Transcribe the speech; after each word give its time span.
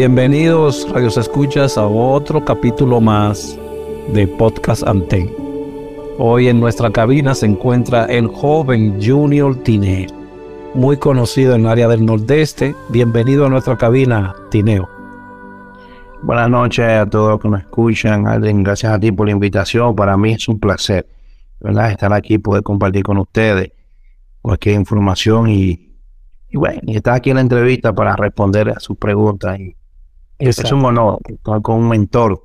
Bienvenidos, 0.00 0.88
Radios 0.90 1.18
Escuchas, 1.18 1.76
a 1.76 1.86
otro 1.86 2.42
capítulo 2.42 3.02
más 3.02 3.58
de 4.14 4.26
Podcast 4.26 4.82
Anten. 4.88 5.30
Hoy 6.16 6.48
en 6.48 6.58
nuestra 6.58 6.90
cabina 6.90 7.34
se 7.34 7.44
encuentra 7.44 8.06
el 8.06 8.26
joven 8.26 8.98
Junior 8.98 9.62
Tineo, 9.62 10.08
muy 10.72 10.96
conocido 10.96 11.54
en 11.54 11.60
el 11.60 11.66
área 11.66 11.86
del 11.86 12.06
Nordeste. 12.06 12.74
Bienvenido 12.88 13.44
a 13.44 13.50
nuestra 13.50 13.76
cabina, 13.76 14.34
Tineo. 14.50 14.88
Buenas 16.22 16.48
noches 16.48 16.86
a 16.86 17.04
todos 17.04 17.32
los 17.32 17.40
que 17.42 17.48
nos 17.50 17.60
escuchan. 17.60 18.26
Alden, 18.26 18.62
gracias 18.62 18.94
a 18.94 18.98
ti 18.98 19.12
por 19.12 19.26
la 19.26 19.32
invitación. 19.32 19.94
Para 19.94 20.16
mí 20.16 20.32
es 20.32 20.48
un 20.48 20.58
placer. 20.58 21.06
Estar 21.60 22.14
aquí, 22.14 22.38
poder 22.38 22.62
compartir 22.62 23.02
con 23.02 23.18
ustedes 23.18 23.72
cualquier 24.40 24.76
información 24.76 25.50
y, 25.50 25.92
y 26.48 26.56
bueno, 26.56 26.80
y 26.86 26.96
estar 26.96 27.12
aquí 27.12 27.28
en 27.28 27.36
la 27.36 27.42
entrevista 27.42 27.92
para 27.92 28.16
responder 28.16 28.70
a 28.70 28.80
sus 28.80 28.96
preguntas 28.96 29.60
y 29.60 29.76
es 30.40 30.72
un 30.72 30.84
honor 30.84 31.18
estar 31.28 31.62
con 31.62 31.76
un 31.76 31.88
mentor 31.88 32.42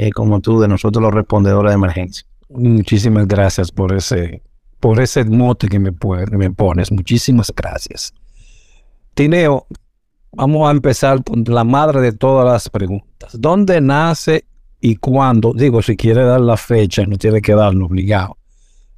eh, 0.00 0.10
como 0.12 0.40
tú, 0.40 0.60
de 0.60 0.68
nosotros 0.68 1.02
los 1.02 1.12
respondedores 1.12 1.70
de 1.70 1.74
emergencia. 1.74 2.24
Muchísimas 2.50 3.26
gracias 3.26 3.72
por 3.72 3.92
ese, 3.92 4.42
por 4.78 5.00
ese 5.00 5.24
mote 5.24 5.68
que 5.68 5.80
me, 5.80 5.90
me 6.30 6.50
pones. 6.52 6.92
Muchísimas 6.92 7.52
gracias. 7.54 8.14
Tineo, 9.14 9.66
vamos 10.32 10.68
a 10.68 10.70
empezar 10.70 11.24
con 11.24 11.42
la 11.46 11.64
madre 11.64 12.00
de 12.00 12.12
todas 12.12 12.46
las 12.46 12.68
preguntas. 12.68 13.36
¿Dónde 13.40 13.80
nace 13.80 14.44
y 14.80 14.94
cuándo? 14.96 15.52
Digo, 15.52 15.82
si 15.82 15.96
quiere 15.96 16.22
dar 16.22 16.40
la 16.40 16.56
fecha, 16.56 17.04
no 17.04 17.16
tiene 17.16 17.42
que 17.42 17.54
darlo 17.54 17.86
obligado. 17.86 18.36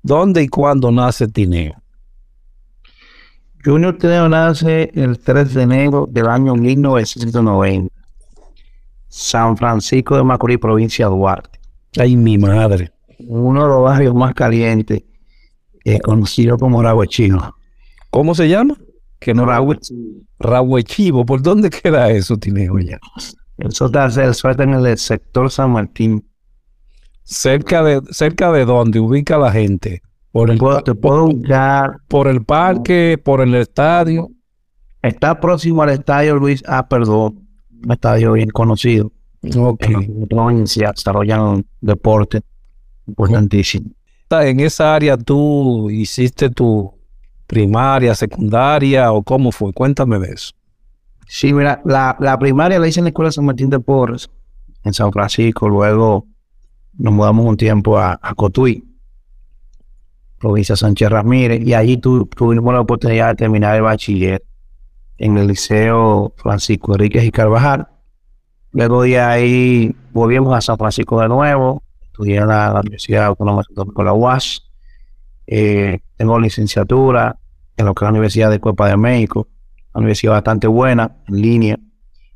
¿Dónde 0.02 0.42
y 0.42 0.48
cuándo 0.48 0.90
nace 0.90 1.28
Tineo? 1.28 1.80
Junior 3.64 3.96
Tineo 3.96 4.28
nace 4.28 4.90
el 4.94 5.18
3 5.18 5.54
de 5.54 5.62
enero 5.62 6.06
del 6.10 6.26
año 6.28 6.54
1990 6.54 7.99
San 9.10 9.56
Francisco 9.56 10.16
de 10.16 10.22
Macorís, 10.22 10.58
provincia 10.58 11.06
de 11.06 11.10
Duarte. 11.10 11.58
Ay, 11.98 12.16
mi 12.16 12.38
madre. 12.38 12.92
Uno 13.18 13.64
de 13.64 13.68
los 13.68 13.82
barrios 13.82 14.14
más 14.14 14.34
calientes, 14.34 15.02
eh, 15.84 16.00
conocido 16.00 16.56
como 16.56 16.80
Rahuechivo. 16.80 17.56
¿Cómo 18.10 18.34
se 18.36 18.48
llama? 18.48 18.76
Que 19.18 19.34
no 19.34 19.46
Rahuechivo. 20.38 21.26
¿Por 21.26 21.42
dónde 21.42 21.70
queda 21.70 22.08
eso, 22.10 22.36
Tineo 22.36 22.78
ya? 22.78 22.98
Eso 23.58 23.86
está 23.86 24.08
cerca 24.10 24.62
en 24.62 24.74
el 24.74 24.96
sector 24.96 25.50
San 25.50 25.72
Martín. 25.72 26.24
¿Cerca 27.24 27.82
de, 27.82 28.00
cerca 28.12 28.52
de 28.52 28.64
dónde 28.64 29.00
ubica 29.00 29.36
la 29.38 29.50
gente? 29.50 30.02
Por 30.30 30.50
el, 30.50 30.60
te 30.84 30.94
puedo. 30.94 31.30
¿Por 32.06 32.28
el 32.28 32.44
parque? 32.44 33.20
¿Por 33.22 33.40
el 33.40 33.56
estadio? 33.56 34.30
Está 35.02 35.40
próximo 35.40 35.82
al 35.82 35.90
estadio 35.90 36.36
Luis 36.36 36.62
Ah, 36.66 36.88
perdón 36.88 37.39
un 37.84 37.92
estadio 37.92 38.32
bien 38.32 38.50
conocido. 38.50 39.12
Ok. 39.56 39.88
En 39.88 40.26
provincia 40.28 40.92
desarrollan 40.94 41.64
deporte 41.80 42.42
importantísimo. 43.06 43.90
En 44.30 44.60
esa 44.60 44.94
área 44.94 45.16
tú 45.16 45.90
hiciste 45.90 46.50
tu 46.50 46.92
primaria, 47.46 48.14
secundaria 48.14 49.10
o 49.10 49.22
cómo 49.22 49.50
fue? 49.50 49.72
Cuéntame 49.72 50.18
de 50.20 50.34
eso. 50.34 50.52
Sí, 51.26 51.52
mira, 51.52 51.80
la, 51.84 52.16
la 52.20 52.38
primaria 52.38 52.78
la 52.78 52.86
hice 52.86 53.00
en 53.00 53.04
la 53.04 53.10
Escuela 53.10 53.32
San 53.32 53.44
Martín 53.44 53.70
de 53.70 53.80
Porres, 53.80 54.30
en 54.84 54.92
San 54.92 55.10
Francisco. 55.10 55.68
Luego 55.68 56.26
nos 56.98 57.12
mudamos 57.12 57.46
un 57.46 57.56
tiempo 57.56 57.98
a, 57.98 58.18
a 58.22 58.34
Cotuí, 58.34 58.84
provincia 60.38 60.74
de 60.74 60.76
Sánchez 60.76 61.08
Ramírez, 61.08 61.66
y 61.66 61.74
allí 61.74 61.96
tuvimos 61.96 62.72
la 62.72 62.80
oportunidad 62.80 63.30
de 63.30 63.34
terminar 63.36 63.76
el 63.76 63.82
bachiller 63.82 64.44
en 65.20 65.36
el 65.36 65.48
Liceo 65.48 66.32
Francisco 66.36 66.94
Enríquez 66.94 67.24
y 67.24 67.30
Carvajal. 67.30 67.86
Luego 68.72 69.02
de 69.02 69.20
ahí 69.20 69.94
volvimos 70.12 70.56
a 70.56 70.62
San 70.62 70.78
Francisco 70.78 71.20
de 71.20 71.28
nuevo, 71.28 71.82
estudié 72.06 72.38
en 72.38 72.48
la, 72.48 72.72
Universidad 72.80 73.26
Autónoma 73.26 73.62
de 73.74 74.04
la 74.04 74.12
UAS. 74.14 74.66
Eh, 75.46 76.00
tengo 76.16 76.40
licenciatura 76.40 77.38
en 77.76 77.84
lo 77.84 77.94
que 77.94 78.04
es 78.04 78.06
la 78.06 78.10
Universidad 78.10 78.50
de 78.50 78.60
Copa 78.60 78.88
de 78.88 78.96
México, 78.96 79.46
una 79.92 80.00
universidad 80.00 80.32
bastante 80.32 80.66
buena, 80.66 81.18
en 81.28 81.42
línea. 81.42 81.78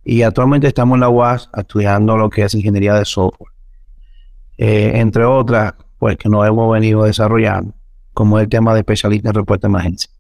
Y 0.05 0.21
actualmente 0.21 0.67
estamos 0.67 0.97
en 0.97 1.01
la 1.01 1.09
UAS 1.09 1.49
estudiando 1.57 2.19
lo 2.19 2.29
que 2.29 2.43
es 2.43 2.55
ingeniería 2.55 2.95
de 2.95 3.07
software. 3.07 3.53
Eh, 4.59 4.93
entre 4.97 5.25
otras, 5.25 5.73
pues 5.99 6.19
que 6.19 6.29
nos 6.29 6.47
hemos 6.47 6.71
venido 6.71 7.05
desarrollando, 7.05 7.73
como 8.13 8.39
el 8.39 8.49
tema 8.51 8.75
de 8.75 8.81
especialista 8.81 9.31
en 9.31 9.37
respuesta 9.37 9.69
a 9.69 9.71
emergencia. 9.71 10.11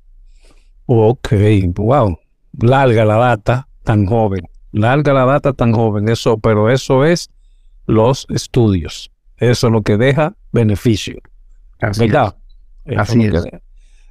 Ok, 0.86 1.28
wow. 1.74 2.18
Larga 2.60 3.04
la 3.04 3.16
data 3.16 3.68
tan 3.82 4.06
joven. 4.06 4.48
Larga 4.72 5.12
la 5.12 5.24
data 5.24 5.52
tan 5.52 5.72
joven. 5.72 6.08
Eso, 6.08 6.38
pero 6.38 6.70
eso 6.70 7.04
es 7.04 7.30
los 7.86 8.26
estudios. 8.28 9.10
Eso 9.36 9.66
es 9.66 9.72
lo 9.72 9.82
que 9.82 9.96
deja 9.96 10.34
beneficio. 10.52 11.20
Así 11.80 12.06
¿Verdad? 12.06 12.36
es. 12.84 12.98
Así 12.98 13.24
es. 13.24 13.44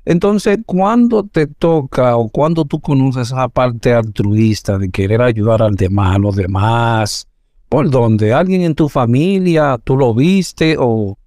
Entonces, 0.06 0.60
¿cuándo 0.66 1.24
te 1.24 1.48
toca 1.48 2.18
o 2.18 2.28
cuándo 2.30 2.66
tú 2.66 2.82
conoces 2.82 3.28
esa 3.28 3.48
parte 3.48 3.94
altruista 3.94 4.78
de 4.78 4.90
querer 4.90 5.22
ayudar 5.22 5.62
al 5.62 5.76
demás, 5.76 6.16
a 6.16 6.20
los 6.20 6.36
demás? 6.36 7.28
¿Por 7.70 7.90
dónde? 7.90 8.34
¿Alguien 8.34 8.62
en 8.62 8.76
tu 8.76 8.90
familia? 8.90 9.80
¿Tú 9.82 9.96
lo 9.96 10.14
viste? 10.14 10.76
¿O 10.78 11.18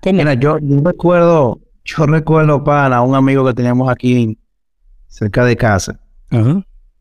cómo? 0.00 0.18
Mira, 0.18 0.34
yo, 0.34 0.58
yo 0.58 0.80
recuerdo, 0.82 1.60
yo 1.84 2.06
recuerdo, 2.06 2.64
pana, 2.64 3.02
un 3.02 3.14
amigo 3.14 3.44
que 3.44 3.52
teníamos 3.52 3.90
aquí 3.90 4.38
cerca 5.06 5.44
de 5.44 5.56
casa. 5.56 6.00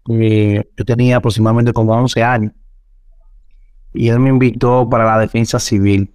Eh, 0.09 0.63
yo 0.77 0.85
tenía 0.85 1.17
aproximadamente 1.17 1.73
como 1.73 1.93
11 1.93 2.23
años. 2.23 2.51
Y 3.93 4.09
él 4.09 4.19
me 4.19 4.29
invitó 4.29 4.89
para 4.89 5.05
la 5.05 5.19
defensa 5.19 5.59
civil. 5.59 6.13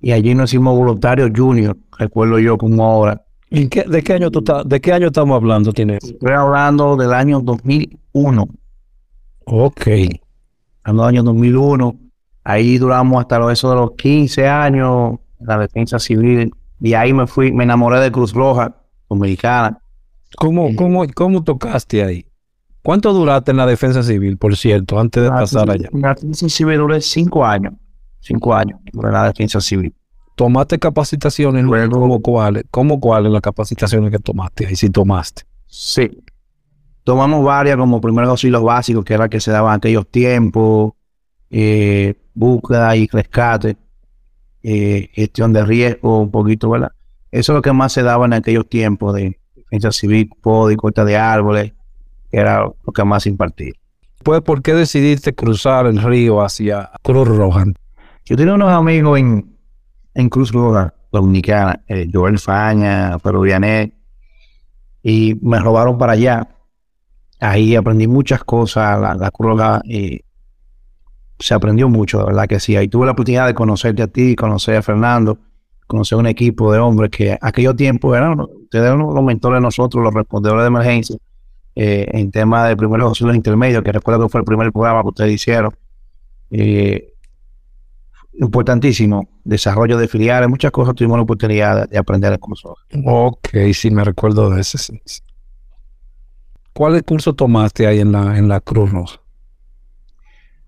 Y 0.00 0.12
allí 0.12 0.34
nos 0.34 0.50
hicimos 0.52 0.76
voluntarios 0.76 1.30
junior, 1.34 1.76
recuerdo 1.98 2.38
yo 2.38 2.56
como 2.56 2.84
ahora. 2.84 3.24
¿Y 3.50 3.68
qué- 3.68 3.84
de, 3.84 4.02
qué 4.02 4.12
año 4.14 4.30
tú 4.30 4.44
¿De 4.66 4.80
qué 4.80 4.92
año 4.92 5.06
estamos 5.08 5.36
hablando, 5.36 5.72
tienes? 5.72 6.04
Estoy 6.04 6.32
hablando 6.32 6.96
del 6.96 7.12
año 7.12 7.40
2001. 7.40 8.46
Ok. 9.46 9.86
Hablando 10.84 11.06
del 11.06 11.16
año 11.16 11.22
2001. 11.24 11.96
Ahí 12.44 12.78
duramos 12.78 13.20
hasta 13.20 13.38
los, 13.38 13.52
eso 13.52 13.70
de 13.70 13.76
los 13.76 13.90
15 13.92 14.46
años 14.46 15.18
en 15.40 15.46
la 15.46 15.58
defensa 15.58 15.98
civil. 15.98 16.52
Y 16.80 16.94
ahí 16.94 17.12
me 17.12 17.26
fui, 17.26 17.50
me 17.52 17.64
enamoré 17.64 18.00
de 18.00 18.12
Cruz 18.12 18.32
Roja 18.32 18.76
Dominicana. 19.08 19.80
¿Cómo, 20.36 20.74
cómo, 20.76 21.06
¿Cómo 21.14 21.42
tocaste 21.42 22.02
ahí? 22.02 22.26
¿Cuánto 22.82 23.12
duraste 23.12 23.50
en 23.50 23.56
la 23.56 23.66
defensa 23.66 24.02
civil, 24.02 24.38
por 24.38 24.56
cierto, 24.56 24.98
antes 24.98 25.22
de 25.22 25.28
pasar 25.28 25.70
allá? 25.70 25.88
En 25.92 26.00
la 26.00 26.14
defensa 26.14 26.48
civil 26.48 26.78
duré 26.78 27.00
5 27.00 27.44
años. 27.44 27.74
5 28.20 28.54
años 28.54 28.80
duré 28.92 29.08
en 29.08 29.14
la 29.14 29.24
defensa 29.24 29.60
civil. 29.60 29.94
¿Tomaste 30.34 30.78
capacitaciones 30.78 31.64
luego? 31.64 31.98
¿Cómo 31.98 32.22
cuáles? 32.22 32.64
¿Cómo 32.70 33.00
cuáles 33.00 33.32
las 33.32 33.42
capacitaciones 33.42 34.10
que 34.10 34.18
tomaste 34.18 34.66
ahí? 34.66 34.76
Si 34.76 34.88
tomaste. 34.88 35.42
Sí. 35.66 36.22
Tomamos 37.02 37.44
varias 37.44 37.76
como 37.76 38.00
primeros 38.00 38.30
auxilios 38.30 38.62
básicos, 38.62 39.04
que 39.04 39.14
era 39.14 39.28
que 39.28 39.40
se 39.40 39.50
daban 39.50 39.72
en 39.72 39.76
aquellos 39.78 40.06
tiempos, 40.08 40.92
eh, 41.50 42.14
búsqueda 42.34 42.94
y 42.94 43.08
rescate, 43.08 43.76
eh, 44.62 45.10
gestión 45.12 45.52
de 45.52 45.64
riesgo, 45.64 46.20
un 46.20 46.30
poquito, 46.30 46.70
¿verdad? 46.70 46.92
Eso 47.30 47.52
es 47.52 47.56
lo 47.56 47.62
que 47.62 47.72
más 47.72 47.92
se 47.92 48.02
daba 48.02 48.26
en 48.26 48.32
aquellos 48.32 48.68
tiempos 48.68 49.14
de 49.14 49.38
defensa 49.70 49.92
civil, 49.92 50.30
poda 50.40 50.72
y 50.72 50.76
corta 50.76 51.04
de 51.04 51.16
árboles, 51.16 51.72
que 52.30 52.38
era 52.38 52.60
lo 52.60 52.92
que 52.92 53.04
más 53.04 53.26
impartía. 53.26 53.72
Pues, 54.22 54.40
¿por 54.42 54.62
qué 54.62 54.74
decidiste 54.74 55.34
cruzar 55.34 55.86
el 55.86 56.02
río 56.02 56.42
hacia 56.42 56.90
Cruz 57.02 57.28
Roja? 57.28 57.64
Yo 58.24 58.36
tenía 58.36 58.54
unos 58.54 58.70
amigos 58.70 59.18
en, 59.18 59.56
en 60.14 60.28
Cruz 60.28 60.52
Roja, 60.52 60.94
Dominicana, 61.12 61.80
eh, 61.86 62.08
Joel 62.12 62.38
Faña, 62.38 63.18
Pedro 63.18 63.42
Vianet, 63.42 63.94
y 65.02 65.38
me 65.40 65.58
robaron 65.60 65.96
para 65.96 66.12
allá. 66.12 66.48
Ahí 67.40 67.76
aprendí 67.76 68.06
muchas 68.06 68.42
cosas, 68.44 69.00
la, 69.00 69.14
la 69.14 69.30
Cruz 69.30 69.52
Roja, 69.52 69.80
eh, 69.88 70.20
se 71.38 71.54
aprendió 71.54 71.88
mucho, 71.88 72.18
de 72.18 72.24
verdad 72.24 72.48
que 72.48 72.58
sí. 72.58 72.76
Ahí 72.76 72.88
tuve 72.88 73.06
la 73.06 73.12
oportunidad 73.12 73.46
de 73.46 73.54
conocerte 73.54 74.02
a 74.02 74.08
ti, 74.08 74.34
conocer 74.34 74.76
a 74.76 74.82
Fernando, 74.82 75.38
conocer 75.88 76.16
un 76.16 76.26
equipo 76.28 76.72
de 76.72 76.78
hombres 76.78 77.10
que 77.10 77.36
aquellos 77.40 77.74
tiempos 77.74 78.16
eran, 78.16 78.38
ustedes 78.38 78.84
eran 78.84 78.98
los 78.98 79.24
mentores 79.24 79.56
de 79.56 79.62
nosotros, 79.62 80.04
los 80.04 80.14
respondedores 80.14 80.62
de 80.62 80.68
emergencia, 80.68 81.16
eh, 81.74 82.06
en 82.12 82.30
tema 82.30 82.68
de 82.68 82.76
primeros 82.76 83.08
auxilios 83.08 83.34
intermedios, 83.34 83.82
que 83.82 83.90
recuerdo 83.90 84.24
que 84.24 84.28
fue 84.28 84.40
el 84.40 84.44
primer 84.44 84.70
programa 84.70 85.02
que 85.02 85.08
ustedes 85.08 85.32
hicieron. 85.32 85.74
Eh, 86.50 87.14
importantísimo, 88.34 89.28
desarrollo 89.42 89.98
de 89.98 90.06
filiales, 90.06 90.48
muchas 90.48 90.70
cosas 90.70 90.94
tuvimos 90.94 91.16
la 91.16 91.24
oportunidad 91.24 91.82
de, 91.82 91.86
de 91.88 91.98
aprender 91.98 92.32
en 92.32 92.38
curso. 92.38 92.76
Ok, 93.04 93.48
sí, 93.74 93.90
me 93.90 94.04
recuerdo 94.04 94.50
de 94.50 94.60
ese. 94.60 94.78
sí. 94.78 95.00
¿Cuál 96.78 97.02
curso 97.02 97.34
tomaste 97.34 97.88
ahí 97.88 97.98
en 97.98 98.12
la, 98.12 98.38
en 98.38 98.46
la 98.46 98.60
Cruz 98.60 98.92
Roja? 98.92 99.20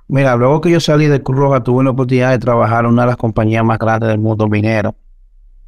Mira, 0.08 0.34
luego 0.34 0.60
que 0.60 0.68
yo 0.68 0.80
salí 0.80 1.06
de 1.06 1.22
Cruz 1.22 1.38
Roja, 1.38 1.62
tuve 1.62 1.84
la 1.84 1.90
oportunidad 1.90 2.32
de 2.32 2.40
trabajar 2.40 2.84
en 2.84 2.90
una 2.90 3.02
de 3.02 3.08
las 3.08 3.16
compañías 3.16 3.64
más 3.64 3.78
grandes 3.78 4.08
del 4.08 4.18
mundo 4.18 4.48
minero. 4.48 4.96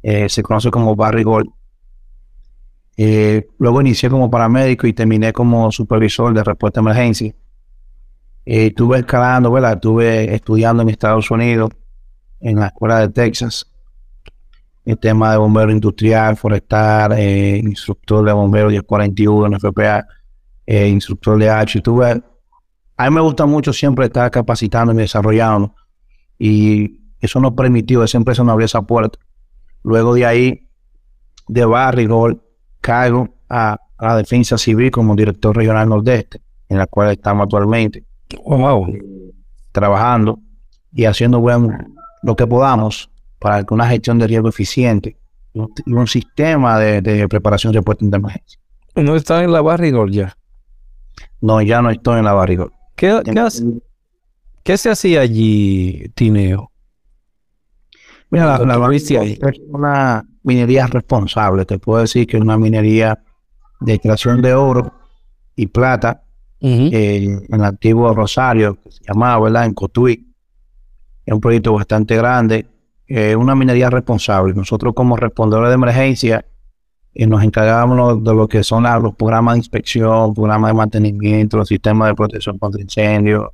Eh, 0.03 0.29
se 0.29 0.43
conoce 0.43 0.69
como 0.69 0.95
Barry 0.95 1.23
Gold. 1.23 1.49
Eh, 2.95 3.47
luego 3.57 3.81
inicié 3.81 4.09
como 4.09 4.29
paramédico 4.29 4.85
y 4.85 4.93
terminé 4.93 5.33
como 5.33 5.71
supervisor 5.71 6.33
de 6.33 6.43
respuesta 6.43 6.79
a 6.79 6.83
emergencia. 6.83 7.33
Eh, 8.45 8.67
estuve 8.67 8.99
escalando, 8.99 9.51
¿verdad? 9.51 9.73
Estuve 9.73 10.35
estudiando 10.35 10.83
en 10.83 10.89
Estados 10.89 11.31
Unidos, 11.31 11.71
en 12.41 12.59
la 12.59 12.67
escuela 12.67 12.99
de 12.99 13.09
Texas, 13.09 13.65
el 14.85 14.99
tema 14.99 15.31
de 15.31 15.37
bombero 15.37 15.71
industrial, 15.71 16.35
forestal, 16.35 17.13
eh, 17.13 17.57
instructor 17.63 18.25
de 18.25 18.33
bombero 18.33 18.69
1041 18.69 19.47
en 19.47 19.53
FPA, 19.59 20.05
instructor 20.67 21.39
de 21.39 21.49
H. 21.49 21.81
Tuve 21.81 22.21
a 22.95 23.09
mí 23.09 23.15
me 23.15 23.21
gusta 23.21 23.45
mucho 23.45 23.73
siempre 23.73 24.05
estar 24.05 24.29
capacitando 24.29 24.93
y 24.93 24.97
desarrollando. 24.97 25.73
Y 26.37 26.99
eso 27.19 27.39
nos 27.39 27.53
permitió, 27.53 28.03
esa 28.03 28.17
empresa 28.17 28.43
nos 28.43 28.53
abrió 28.53 28.65
esa 28.65 28.81
puerta. 28.81 29.17
Luego 29.83 30.13
de 30.15 30.25
ahí, 30.25 30.67
de 31.47 31.65
Barrigol, 31.65 32.41
caigo 32.81 33.29
a, 33.49 33.77
a 33.97 34.07
la 34.07 34.17
defensa 34.17 34.57
civil 34.57 34.91
como 34.91 35.15
director 35.15 35.55
regional 35.55 35.89
nordeste, 35.89 36.41
en 36.69 36.77
la 36.77 36.87
cual 36.87 37.11
estamos 37.11 37.43
actualmente 37.45 38.03
Wow. 38.45 38.87
trabajando 39.71 40.39
y 40.91 41.05
haciendo 41.05 41.39
buen, 41.39 41.69
lo 42.23 42.35
que 42.35 42.47
podamos 42.47 43.09
para 43.39 43.63
que 43.63 43.73
una 43.73 43.87
gestión 43.87 44.17
de 44.19 44.27
riesgo 44.27 44.49
eficiente 44.49 45.17
y 45.53 45.93
un, 45.93 46.07
sistema 46.07 46.79
de, 46.79 47.01
de 47.01 47.27
preparación 47.27 47.71
de 47.73 47.79
respuesta 47.79 48.05
de 48.05 48.15
emergencia. 48.17 48.59
¿No 48.95 49.15
está 49.15 49.43
en 49.43 49.51
la 49.51 49.61
Barrigol 49.61 50.11
ya? 50.11 50.35
No, 51.41 51.61
ya 51.61 51.81
no 51.81 51.89
estoy 51.91 52.19
en 52.19 52.25
la 52.25 52.33
Barrigol. 52.33 52.71
¿Qué, 52.95 53.21
qué, 53.25 53.39
hace- 53.39 53.63
qué 54.63 54.77
se 54.77 54.89
hacía 54.89 55.21
allí, 55.21 56.09
Tineo? 56.15 56.71
Mira, 58.33 58.45
la, 58.57 58.65
la 58.65 58.77
es 59.49 59.61
una 59.69 60.25
minería 60.43 60.87
responsable. 60.87 61.65
Te 61.65 61.77
puedo 61.79 62.01
decir 62.01 62.25
que 62.27 62.37
es 62.37 62.41
una 62.43 62.57
minería 62.57 63.23
de 63.79 63.93
extracción 63.93 64.41
de 64.41 64.53
oro 64.53 64.91
y 65.55 65.67
plata 65.67 66.23
eh, 66.93 67.23
en 67.47 67.55
el 67.55 67.63
antiguo 67.63 68.13
Rosario, 68.13 68.79
que 68.81 68.91
se 68.91 69.03
llamaba, 69.07 69.43
¿verdad? 69.43 69.65
En 69.65 69.73
Cotuí. 69.73 70.33
Es 71.25 71.33
un 71.33 71.39
proyecto 71.41 71.73
bastante 71.73 72.15
grande. 72.17 72.65
Es 73.05 73.35
una 73.35 73.55
minería 73.55 73.89
responsable. 73.89 74.53
Nosotros 74.53 74.93
como 74.93 75.15
respondedores 75.15 75.69
de 75.69 75.75
emergencia 75.75 76.45
eh, 77.13 77.27
nos 77.27 77.43
encargábamos 77.43 78.23
de 78.23 78.33
lo 78.33 78.47
que 78.47 78.63
son 78.63 78.83
la- 78.83 78.97
los 78.97 79.13
programas 79.15 79.53
de 79.53 79.59
inspección, 79.59 80.33
programas 80.33 80.71
de 80.71 80.77
mantenimiento, 80.77 81.57
los 81.57 81.67
sistemas 81.67 82.07
de 82.09 82.15
protección 82.15 82.57
contra 82.57 82.81
incendios, 82.81 83.49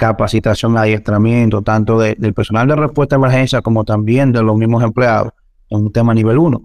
capacitación, 0.00 0.76
adiestramiento, 0.78 1.60
tanto 1.62 1.98
de- 1.98 2.16
del 2.18 2.32
personal 2.32 2.66
de 2.66 2.74
respuesta 2.76 3.16
a 3.16 3.18
emergencia 3.18 3.60
como 3.60 3.84
también 3.84 4.32
de 4.32 4.42
los 4.42 4.56
mismos 4.56 4.82
empleados, 4.82 5.32
es 5.68 5.78
un 5.78 5.92
tema 5.92 6.14
nivel 6.14 6.38
1. 6.38 6.60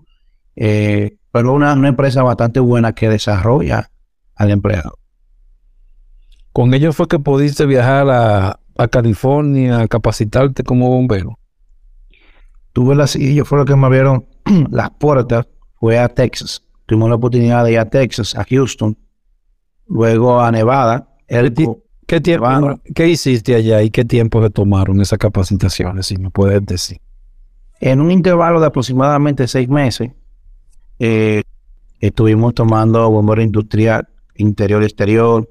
pero 1.32 1.54
una, 1.54 1.74
una 1.74 1.90
empresa 1.90 2.24
bastante 2.24 2.62
buena 2.62 2.94
que 2.94 3.10
desarrolla 3.10 3.92
al 4.36 4.52
empleado. 4.52 4.98
Con 6.54 6.74
ellos 6.74 6.96
fue 6.96 7.10
que 7.10 7.20
pudiste 7.20 7.66
viajar 7.66 8.10
a, 8.10 8.60
a 8.78 8.88
California 8.88 9.80
a 9.82 9.88
capacitarte 9.90 10.64
como 10.64 10.88
bombero. 10.88 11.38
Tuve 12.72 12.96
las, 12.96 13.18
y 13.18 13.32
ellos 13.32 13.48
fueron 13.50 13.66
los 13.66 13.74
que 13.76 13.80
me 13.80 13.86
abrieron 13.88 14.26
las 14.72 14.92
puertas, 14.92 15.46
fue 15.78 16.00
a 16.00 16.08
Texas. 16.08 16.64
Tuvimos 16.86 17.10
la 17.10 17.16
oportunidad 17.16 17.66
de 17.66 17.74
ir 17.74 17.80
a 17.80 17.90
Texas, 17.90 18.34
a 18.36 18.46
Houston, 18.50 18.98
luego 19.88 20.40
a 20.40 20.50
Nevada, 20.52 21.10
Elko, 21.28 21.84
¿Qué 22.06 22.22
tiempo, 22.22 22.48
Bueno. 22.48 22.80
qué 22.94 23.08
hiciste 23.10 23.56
allá 23.56 23.82
y 23.82 23.90
qué 23.90 24.06
tiempo 24.06 24.42
se 24.44 24.50
tomaron 24.50 25.02
esas 25.02 25.18
capacitaciones? 25.18 26.08
Si 26.08 26.18
me 26.18 26.30
puedes 26.30 26.64
decir. 26.66 27.00
En 27.80 28.00
un 28.00 28.12
intervalo 28.12 28.60
de 28.60 28.68
aproximadamente 28.68 29.48
seis 29.48 29.68
meses, 29.68 30.12
eh, 31.00 31.42
estuvimos 32.00 32.54
tomando 32.54 33.10
bombero 33.10 33.42
industrial, 33.42 34.08
interior 34.36 34.84
y 34.84 34.86
exterior, 34.86 35.50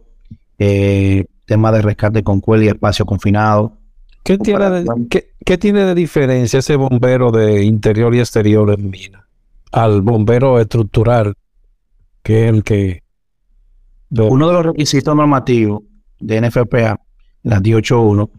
eh, 0.59 1.25
tema 1.45 1.73
de 1.73 1.83
rescate 1.83 2.23
con 2.23 2.41
cuerda 2.41 2.65
y 2.65 2.69
espacio 2.69 3.05
confinado, 3.05 3.77
¿Qué 4.23 4.39
tiene, 4.39 4.71
de, 4.71 5.27
¿qué, 5.45 5.59
tiene 5.59 5.85
de 5.85 5.95
diferencia 5.95 6.61
ese 6.61 6.77
bombero 6.77 7.31
de 7.31 7.63
interior 7.63 8.15
y 8.15 8.21
exterior 8.21 8.71
en 8.71 8.89
mina 8.89 9.29
al 9.71 10.01
bombero 10.01 10.59
estructural, 10.59 11.35
que 12.23 12.45
es 12.45 12.55
el 12.55 12.63
que... 12.65 13.03
Uno 14.11 14.47
de 14.49 14.55
los 14.55 14.67
requisitos 14.67 15.15
normativos 15.15 15.83
de 16.21 16.41
NFPA, 16.41 17.01
la 17.43 17.61
181, 17.61 18.31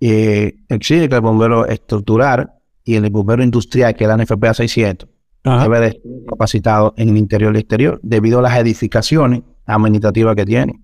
eh, 0.00 0.54
exige 0.68 1.08
que 1.08 1.14
el 1.14 1.20
bombero 1.20 1.66
estructural 1.66 2.52
y 2.84 2.94
el 2.94 3.08
bombero 3.10 3.42
industrial, 3.42 3.94
que 3.94 4.04
es 4.04 4.08
la 4.08 4.16
NFPA 4.16 4.54
600, 4.54 5.08
debe 5.44 5.80
de 5.80 5.86
estar 5.88 6.02
capacitado 6.28 6.94
en 6.96 7.10
el 7.10 7.16
interior 7.16 7.54
y 7.54 7.60
exterior 7.60 8.00
debido 8.02 8.38
a 8.38 8.42
las 8.42 8.58
edificaciones 8.58 9.42
administrativas 9.66 10.36
que 10.36 10.44
tiene. 10.44 10.80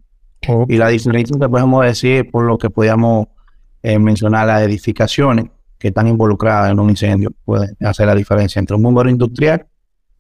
Y 0.69 0.77
la 0.77 0.89
diferencia 0.89 1.37
que 1.39 1.49
podemos 1.49 1.85
decir 1.85 2.31
por 2.31 2.45
lo 2.45 2.57
que 2.57 2.71
podíamos 2.71 3.27
eh, 3.83 3.99
mencionar 3.99 4.47
las 4.47 4.63
edificaciones 4.63 5.47
que 5.79 5.89
están 5.89 6.07
involucradas 6.07 6.71
en 6.71 6.79
un 6.79 6.91
incendio, 6.91 7.31
pueden 7.45 7.77
hacer 7.81 8.07
la 8.07 8.15
diferencia 8.15 8.61
entre 8.61 8.77
un 8.77 8.83
bombero 8.83 9.11
industrial 9.11 9.67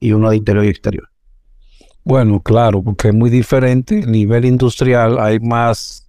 y 0.00 0.12
uno 0.12 0.30
de 0.30 0.37
interior 0.37 0.64
y 0.64 0.68
exterior. 0.68 1.08
Bueno, 2.04 2.40
claro, 2.40 2.82
porque 2.82 3.08
es 3.08 3.14
muy 3.14 3.30
diferente. 3.30 4.02
A 4.02 4.06
nivel 4.06 4.44
industrial 4.44 5.18
hay 5.18 5.40
más 5.40 6.05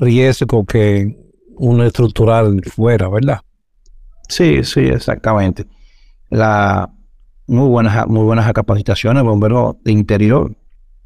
riesgo 0.00 0.64
que 0.64 1.16
uno 1.56 1.84
estructural 1.84 2.60
fuera, 2.64 3.08
¿verdad? 3.08 3.40
Sí, 4.28 4.64
sí, 4.64 4.80
exactamente. 4.80 5.66
La, 6.30 6.90
muy 7.46 7.68
buenas, 7.68 8.06
muy 8.06 8.24
buenas 8.24 8.50
capacitaciones. 8.52 9.22
Bombero 9.22 9.78
de 9.84 9.92
interior 9.92 10.56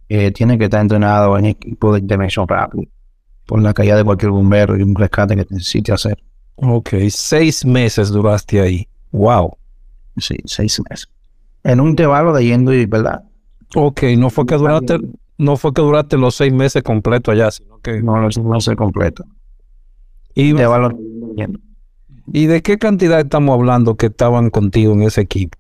eh, 0.08 0.30
tiene 0.30 0.56
que 0.58 0.64
estar 0.64 0.80
entrenado 0.80 1.36
en 1.36 1.46
equipo 1.46 1.92
de 1.92 2.00
intervención 2.00 2.46
rápida 2.46 2.84
por 3.46 3.60
la 3.62 3.74
caída 3.74 3.96
de 3.96 4.04
cualquier 4.04 4.30
bombero 4.30 4.76
y 4.76 4.82
un 4.82 4.94
rescate 4.94 5.36
que 5.36 5.46
necesite 5.50 5.92
hacer. 5.92 6.22
Ok, 6.56 6.94
seis 7.10 7.64
meses 7.64 8.10
duraste 8.10 8.60
ahí. 8.60 8.88
Wow. 9.10 9.56
Sí, 10.16 10.36
seis 10.44 10.80
meses. 10.88 11.08
En 11.62 11.80
un 11.80 11.90
intervalo 11.90 12.32
de 12.32 12.44
yendo 12.44 12.72
y 12.72 12.86
verdad. 12.86 13.22
Ok, 13.74 14.02
no 14.16 14.30
fue 14.30 14.46
que 14.46 14.54
duraste, 14.54 14.98
no 15.38 15.56
fue 15.56 15.72
que 15.72 15.82
duraste 15.82 16.16
los 16.16 16.34
seis 16.34 16.52
meses 16.52 16.82
completos 16.82 17.32
allá, 17.32 17.50
sino 17.50 17.78
que. 17.80 18.02
No, 18.02 18.20
los 18.20 18.34
seis 18.34 18.46
meses. 18.46 18.76
Y, 20.34 20.54
¿Y 22.32 22.46
de 22.46 22.62
qué 22.62 22.78
cantidad 22.78 23.20
estamos 23.20 23.54
hablando 23.54 23.96
que 23.96 24.06
estaban 24.06 24.50
contigo 24.50 24.92
en 24.92 25.02
ese 25.02 25.20
equipo? 25.20 25.58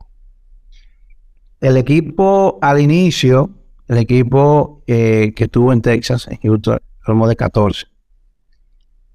El 1.60 1.76
equipo 1.76 2.58
al 2.60 2.80
inicio, 2.80 3.50
el 3.88 3.98
equipo 3.98 4.82
eh, 4.86 5.32
que 5.36 5.44
estuvo 5.44 5.72
en 5.72 5.82
Texas, 5.82 6.26
en 6.28 6.38
Houston, 6.38 6.78
formó 7.00 7.28
de 7.28 7.36
14. 7.36 7.86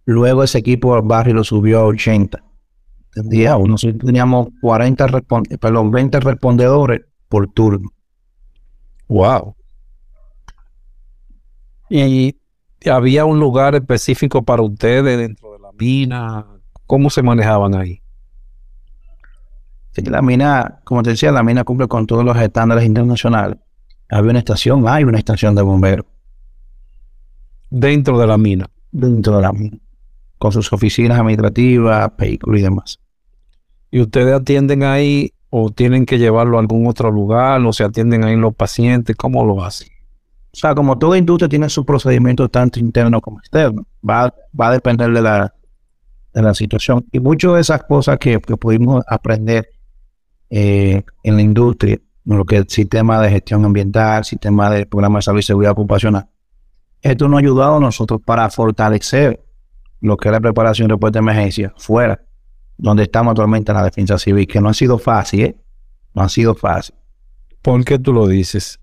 Luego 0.05 0.43
ese 0.43 0.57
equipo 0.57 0.95
al 0.95 1.03
barrio 1.03 1.35
lo 1.35 1.43
subió 1.43 1.79
a 1.79 1.85
80. 1.85 2.43
Nosotros 3.15 4.05
teníamos 4.05 4.47
40 4.61 5.07
perdón, 5.59 5.91
20 5.91 6.19
respondedores 6.19 7.01
por 7.27 7.51
turno. 7.51 7.89
Wow. 9.07 9.55
Y 11.89 12.35
había 12.85 13.25
un 13.25 13.39
lugar 13.39 13.75
específico 13.75 14.43
para 14.43 14.61
ustedes 14.61 15.17
dentro 15.17 15.53
de 15.53 15.59
la 15.59 15.71
mina. 15.73 16.45
¿Cómo 16.85 17.09
se 17.09 17.21
manejaban 17.21 17.75
ahí? 17.75 18.01
la 20.07 20.21
mina, 20.21 20.79
como 20.83 21.03
te 21.03 21.11
decía, 21.11 21.31
la 21.31 21.43
mina 21.43 21.63
cumple 21.63 21.87
con 21.87 22.05
todos 22.07 22.23
los 22.23 22.37
estándares 22.37 22.85
internacionales. 22.85 23.57
Había 24.09 24.31
una 24.31 24.39
estación, 24.39 24.87
hay 24.87 25.03
una 25.03 25.17
estación 25.17 25.55
de 25.55 25.61
bomberos. 25.61 26.05
Dentro 27.69 28.17
de 28.17 28.27
la 28.27 28.37
mina. 28.37 28.69
Dentro 28.91 29.35
de 29.35 29.41
la 29.41 29.51
mina. 29.51 29.77
Con 30.37 30.51
sus 30.51 30.71
oficinas 30.71 31.19
administrativas, 31.19 32.11
vehículos 32.17 32.59
y 32.59 32.63
demás. 32.63 32.99
¿Y 33.91 34.01
ustedes 34.01 34.33
atienden 34.33 34.83
ahí 34.83 35.33
o 35.49 35.69
tienen 35.71 36.05
que 36.05 36.17
llevarlo 36.17 36.57
a 36.57 36.61
algún 36.61 36.87
otro 36.87 37.11
lugar 37.11 37.61
o 37.65 37.73
se 37.73 37.83
atienden 37.83 38.23
ahí 38.23 38.35
los 38.35 38.55
pacientes? 38.55 39.15
¿Cómo 39.15 39.43
lo 39.43 39.63
hacen? 39.63 39.89
O 40.59 40.61
sea, 40.61 40.75
como 40.75 40.97
toda 40.97 41.17
industria 41.17 41.47
tiene 41.47 41.69
su 41.69 41.85
procedimiento 41.85 42.49
tanto 42.49 42.81
interno 42.81 43.21
como 43.21 43.39
externo. 43.39 43.87
Va, 44.07 44.33
va 44.59 44.67
a 44.67 44.71
depender 44.73 45.09
de 45.09 45.21
la, 45.21 45.53
de 46.33 46.41
la 46.41 46.53
situación. 46.53 47.05
Y 47.13 47.21
muchas 47.21 47.53
de 47.53 47.61
esas 47.61 47.83
cosas 47.83 48.17
que, 48.17 48.41
que 48.41 48.57
pudimos 48.57 49.01
aprender 49.07 49.69
eh, 50.49 51.01
en 51.23 51.35
la 51.37 51.41
industria, 51.41 51.97
lo 52.25 52.43
que 52.43 52.57
es 52.57 52.65
sistema 52.67 53.21
de 53.21 53.29
gestión 53.29 53.63
ambiental, 53.63 54.25
sistema 54.25 54.69
de 54.69 54.85
programa 54.85 55.19
de 55.19 55.21
salud 55.21 55.39
y 55.39 55.43
seguridad 55.43 55.71
ocupacional, 55.71 56.27
esto 57.01 57.29
nos 57.29 57.37
ha 57.37 57.39
ayudado 57.39 57.77
a 57.77 57.79
nosotros 57.79 58.19
para 58.25 58.49
fortalecer 58.49 59.41
lo 60.01 60.17
que 60.17 60.27
es 60.27 60.33
la 60.33 60.41
preparación 60.41 60.89
de 60.89 60.95
respuesta 60.95 61.19
de 61.19 61.23
emergencia 61.23 61.73
fuera, 61.77 62.21
donde 62.77 63.03
estamos 63.03 63.31
actualmente 63.31 63.71
en 63.71 63.77
la 63.77 63.85
defensa 63.85 64.17
civil, 64.17 64.45
que 64.45 64.59
no 64.59 64.67
ha 64.67 64.73
sido 64.73 64.97
fácil, 64.97 65.39
¿eh? 65.39 65.57
No 66.13 66.21
ha 66.21 66.27
sido 66.27 66.53
fácil. 66.53 66.95
¿Por 67.61 67.85
qué 67.85 67.97
tú 67.97 68.11
lo 68.11 68.27
dices? 68.27 68.77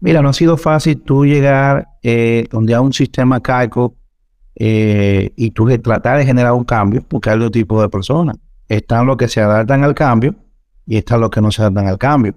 Mira, 0.00 0.22
no 0.22 0.28
ha 0.28 0.32
sido 0.32 0.56
fácil 0.56 1.00
tú 1.02 1.24
llegar 1.24 1.88
eh, 2.02 2.46
donde 2.50 2.74
hay 2.74 2.80
un 2.80 2.92
sistema 2.92 3.40
caico 3.40 3.96
eh, 4.54 5.32
y 5.36 5.50
tú 5.50 5.66
tratar 5.78 6.18
de 6.18 6.26
generar 6.26 6.52
un 6.52 6.64
cambio, 6.64 7.02
porque 7.06 7.30
hay 7.30 7.38
dos 7.38 7.50
tipos 7.50 7.82
de 7.82 7.88
personas. 7.88 8.36
Están 8.68 9.06
los 9.06 9.16
que 9.16 9.28
se 9.28 9.40
adaptan 9.40 9.82
al 9.84 9.94
cambio 9.94 10.34
y 10.86 10.96
están 10.96 11.20
los 11.20 11.30
que 11.30 11.40
no 11.40 11.50
se 11.50 11.62
adaptan 11.62 11.86
al 11.86 11.98
cambio. 11.98 12.34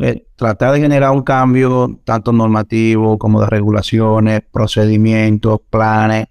Eh, 0.00 0.28
tratar 0.36 0.72
de 0.74 0.80
generar 0.80 1.10
un 1.10 1.22
cambio 1.22 2.00
tanto 2.04 2.32
normativo 2.32 3.18
como 3.18 3.40
de 3.40 3.48
regulaciones, 3.48 4.42
procedimientos, 4.52 5.60
planes, 5.68 6.28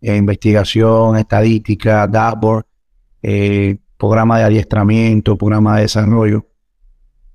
eh, 0.00 0.16
investigación, 0.16 1.18
estadística, 1.18 2.06
dashboard, 2.06 2.64
eh, 3.22 3.76
programa 3.98 4.38
de 4.38 4.44
adiestramiento, 4.44 5.36
programa 5.36 5.76
de 5.76 5.82
desarrollo. 5.82 6.46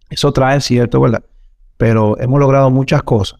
Eso 0.09 0.33
trae 0.33 0.59
cierto, 0.61 0.99
¿verdad? 0.99 1.23
Pero 1.77 2.19
hemos 2.19 2.39
logrado 2.39 2.69
muchas 2.69 3.03
cosas, 3.03 3.39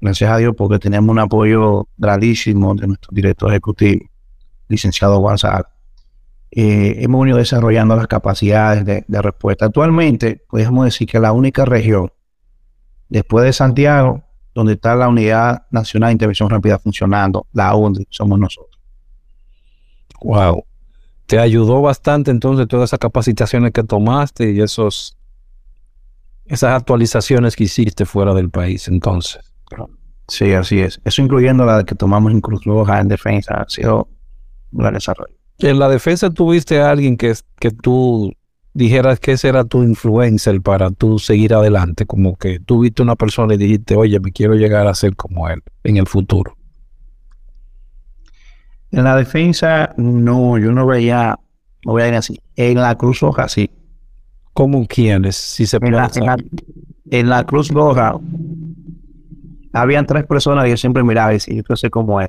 gracias 0.00 0.30
a 0.30 0.36
Dios, 0.36 0.54
porque 0.56 0.78
tenemos 0.78 1.10
un 1.10 1.18
apoyo 1.18 1.88
grandísimo 1.96 2.74
de 2.74 2.86
nuestro 2.86 3.10
director 3.12 3.50
ejecutivo, 3.50 4.04
licenciado 4.68 5.18
González 5.18 5.66
eh, 6.52 6.96
hemos 7.04 7.20
venido 7.20 7.38
desarrollando 7.38 7.94
las 7.94 8.08
capacidades 8.08 8.84
de, 8.84 9.22
respuesta. 9.22 9.66
Actualmente, 9.66 10.44
podemos 10.48 10.84
decir 10.84 11.06
que 11.06 11.20
la 11.20 11.32
única 11.32 11.64
región, 11.64 12.12
después 13.08 13.44
de 13.44 13.52
Santiago, 13.52 14.24
donde 14.52 14.72
está 14.72 14.96
la 14.96 15.08
Unidad 15.08 15.66
Nacional 15.70 16.08
de 16.08 16.12
Intervención 16.12 16.50
Rápida 16.50 16.78
funcionando, 16.78 17.46
la 17.52 17.74
UNDI, 17.74 18.08
somos 18.10 18.38
nosotros. 18.38 18.80
Wow. 20.22 20.64
¿Te 21.26 21.38
ayudó 21.38 21.80
bastante 21.80 22.32
entonces 22.32 22.66
todas 22.66 22.90
esas 22.90 22.98
capacitaciones 22.98 23.72
que 23.72 23.84
tomaste 23.84 24.50
y 24.50 24.60
esos 24.60 25.16
esas 26.50 26.76
actualizaciones 26.76 27.54
que 27.54 27.64
hiciste 27.64 28.04
fuera 28.04 28.34
del 28.34 28.50
país 28.50 28.88
entonces? 28.88 29.40
Sí, 30.26 30.52
así 30.52 30.80
es. 30.80 31.00
Eso 31.04 31.22
incluyendo 31.22 31.64
la 31.64 31.84
que 31.84 31.94
tomamos 31.94 32.32
en 32.32 32.40
Cruz 32.40 32.64
Roja 32.64 33.00
en 33.00 33.08
defensa, 33.08 33.62
ha 33.62 33.68
sido 33.68 34.08
un 34.72 34.78
gran 34.78 34.94
desarrollo. 34.94 35.34
En 35.58 35.78
la 35.78 35.88
defensa 35.88 36.30
tuviste 36.30 36.80
a 36.80 36.90
alguien 36.90 37.16
que, 37.16 37.34
que 37.58 37.70
tú 37.70 38.32
dijeras 38.72 39.18
que 39.20 39.32
ese 39.32 39.48
era 39.48 39.64
tu 39.64 39.82
influencer 39.82 40.60
para 40.60 40.90
tú 40.90 41.18
seguir 41.18 41.54
adelante, 41.54 42.06
como 42.06 42.36
que 42.36 42.60
tú 42.60 42.80
viste 42.80 43.02
una 43.02 43.16
persona 43.16 43.54
y 43.54 43.56
dijiste, 43.56 43.96
oye, 43.96 44.18
me 44.20 44.32
quiero 44.32 44.54
llegar 44.54 44.86
a 44.86 44.94
ser 44.94 45.16
como 45.16 45.48
él 45.48 45.62
en 45.84 45.96
el 45.96 46.06
futuro. 46.06 46.56
En 48.92 49.04
la 49.04 49.16
defensa, 49.16 49.94
no, 49.96 50.58
yo 50.58 50.72
no 50.72 50.86
veía, 50.86 51.38
no 51.84 51.92
voy 51.92 52.02
a 52.02 52.08
ir 52.08 52.14
así. 52.14 52.40
En 52.56 52.80
la 52.80 52.96
Cruz 52.96 53.20
Roja, 53.20 53.48
sí. 53.48 53.70
¿Cómo 54.52 54.86
quiénes? 54.86 55.36
Si 55.36 55.66
se 55.66 55.78
en, 55.80 55.92
la, 55.92 56.10
en, 57.10 57.28
la, 57.28 57.44
Cruz 57.44 57.68
Roja, 57.70 58.18
habían 59.72 60.06
tres 60.06 60.24
personas 60.26 60.64
que 60.64 60.70
yo 60.70 60.76
siempre 60.76 61.02
miraba 61.02 61.30
y 61.30 61.34
decía, 61.34 61.62
yo 61.66 61.76
ser 61.76 61.90
como 61.90 62.20
él. 62.20 62.28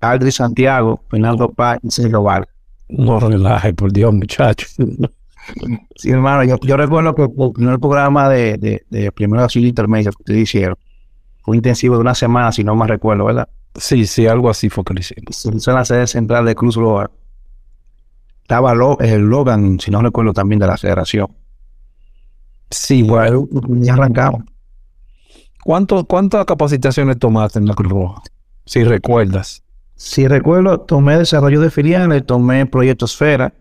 Aldri 0.00 0.30
Santiago, 0.30 1.02
Fernando 1.10 1.50
Paz 1.50 1.78
y 1.82 1.90
Sergio 1.90 2.22
Vargas. 2.22 2.54
No 2.88 3.20
relaje, 3.20 3.74
por 3.74 3.92
Dios, 3.92 4.12
muchacho. 4.14 4.66
sí, 5.96 6.10
hermano, 6.10 6.44
yo, 6.44 6.76
recuerdo 6.76 7.14
que 7.14 7.22
el 7.22 7.68
el 7.68 7.80
programa 7.80 8.28
de, 8.28 8.56
de, 8.58 8.84
de 8.90 9.12
primero 9.12 9.42
auxilio 9.42 9.68
intermedio 9.68 10.10
que 10.10 10.22
ustedes 10.22 10.42
hicieron 10.42 10.76
fue 11.48 11.56
intensivo 11.56 11.94
de 11.94 12.02
una 12.02 12.14
semana, 12.14 12.52
si 12.52 12.62
no 12.62 12.76
me 12.76 12.86
recuerdo, 12.86 13.24
¿verdad? 13.24 13.48
Sí, 13.74 14.06
sí, 14.06 14.26
algo 14.26 14.50
así 14.50 14.68
fue 14.68 14.84
que 14.84 14.94
lo 14.94 15.00
hicimos. 15.00 15.46
en 15.46 15.74
la 15.74 15.84
sede 15.84 16.06
central 16.06 16.44
de 16.44 16.54
Cruz 16.54 16.76
Roja. 16.76 17.10
Estaba 18.48 18.72
el 19.00 19.20
Logan, 19.28 19.78
si 19.78 19.90
no 19.90 20.00
recuerdo, 20.00 20.32
también 20.32 20.58
de 20.58 20.66
la 20.66 20.78
federación. 20.78 21.28
Sí, 22.70 23.02
bueno. 23.02 23.46
Ya 23.68 23.92
arrancamos. 23.92 24.44
¿Cuántas 25.62 26.46
capacitaciones 26.46 27.18
tomaste 27.18 27.58
en 27.58 27.66
la 27.66 27.74
Cruz 27.74 27.92
Roja? 27.92 28.22
Si 28.64 28.84
recuerdas. 28.84 29.62
Si 29.96 30.26
recuerdo, 30.26 30.80
tomé 30.80 31.18
desarrollo 31.18 31.60
de 31.60 31.70
filiales, 31.70 32.24
tomé 32.24 32.64
proyecto 32.64 33.04
Esfera, 33.04 33.52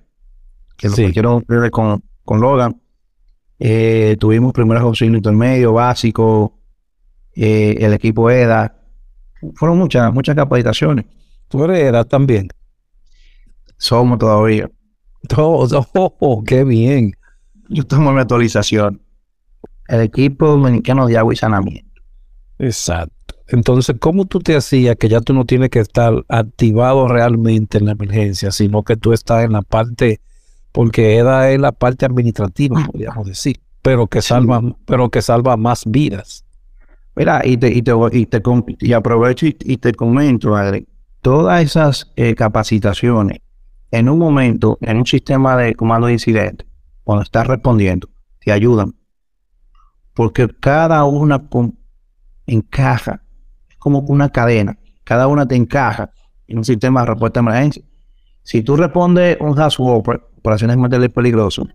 que 0.77 0.87
lo 0.87 0.95
quiero 0.95 1.43
ver 1.45 1.69
con, 1.69 2.01
con 2.23 2.39
Logan. 2.39 2.81
Eh, 3.59 4.15
tuvimos 4.21 4.53
primeros 4.53 4.83
auxilios 4.83 5.17
intermedio, 5.17 5.73
básico, 5.73 6.61
eh, 7.35 7.75
el 7.81 7.91
equipo 7.91 8.31
EDA. 8.31 8.73
Fueron 9.55 9.79
muchas, 9.79 10.13
muchas 10.13 10.33
capacitaciones. 10.33 11.03
¿Tú 11.49 11.61
eres 11.65 11.77
EDA 11.81 12.05
también? 12.05 12.47
Somos 13.75 14.17
todavía. 14.17 14.71
Todos, 15.27 15.87
oh, 15.93 16.43
qué 16.45 16.63
bien. 16.63 17.13
Yo 17.69 17.83
tomo 17.83 18.11
mi 18.11 18.19
actualización. 18.19 19.01
El 19.87 20.01
equipo 20.01 20.47
dominicano 20.47 21.07
de 21.07 21.17
agua 21.17 21.33
y 21.33 21.37
saneamiento. 21.37 22.01
Exacto. 22.59 23.35
Entonces, 23.47 23.95
¿cómo 23.99 24.25
tú 24.25 24.39
te 24.39 24.55
hacías 24.55 24.97
que 24.97 25.07
ya 25.07 25.21
tú 25.21 25.33
no 25.33 25.45
tienes 25.45 25.69
que 25.69 25.79
estar 25.79 26.13
activado 26.27 27.07
realmente 27.07 27.77
en 27.77 27.85
la 27.85 27.93
emergencia, 27.93 28.51
sino 28.51 28.83
que 28.83 28.97
tú 28.97 29.13
estás 29.13 29.45
en 29.45 29.53
la 29.53 29.61
parte, 29.61 30.19
porque 30.73 31.17
EDA 31.17 31.51
es 31.51 31.59
la 31.59 31.71
parte 31.71 32.05
administrativa, 32.05 32.85
podríamos 32.91 33.25
decir, 33.25 33.61
pero 33.81 34.07
que 34.07 34.21
salva, 34.21 34.61
pero 34.85 35.09
que 35.09 35.21
salva 35.21 35.55
más 35.55 35.83
vidas. 35.85 36.43
Mira, 37.15 37.41
y 37.45 37.57
te, 37.57 37.69
y 37.69 37.81
te, 37.81 37.93
y 38.11 38.25
te 38.25 38.41
y 38.79 38.93
aprovecho 38.93 39.47
y, 39.47 39.57
y 39.61 39.77
te 39.77 39.93
comento, 39.93 40.55
Adri, 40.55 40.85
todas 41.21 41.63
esas 41.63 42.11
eh, 42.15 42.35
capacitaciones, 42.35 43.39
en 43.91 44.09
un 44.09 44.19
momento, 44.19 44.77
en 44.81 44.97
un 44.97 45.05
sistema 45.05 45.55
de 45.57 45.75
comando 45.75 46.07
de 46.07 46.13
incidente, 46.13 46.65
cuando 47.03 47.23
estás 47.23 47.47
respondiendo, 47.47 48.09
te 48.39 48.51
ayudan. 48.51 48.95
Porque 50.13 50.47
cada 50.59 51.03
una 51.05 51.47
encaja, 52.45 53.23
es 53.69 53.77
como 53.77 53.99
una 53.99 54.29
cadena, 54.29 54.77
cada 55.03 55.27
una 55.27 55.47
te 55.47 55.55
encaja 55.55 56.11
en 56.47 56.57
un 56.57 56.65
sistema 56.65 57.01
de 57.01 57.07
respuesta 57.07 57.39
de 57.39 57.47
emergencia. 57.47 57.83
Si 58.43 58.61
tú 58.61 58.75
respondes 58.75 59.37
un 59.39 59.57
HASWOPER, 59.57 60.21
operaciones 60.37 60.77
materiales 60.77 61.13
peligrosos, 61.13 61.67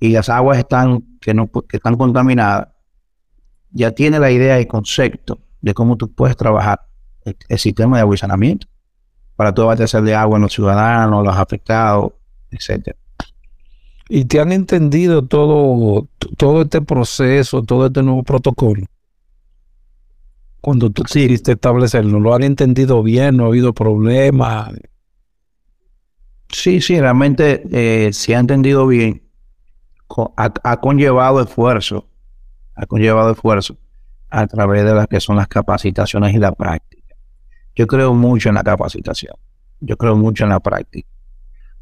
y 0.00 0.10
las 0.10 0.28
aguas 0.28 0.58
están, 0.58 1.18
que 1.20 1.34
no, 1.34 1.50
que 1.50 1.76
están 1.76 1.96
contaminadas, 1.96 2.68
ya 3.70 3.90
tiene 3.92 4.18
la 4.18 4.30
idea 4.30 4.60
y 4.60 4.66
concepto 4.66 5.40
de 5.60 5.74
cómo 5.74 5.96
tú 5.96 6.12
puedes 6.12 6.36
trabajar 6.36 6.80
el, 7.24 7.58
sistema 7.58 8.02
de 8.02 8.16
saneamiento 8.16 8.66
para 9.36 9.52
todo 9.52 9.66
abastecer 9.66 10.02
de 10.02 10.14
agua 10.14 10.38
a 10.38 10.40
los 10.40 10.52
ciudadanos, 10.52 11.24
los 11.24 11.36
afectados, 11.36 12.12
etcétera. 12.50 12.96
Y 14.08 14.26
te 14.26 14.38
han 14.40 14.52
entendido 14.52 15.24
todo, 15.24 16.08
todo 16.36 16.62
este 16.62 16.82
proceso, 16.82 17.62
todo 17.62 17.86
este 17.86 18.02
nuevo 18.02 18.22
protocolo. 18.22 18.84
Cuando 20.60 20.90
tú 20.90 21.02
Sí. 21.06 21.26
quisiste 21.26 21.52
establecerlo, 21.52 22.20
¿lo 22.20 22.34
han 22.34 22.42
entendido 22.42 23.02
bien? 23.02 23.36
¿No 23.36 23.44
ha 23.44 23.48
habido 23.48 23.72
problemas? 23.74 24.72
Sí, 26.48 26.80
sí, 26.80 27.00
realmente 27.00 27.64
eh, 27.72 28.12
se 28.12 28.36
ha 28.36 28.38
entendido 28.38 28.86
bien. 28.86 29.22
Ha, 30.36 30.52
ha 30.62 30.80
conllevado 30.80 31.40
esfuerzo, 31.42 32.06
ha 32.76 32.86
conllevado 32.86 33.32
esfuerzo 33.32 33.76
a 34.30 34.46
través 34.46 34.84
de 34.84 34.94
las 34.94 35.06
que 35.08 35.20
son 35.20 35.36
las 35.36 35.48
capacitaciones 35.48 36.34
y 36.34 36.38
la 36.38 36.52
práctica. 36.52 36.93
Yo 37.76 37.86
creo 37.86 38.14
mucho 38.14 38.48
en 38.48 38.54
la 38.54 38.62
capacitación, 38.62 39.34
yo 39.80 39.96
creo 39.96 40.16
mucho 40.16 40.44
en 40.44 40.50
la 40.50 40.60
práctica. 40.60 41.08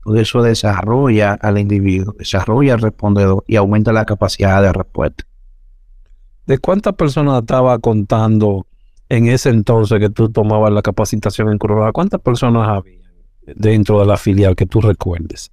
Porque 0.03 0.23
eso 0.23 0.43
desarrolla 0.43 1.35
al 1.35 1.59
individuo, 1.59 2.15
desarrolla 2.19 2.75
al 2.75 2.81
respondedor 2.81 3.45
y 3.47 3.57
aumenta 3.57 3.93
la 3.93 4.05
capacidad 4.05 4.61
de 4.63 4.73
respuesta. 4.73 5.25
¿De 6.47 6.59
cuántas 6.59 6.95
personas 6.95 7.41
estaba 7.41 7.79
contando 7.79 8.67
en 9.09 9.29
ese 9.29 9.51
entonces 9.51 10.01
que 10.01 10.11
tú 10.11 10.31
tomabas 10.31 10.73
la 10.73 10.83
capacitación 10.83 11.51
en 11.51 11.59
Curva? 11.59 11.93
¿Cuántas 11.93 12.21
personas 12.21 12.69
había 12.69 12.99
dentro 13.47 14.01
de 14.01 14.07
la 14.07 14.17
filial 14.17 14.57
que 14.57 14.67
tú 14.67 14.81
recuerdes? 14.81 15.53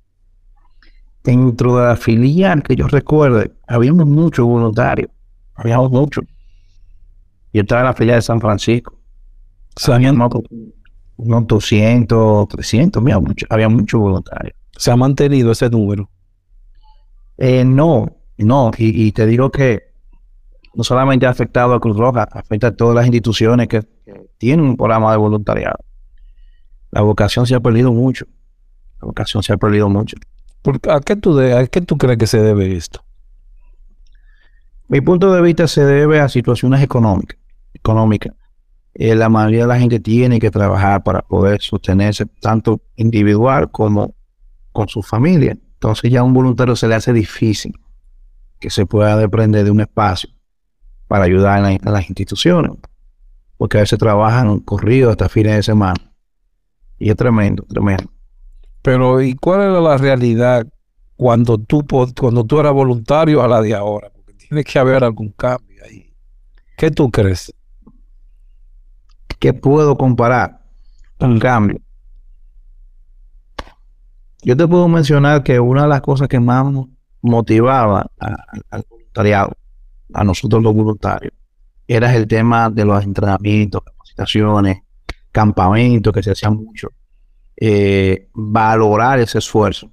Dentro 1.23 1.77
de 1.77 1.87
la 1.87 1.95
filial 1.95 2.63
que 2.63 2.75
yo 2.75 2.87
recuerde, 2.87 3.51
habíamos 3.67 4.07
muchos 4.07 4.45
voluntarios, 4.45 5.11
habíamos 5.53 5.91
muchos. 5.91 6.23
Yo 7.53 7.61
estaba 7.61 7.81
en 7.81 7.87
la 7.87 7.93
filial 7.93 8.17
de 8.17 8.21
San 8.21 8.41
Francisco. 8.41 8.98
Se 9.75 9.93
Había 9.93 10.09
han, 10.09 10.15
unos, 10.15 10.31
unos 11.17 11.47
200, 11.47 12.47
300, 12.47 13.01
había 13.01 13.19
mucho, 13.19 13.45
había 13.49 13.69
muchos 13.69 13.99
voluntarios. 13.99 14.55
se 14.77 14.91
ha 14.91 14.95
mantenido 14.95 15.51
ese 15.51 15.69
número. 15.69 16.09
Eh, 17.37 17.63
no, 17.63 18.17
no, 18.37 18.71
y, 18.77 19.07
y 19.07 19.11
te 19.11 19.25
digo 19.25 19.49
que 19.51 19.83
no 20.75 20.83
solamente 20.83 21.25
ha 21.25 21.29
afectado 21.29 21.73
a 21.73 21.79
Cruz 21.79 21.97
Roja, 21.97 22.23
afecta 22.31 22.67
a 22.67 22.75
todas 22.75 22.95
las 22.95 23.05
instituciones 23.05 23.67
que, 23.67 23.81
que 24.05 24.29
tienen 24.37 24.65
un 24.65 24.77
programa 24.77 25.11
de 25.11 25.17
voluntariado. 25.17 25.77
La 26.91 27.01
vocación 27.01 27.45
se 27.47 27.55
ha 27.55 27.59
perdido 27.59 27.93
mucho. 27.93 28.25
La 29.01 29.07
vocación 29.07 29.41
se 29.43 29.53
ha 29.53 29.57
perdido 29.57 29.87
mucho. 29.89 30.17
¿Por- 30.61 30.79
¿A 30.89 30.99
qué, 30.99 31.15
tú 31.15 31.35
de- 31.35 31.53
¿A 31.57 31.65
qué 31.67 31.81
tú 31.81 31.97
crees 31.97 32.17
que 32.17 32.27
se 32.27 32.41
debe 32.41 32.75
esto? 32.75 33.03
Mi 34.87 35.01
punto 35.01 35.31
de 35.31 35.41
vista 35.41 35.67
se 35.67 35.85
debe 35.85 36.19
a 36.19 36.27
situaciones 36.29 36.81
económicas. 36.81 37.37
económicas. 37.73 38.33
Eh, 38.93 39.15
la 39.15 39.29
mayoría 39.29 39.61
de 39.61 39.67
la 39.67 39.79
gente 39.79 39.99
tiene 39.99 40.39
que 40.39 40.51
trabajar 40.51 41.03
para 41.03 41.21
poder 41.21 41.61
sostenerse 41.61 42.25
tanto 42.41 42.81
individual 42.95 43.71
como 43.71 44.13
con 44.71 44.87
su 44.87 45.01
familia. 45.01 45.57
Entonces 45.73 46.11
ya 46.11 46.21
a 46.21 46.23
un 46.23 46.33
voluntario 46.33 46.75
se 46.75 46.87
le 46.87 46.95
hace 46.95 47.13
difícil 47.13 47.73
que 48.59 48.69
se 48.69 48.85
pueda 48.85 49.15
desprender 49.17 49.63
de 49.63 49.71
un 49.71 49.81
espacio 49.81 50.29
para 51.07 51.25
ayudar 51.25 51.63
en 51.65 51.79
las 51.83 52.09
instituciones. 52.09 52.71
Porque 53.57 53.77
a 53.77 53.81
veces 53.81 53.99
trabajan 53.99 54.59
corrido 54.59 55.09
hasta 55.09 55.29
fines 55.29 55.55
de 55.55 55.63
semana. 55.63 56.13
Y 56.97 57.09
es 57.09 57.15
tremendo, 57.15 57.63
tremendo. 57.63 58.11
Pero, 58.81 59.21
¿y 59.21 59.35
cuál 59.35 59.61
era 59.61 59.81
la 59.81 59.97
realidad 59.97 60.67
cuando 61.15 61.57
tú, 61.57 61.85
cuando 62.17 62.43
tú 62.45 62.59
eras 62.59 62.73
voluntario 62.73 63.41
a 63.41 63.47
la 63.47 63.61
de 63.61 63.75
ahora? 63.75 64.09
Porque 64.13 64.33
tiene 64.33 64.63
que 64.63 64.79
haber 64.79 65.03
algún 65.03 65.31
cambio 65.31 65.83
ahí. 65.85 66.13
¿Qué 66.77 66.91
tú 66.91 67.09
crees? 67.09 67.53
¿Qué 69.39 69.53
puedo 69.53 69.97
comparar? 69.97 70.59
Un 71.19 71.39
cambio. 71.39 71.79
Yo 74.41 74.55
te 74.55 74.67
puedo 74.67 74.87
mencionar 74.87 75.43
que 75.43 75.59
una 75.59 75.83
de 75.83 75.89
las 75.89 76.01
cosas 76.01 76.27
que 76.27 76.39
más 76.39 76.65
mo- 76.65 76.89
motivaba 77.21 78.09
a- 78.19 78.35
al 78.69 78.85
voluntariado, 78.89 79.53
a 80.13 80.23
nosotros 80.23 80.63
los 80.63 80.73
voluntarios, 80.73 81.33
era 81.87 82.15
el 82.15 82.27
tema 82.27 82.69
de 82.69 82.85
los 82.85 83.03
entrenamientos, 83.03 83.81
capacitaciones, 83.83 84.81
campamentos 85.31 86.13
que 86.13 86.23
se 86.23 86.31
hacían 86.31 86.55
mucho. 86.55 86.89
Eh, 87.57 88.29
valorar 88.33 89.19
ese 89.19 89.39
esfuerzo, 89.39 89.91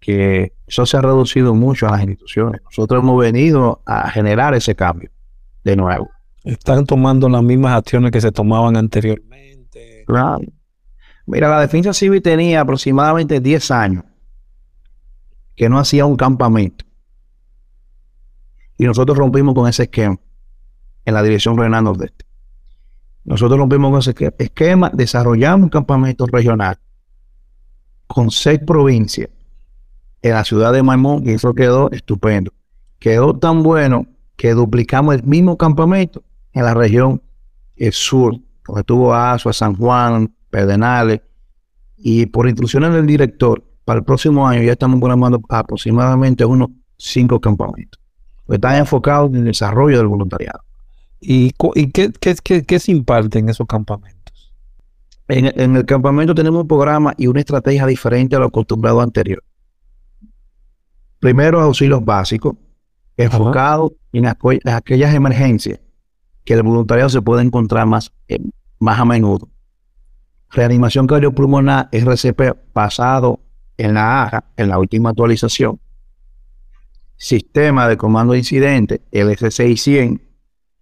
que 0.00 0.54
eso 0.66 0.86
se 0.86 0.96
ha 0.96 1.02
reducido 1.02 1.54
mucho 1.54 1.86
en 1.86 1.92
las 1.92 2.00
instituciones. 2.02 2.62
Nosotros 2.64 3.02
hemos 3.02 3.20
venido 3.20 3.82
a 3.84 4.08
generar 4.10 4.54
ese 4.54 4.74
cambio 4.74 5.10
de 5.64 5.76
nuevo. 5.76 6.08
Están 6.46 6.86
tomando 6.86 7.28
las 7.28 7.42
mismas 7.42 7.76
acciones 7.76 8.12
que 8.12 8.20
se 8.20 8.30
tomaban 8.30 8.76
anteriormente. 8.76 10.04
Claro. 10.06 10.40
Mira, 11.26 11.48
la 11.48 11.60
defensa 11.60 11.92
civil 11.92 12.22
tenía 12.22 12.60
aproximadamente 12.60 13.40
10 13.40 13.70
años 13.72 14.04
que 15.56 15.68
no 15.68 15.78
hacía 15.78 16.06
un 16.06 16.16
campamento. 16.16 16.84
Y 18.78 18.84
nosotros 18.84 19.18
rompimos 19.18 19.54
con 19.54 19.68
ese 19.68 19.84
esquema 19.84 20.18
en 21.04 21.14
la 21.14 21.22
dirección 21.22 21.56
regional 21.56 21.82
nordeste. 21.82 22.24
Nosotros 23.24 23.58
rompimos 23.58 23.90
con 23.90 23.98
ese 23.98 24.10
esque- 24.10 24.34
esquema, 24.38 24.88
desarrollamos 24.94 25.64
un 25.64 25.70
campamento 25.70 26.26
regional 26.26 26.78
con 28.06 28.30
seis 28.30 28.60
provincias 28.64 29.28
en 30.22 30.30
la 30.32 30.44
ciudad 30.44 30.72
de 30.72 30.82
Maimón 30.84 31.26
y 31.28 31.32
eso 31.32 31.52
quedó 31.54 31.90
estupendo. 31.90 32.52
Quedó 33.00 33.36
tan 33.36 33.64
bueno 33.64 34.06
que 34.36 34.52
duplicamos 34.52 35.16
el 35.16 35.24
mismo 35.24 35.56
campamento 35.56 36.22
en 36.56 36.64
la 36.64 36.72
región 36.74 37.20
sur, 37.92 38.34
donde 38.66 38.80
estuvo 38.80 39.12
Azua, 39.14 39.52
San 39.52 39.76
Juan, 39.76 40.34
Pedernales, 40.48 41.20
y 41.98 42.24
por 42.26 42.48
instrucciones 42.48 42.92
del 42.94 43.06
director, 43.06 43.62
para 43.84 43.98
el 43.98 44.04
próximo 44.04 44.48
año 44.48 44.62
ya 44.62 44.72
estamos 44.72 44.98
programando 44.98 45.40
aproximadamente 45.50 46.46
unos 46.46 46.70
cinco 46.96 47.38
campamentos. 47.40 48.00
que 48.48 48.54
Están 48.54 48.76
enfocados 48.76 49.28
en 49.30 49.36
el 49.36 49.44
desarrollo 49.44 49.98
del 49.98 50.06
voluntariado. 50.06 50.60
¿Y, 51.20 51.52
qué, 51.92 52.10
qué, 52.18 52.34
qué- 52.42 52.62
qué 52.64 52.78
se 52.80 52.90
imparte 52.92 53.38
en 53.38 53.50
esos 53.50 53.66
campamentos? 53.66 54.54
En, 55.28 55.52
en 55.60 55.76
el 55.76 55.84
campamento 55.84 56.34
tenemos 56.34 56.62
un 56.62 56.68
programa 56.68 57.12
y 57.18 57.26
una 57.26 57.40
estrategia 57.40 57.84
diferente 57.86 58.34
a 58.34 58.38
lo 58.38 58.46
acostumbrado 58.46 59.02
anterior. 59.02 59.42
Primero, 61.18 61.60
auxilios 61.60 62.02
básicos, 62.04 62.54
enfocados 63.16 63.92
en 64.12 64.26
aquellas 64.26 65.14
emergencias 65.14 65.80
que 66.46 66.54
el 66.54 66.62
voluntariado 66.62 67.10
se 67.10 67.20
puede 67.20 67.42
encontrar 67.42 67.86
más, 67.86 68.12
eh, 68.28 68.38
más 68.78 68.98
a 69.00 69.04
menudo. 69.04 69.50
Reanimación 70.50 71.08
cardiopulmonar 71.08 71.88
RCP 71.90 72.56
basado 72.72 73.40
en 73.76 73.94
la 73.94 74.22
AJA, 74.22 74.44
en 74.56 74.68
la 74.68 74.78
última 74.78 75.10
actualización. 75.10 75.80
Sistema 77.16 77.88
de 77.88 77.96
comando 77.96 78.32
de 78.32 78.38
incidente, 78.38 79.02
el 79.10 79.28
S6100, 79.28 80.20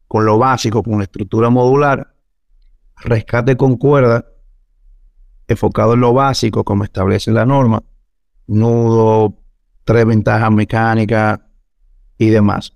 con 0.06 0.26
lo 0.26 0.36
básico, 0.36 0.82
con 0.82 0.98
la 0.98 1.04
estructura 1.04 1.48
modular. 1.48 2.14
Rescate 2.98 3.56
con 3.56 3.76
cuerda, 3.76 4.26
enfocado 5.48 5.94
en 5.94 6.00
lo 6.00 6.12
básico, 6.12 6.62
como 6.62 6.84
establece 6.84 7.32
la 7.32 7.46
norma. 7.46 7.82
Nudo, 8.46 9.38
tres 9.84 10.04
ventajas 10.04 10.52
mecánicas 10.52 11.40
y 12.18 12.28
demás. 12.28 12.74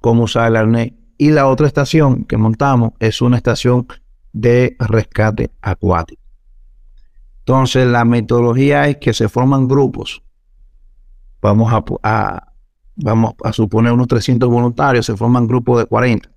Cómo 0.00 0.22
usar 0.22 0.48
el 0.48 0.56
arnés. 0.56 0.97
Y 1.18 1.30
la 1.32 1.48
otra 1.48 1.66
estación 1.66 2.24
que 2.24 2.36
montamos 2.36 2.92
es 3.00 3.20
una 3.20 3.36
estación 3.36 3.88
de 4.32 4.76
rescate 4.78 5.50
acuático. 5.60 6.22
Entonces, 7.40 7.86
la 7.88 8.04
metodología 8.04 8.88
es 8.88 8.98
que 8.98 9.12
se 9.12 9.28
forman 9.28 9.66
grupos. 9.66 10.22
Vamos 11.42 11.72
a, 12.02 12.52
vamos 12.94 13.34
a 13.42 13.52
suponer 13.52 13.92
unos 13.92 14.06
300 14.06 14.48
voluntarios, 14.48 15.06
se 15.06 15.16
forman 15.16 15.46
grupos 15.46 15.78
de 15.78 15.86
40 15.86 16.30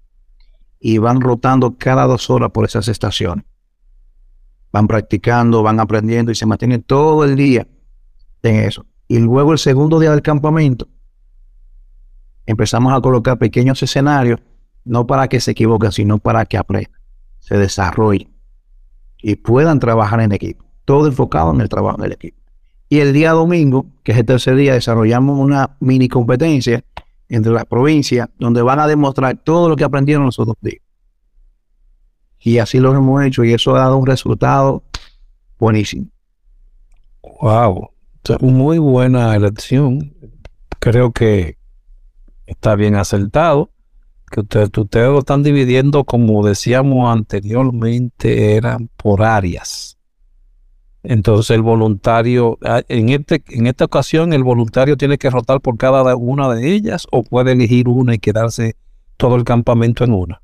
y 0.80 0.98
van 0.98 1.22
rotando 1.22 1.78
cada 1.78 2.08
dos 2.08 2.30
horas 2.30 2.50
por 2.52 2.66
esas 2.66 2.88
estaciones. 2.88 3.46
Van 4.72 4.88
practicando, 4.88 5.62
van 5.62 5.80
aprendiendo 5.80 6.32
y 6.32 6.36
se 6.36 6.46
mantienen 6.46 6.82
todo 6.82 7.24
el 7.24 7.36
día 7.36 7.68
en 8.42 8.56
eso. 8.56 8.86
Y 9.08 9.20
luego 9.20 9.52
el 9.52 9.60
segundo 9.60 10.00
día 10.00 10.12
del 10.12 10.22
campamento 10.22 10.88
empezamos 12.46 12.94
a 12.94 13.02
colocar 13.02 13.38
pequeños 13.38 13.84
escenarios, 13.84 14.40
no 14.84 15.08
para 15.08 15.28
que 15.28 15.40
se 15.40 15.52
equivoquen, 15.52 15.92
sino 15.92 16.18
para 16.18 16.46
que 16.46 16.58
aprendan, 16.58 17.00
se 17.40 17.58
desarrollen 17.58 18.30
y 19.22 19.36
puedan 19.36 19.80
trabajar 19.80 20.22
en 20.22 20.32
equipo. 20.32 20.66
Todo 20.86 21.08
enfocado 21.08 21.54
en 21.54 21.62
el 21.62 21.70
trabajo 21.70 22.02
del 22.02 22.14
equipo. 22.14 22.38
Y 22.90 23.00
el 23.00 23.14
día 23.14 23.32
domingo, 23.32 23.86
que 24.04 24.12
es 24.12 24.18
el 24.18 24.26
tercer 24.26 24.56
día, 24.56 24.74
desarrollamos 24.74 25.40
una 25.40 25.78
mini 25.80 26.10
competencia 26.10 26.84
entre 27.30 27.54
las 27.54 27.66
provincias 27.66 28.30
donde 28.38 28.62
van 28.62 28.80
a 28.80 28.88
demostrar 28.88 29.38
todo 29.38 29.70
lo 29.70 29.76
que 29.78 29.86
aprendieron 29.86 30.26
los 30.26 30.38
otros 30.40 30.58
días. 30.62 30.82
Y 32.40 32.58
así 32.58 32.80
lo 32.80 32.94
hemos 32.94 33.24
hecho 33.24 33.44
y 33.44 33.54
eso 33.54 33.76
ha 33.76 33.80
dado 33.80 33.98
un 33.98 34.06
resultado 34.06 34.84
buenísimo. 35.58 36.08
Wow. 37.42 37.92
Muy 38.42 38.80
buena 38.80 39.36
elección. 39.36 40.14
Creo 40.80 41.12
que 41.12 41.58
está 42.46 42.76
bien 42.76 42.96
acertado. 42.96 43.71
Que 44.32 44.40
ustedes, 44.40 44.70
ustedes 44.76 45.10
lo 45.10 45.20
están 45.20 45.44
dividiendo, 45.44 46.06
como 46.06 46.46
decíamos 46.46 47.12
anteriormente, 47.12 48.56
eran 48.56 48.90
por 48.96 49.22
áreas. 49.24 49.98
Entonces 51.04 51.56
el 51.56 51.62
voluntario, 51.62 52.58
ah, 52.64 52.82
en, 52.88 53.10
este, 53.10 53.44
en 53.50 53.68
esta 53.68 53.86
ocasión, 53.86 54.34
el 54.34 54.44
voluntario 54.44 54.98
tiene 54.98 55.18
que 55.18 55.30
rotar 55.30 55.60
por 55.60 55.78
cada 55.78 56.16
una 56.16 56.54
de 56.54 56.72
ellas 56.72 57.08
o 57.12 57.24
puede 57.24 57.52
elegir 57.54 57.88
una 57.90 58.16
y 58.16 58.20
quedarse 58.20 58.76
todo 59.18 59.36
el 59.36 59.44
campamento 59.44 60.04
en 60.04 60.14
una. 60.14 60.42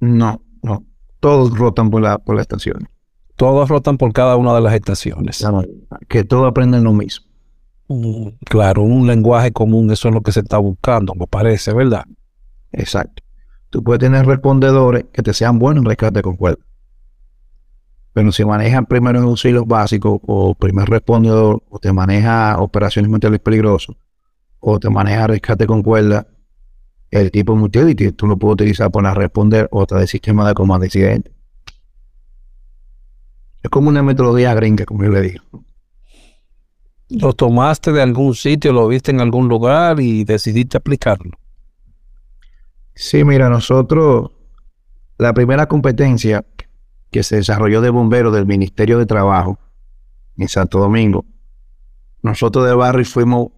No, 0.00 0.42
no. 0.62 0.84
Todos 1.20 1.56
rotan 1.56 1.88
por 1.90 2.02
la, 2.02 2.18
por 2.18 2.36
la 2.36 2.42
estación. 2.42 2.88
Todos 3.36 3.68
rotan 3.68 3.96
por 3.96 4.12
cada 4.12 4.36
una 4.36 4.54
de 4.54 4.60
las 4.60 4.74
estaciones. 4.74 5.42
Que 6.08 6.24
todos 6.24 6.48
aprenden 6.48 6.84
lo 6.84 6.92
mismo. 6.92 7.26
Mm, 7.88 8.28
Claro, 8.44 8.82
un 8.82 9.06
lenguaje 9.06 9.52
común, 9.52 9.90
eso 9.90 10.08
es 10.08 10.14
lo 10.14 10.20
que 10.20 10.32
se 10.32 10.40
está 10.40 10.58
buscando, 10.58 11.14
me 11.14 11.26
parece, 11.26 11.72
¿verdad? 11.72 12.04
Exacto. 12.76 13.22
Tú 13.70 13.82
puedes 13.82 14.00
tener 14.00 14.24
respondedores 14.24 15.06
que 15.12 15.22
te 15.22 15.32
sean 15.32 15.58
buenos 15.58 15.82
en 15.82 15.88
rescate 15.88 16.22
con 16.22 16.36
cuerda. 16.36 16.64
Pero 18.12 18.32
si 18.32 18.44
manejan 18.44 18.86
primeros 18.86 19.22
auxilios 19.24 19.66
básicos 19.66 20.20
o 20.26 20.54
primer 20.54 20.88
respondedor 20.88 21.62
o 21.68 21.78
te 21.78 21.92
maneja 21.92 22.58
operaciones 22.58 23.10
mentales 23.10 23.40
peligrosas 23.40 23.96
o 24.60 24.78
te 24.78 24.88
maneja 24.88 25.26
rescate 25.26 25.66
con 25.66 25.82
cuerda, 25.82 26.26
el 27.10 27.30
tipo 27.30 27.54
de 27.54 27.62
utility 27.62 28.12
tú 28.12 28.26
lo 28.26 28.36
puedes 28.36 28.54
utilizar 28.54 28.90
para 28.90 29.12
responder 29.12 29.68
otra 29.70 29.98
del 29.98 30.08
sistema 30.08 30.46
de 30.48 30.54
comando 30.54 30.82
de 30.82 30.86
incidente. 30.86 31.32
Es 33.62 33.70
como 33.70 33.88
una 33.88 34.02
metodología 34.02 34.54
gringa, 34.54 34.84
como 34.84 35.04
yo 35.04 35.10
le 35.10 35.22
digo. 35.22 35.44
¿Lo 37.08 37.32
tomaste 37.32 37.92
de 37.92 38.02
algún 38.02 38.34
sitio, 38.34 38.72
lo 38.72 38.88
viste 38.88 39.10
en 39.10 39.20
algún 39.20 39.48
lugar 39.48 40.00
y 40.00 40.24
decidiste 40.24 40.76
aplicarlo? 40.76 41.32
Sí, 42.98 43.24
mira, 43.24 43.50
nosotros, 43.50 44.30
la 45.18 45.34
primera 45.34 45.68
competencia 45.68 46.46
que 47.10 47.22
se 47.22 47.36
desarrolló 47.36 47.82
de 47.82 47.90
bomberos 47.90 48.34
del 48.34 48.46
Ministerio 48.46 48.98
de 48.98 49.04
Trabajo 49.04 49.58
en 50.38 50.48
Santo 50.48 50.78
Domingo, 50.78 51.26
nosotros 52.22 52.66
de 52.66 52.74
Barry 52.74 53.04
fuimos 53.04 53.48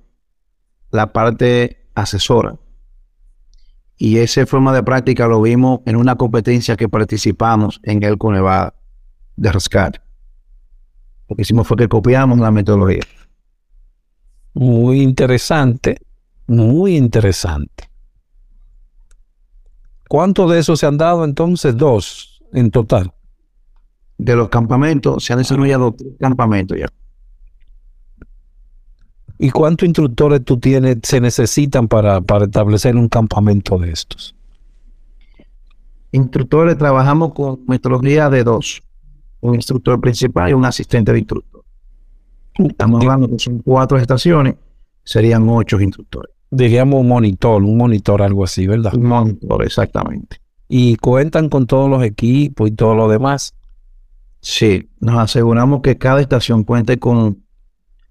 la 0.90 1.12
parte 1.12 1.88
asesora. 1.94 2.56
Y 3.96 4.18
esa 4.18 4.44
forma 4.44 4.74
de 4.74 4.82
práctica 4.82 5.28
lo 5.28 5.40
vimos 5.40 5.80
en 5.86 5.94
una 5.94 6.16
competencia 6.16 6.76
que 6.76 6.88
participamos 6.88 7.80
en 7.84 8.02
el 8.02 8.16
Nevada 8.20 8.74
de 9.36 9.52
rescate. 9.52 10.00
Lo 11.28 11.36
que 11.36 11.42
hicimos 11.42 11.68
fue 11.68 11.76
que 11.76 11.88
copiamos 11.88 12.40
la 12.40 12.50
metodología. 12.50 13.04
Muy 14.54 15.00
interesante, 15.00 16.00
muy 16.48 16.96
interesante. 16.96 17.87
¿Cuántos 20.08 20.50
de 20.50 20.58
esos 20.58 20.80
se 20.80 20.86
han 20.86 20.96
dado 20.96 21.24
entonces? 21.24 21.76
Dos 21.76 22.42
en 22.52 22.70
total. 22.70 23.12
De 24.16 24.34
los 24.34 24.48
campamentos, 24.48 25.24
se 25.24 25.32
han 25.34 25.38
desarrollado 25.38 25.92
tres 25.92 26.14
campamentos 26.18 26.78
ya. 26.78 26.88
¿Y 29.38 29.50
cuántos 29.50 29.86
instructores 29.86 30.44
tú 30.44 30.58
tienes, 30.58 30.98
se 31.04 31.20
necesitan 31.20 31.86
para, 31.86 32.20
para 32.20 32.46
establecer 32.46 32.96
un 32.96 33.08
campamento 33.08 33.78
de 33.78 33.92
estos? 33.92 34.34
Instructores 36.10 36.76
trabajamos 36.76 37.34
con 37.34 37.64
metodología 37.68 38.30
de 38.30 38.42
dos. 38.42 38.82
Un 39.40 39.54
instructor 39.54 40.00
principal 40.00 40.50
y 40.50 40.54
un 40.54 40.64
asistente 40.64 41.12
de 41.12 41.18
instructor. 41.20 41.62
Estamos 42.54 43.02
hablando 43.02 43.28
que 43.28 43.38
son 43.38 43.60
cuatro 43.60 43.98
estaciones, 43.98 44.56
serían 45.04 45.48
ocho 45.48 45.80
instructores. 45.80 46.34
Diríamos 46.50 47.00
un 47.00 47.08
monitor, 47.08 47.62
un 47.62 47.76
monitor, 47.76 48.22
algo 48.22 48.44
así, 48.44 48.66
¿verdad? 48.66 48.94
Un 48.94 49.06
monitor, 49.06 49.64
exactamente. 49.64 50.40
Y 50.68 50.96
cuentan 50.96 51.48
con 51.48 51.66
todos 51.66 51.90
los 51.90 52.02
equipos 52.02 52.68
y 52.68 52.72
todo 52.72 52.94
lo 52.94 53.08
demás. 53.08 53.54
Sí, 54.40 54.88
nos 55.00 55.18
aseguramos 55.18 55.82
que 55.82 55.98
cada 55.98 56.20
estación 56.20 56.64
cuente 56.64 56.98
con, 56.98 57.44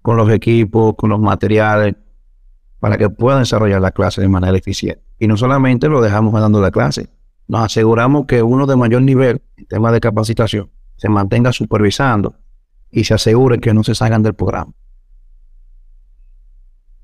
con 0.02 0.16
los 0.16 0.30
equipos, 0.30 0.94
con 0.96 1.10
los 1.10 1.20
materiales, 1.20 1.96
para 2.80 2.96
que 2.96 3.10
puedan 3.10 3.40
desarrollar 3.40 3.80
la 3.80 3.90
clase 3.90 4.20
de 4.20 4.28
manera 4.28 4.56
eficiente. 4.56 5.02
Y 5.18 5.26
no 5.26 5.36
solamente 5.36 5.88
lo 5.88 6.00
dejamos 6.00 6.32
dando 6.32 6.60
la 6.60 6.70
clase, 6.70 7.08
nos 7.48 7.62
aseguramos 7.62 8.26
que 8.26 8.42
uno 8.42 8.66
de 8.66 8.76
mayor 8.76 9.02
nivel 9.02 9.42
en 9.56 9.66
temas 9.66 9.92
de 9.92 10.00
capacitación 10.00 10.70
se 10.96 11.08
mantenga 11.08 11.52
supervisando 11.52 12.36
y 12.90 13.04
se 13.04 13.14
asegure 13.14 13.58
que 13.58 13.74
no 13.74 13.82
se 13.82 13.94
salgan 13.94 14.22
del 14.22 14.34
programa. 14.34 14.72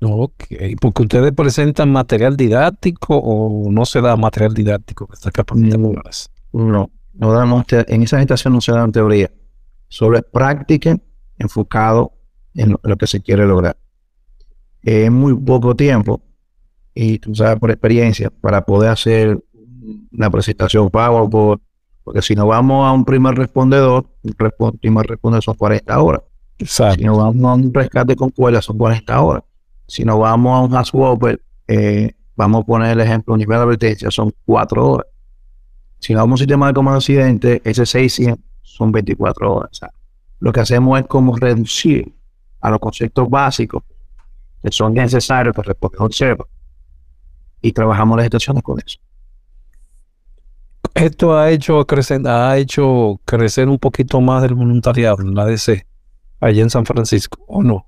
Ok, 0.07 0.45
porque 0.79 1.01
ustedes 1.03 1.31
presentan 1.31 1.91
material 1.91 2.37
didáctico 2.37 3.17
o 3.17 3.71
no 3.71 3.85
se 3.85 4.01
da 4.01 4.15
material 4.15 4.53
didáctico 4.53 5.05
en 5.05 5.13
estas 5.13 5.31
capacitaciones. 5.31 6.29
No, 6.53 6.91
no 7.13 7.31
damos 7.31 7.65
en 7.69 8.03
esa 8.03 8.21
estación 8.21 8.53
no 8.53 8.61
se 8.61 8.71
dan 8.71 8.91
teoría, 8.91 9.31
solo 9.87 10.17
es 10.17 10.23
práctica 10.23 10.97
enfocado 11.37 12.13
en 12.53 12.75
lo, 12.81 12.97
que 12.97 13.07
se 13.07 13.21
quiere 13.21 13.45
lograr. 13.45 13.77
Es 14.83 15.11
muy 15.11 15.35
poco 15.35 15.75
tiempo 15.75 16.21
y 16.93 17.19
tú 17.19 17.33
sabes 17.33 17.59
por 17.59 17.71
experiencia 17.71 18.29
para 18.29 18.61
poder 18.61 18.91
hacer 18.91 19.43
una 20.11 20.29
presentación 20.29 20.89
PowerPoint, 20.89 21.61
porque 22.03 22.21
si 22.21 22.35
no 22.35 22.47
vamos 22.47 22.87
a 22.87 22.91
un 22.91 23.03
primer 23.03 23.35
respondedor, 23.35 24.05
un 24.23 24.77
primer 24.77 25.07
respondedor 25.07 25.43
son 25.43 25.55
40 25.55 25.99
horas. 25.99 26.21
Exacto. 26.59 26.99
Si 26.99 27.03
no 27.03 27.17
vamos 27.17 27.43
a 27.43 27.53
un 27.55 27.73
rescate 27.73 28.15
con 28.15 28.29
cuerda 28.29 28.61
son 28.61 28.77
40 28.77 29.21
horas. 29.21 29.43
Si 29.87 30.03
no 30.03 30.19
vamos 30.19 30.53
a 30.53 30.61
un 30.61 30.75
haswhopper, 30.75 31.41
eh, 31.67 32.13
vamos 32.35 32.63
a 32.63 32.65
poner 32.65 32.91
el 32.91 33.01
ejemplo, 33.01 33.37
nivel 33.37 33.57
de 33.57 33.63
advertencia, 33.63 34.11
son 34.11 34.33
4 34.45 34.91
horas. 34.91 35.07
Si 35.99 36.13
no 36.13 36.19
vamos 36.19 36.33
a 36.33 36.35
un 36.35 36.37
sistema 36.39 36.67
de 36.67 36.73
comando 36.73 36.97
accidente, 36.97 37.61
ese 37.63 37.85
600 37.85 38.43
son 38.61 38.91
24 38.91 39.53
horas. 39.53 39.79
Lo 40.39 40.51
que 40.51 40.59
hacemos 40.59 40.99
es 40.99 41.07
como 41.07 41.35
reducir 41.35 42.13
a 42.61 42.69
los 42.69 42.79
conceptos 42.79 43.29
básicos 43.29 43.83
que 44.61 44.71
son 44.71 44.93
necesarios 44.93 45.55
para 45.55 45.67
responder 45.67 46.01
un 46.01 46.05
observa 46.07 46.45
y 47.61 47.71
trabajamos 47.71 48.17
las 48.17 48.25
estaciones 48.25 48.63
con 48.63 48.79
eso. 48.79 48.99
Esto 50.93 51.37
ha 51.37 51.51
hecho 51.51 51.85
crecer, 51.85 52.25
ha 52.27 52.57
hecho 52.57 53.19
crecer 53.25 53.67
un 53.67 53.77
poquito 53.77 54.21
más 54.21 54.41
del 54.41 54.55
voluntariado 54.55 55.21
en 55.21 55.35
la 55.35 55.43
ADC, 55.43 55.85
allá 56.39 56.61
en 56.61 56.69
San 56.69 56.85
Francisco, 56.85 57.43
¿o 57.47 57.61
no? 57.61 57.87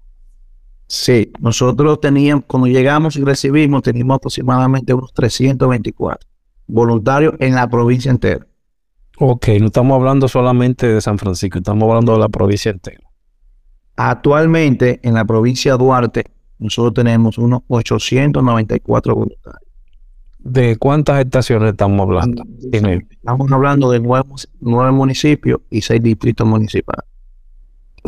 Sí, 0.88 1.32
nosotros 1.39 2.00
teníamos, 2.00 2.45
cuando 2.47 2.67
llegamos 2.67 3.17
y 3.17 3.23
recibimos, 3.23 3.84
teníamos 3.84 4.15
aproximadamente 4.15 4.93
unos 4.93 5.13
324 5.13 6.28
voluntarios 6.67 7.34
en 7.39 7.56
la 7.56 7.69
provincia 7.69 8.10
entera. 8.10 8.47
Ok, 9.19 9.47
no 9.60 9.67
estamos 9.67 9.95
hablando 9.95 10.28
solamente 10.28 10.88
de 10.88 11.02
San 11.02 11.17
Francisco, 11.17 11.58
estamos 11.58 11.89
hablando 11.89 12.13
de 12.13 12.19
la 12.19 12.30
provincia 12.30 12.71
entera. 12.71 13.04
Actualmente 13.97 15.00
en 15.04 15.15
la 15.15 15.26
provincia 15.26 15.73
de 15.73 15.78
Duarte, 15.80 16.23
nosotros 16.60 16.93
tenemos 16.93 17.38
unos 17.38 17.62
894 17.67 19.15
voluntarios. 19.15 19.67
¿De 20.39 20.78
cuántas 20.78 21.19
estaciones 21.19 21.71
estamos 21.71 22.00
hablando? 22.02 22.43
Estamos 22.71 23.52
hablando 23.52 23.91
de 23.91 24.00
nueve, 24.00 24.30
nueve 24.62 24.91
municipios 24.91 25.60
y 25.69 25.82
seis 25.82 26.02
distritos 26.02 26.47
municipales. 26.47 27.04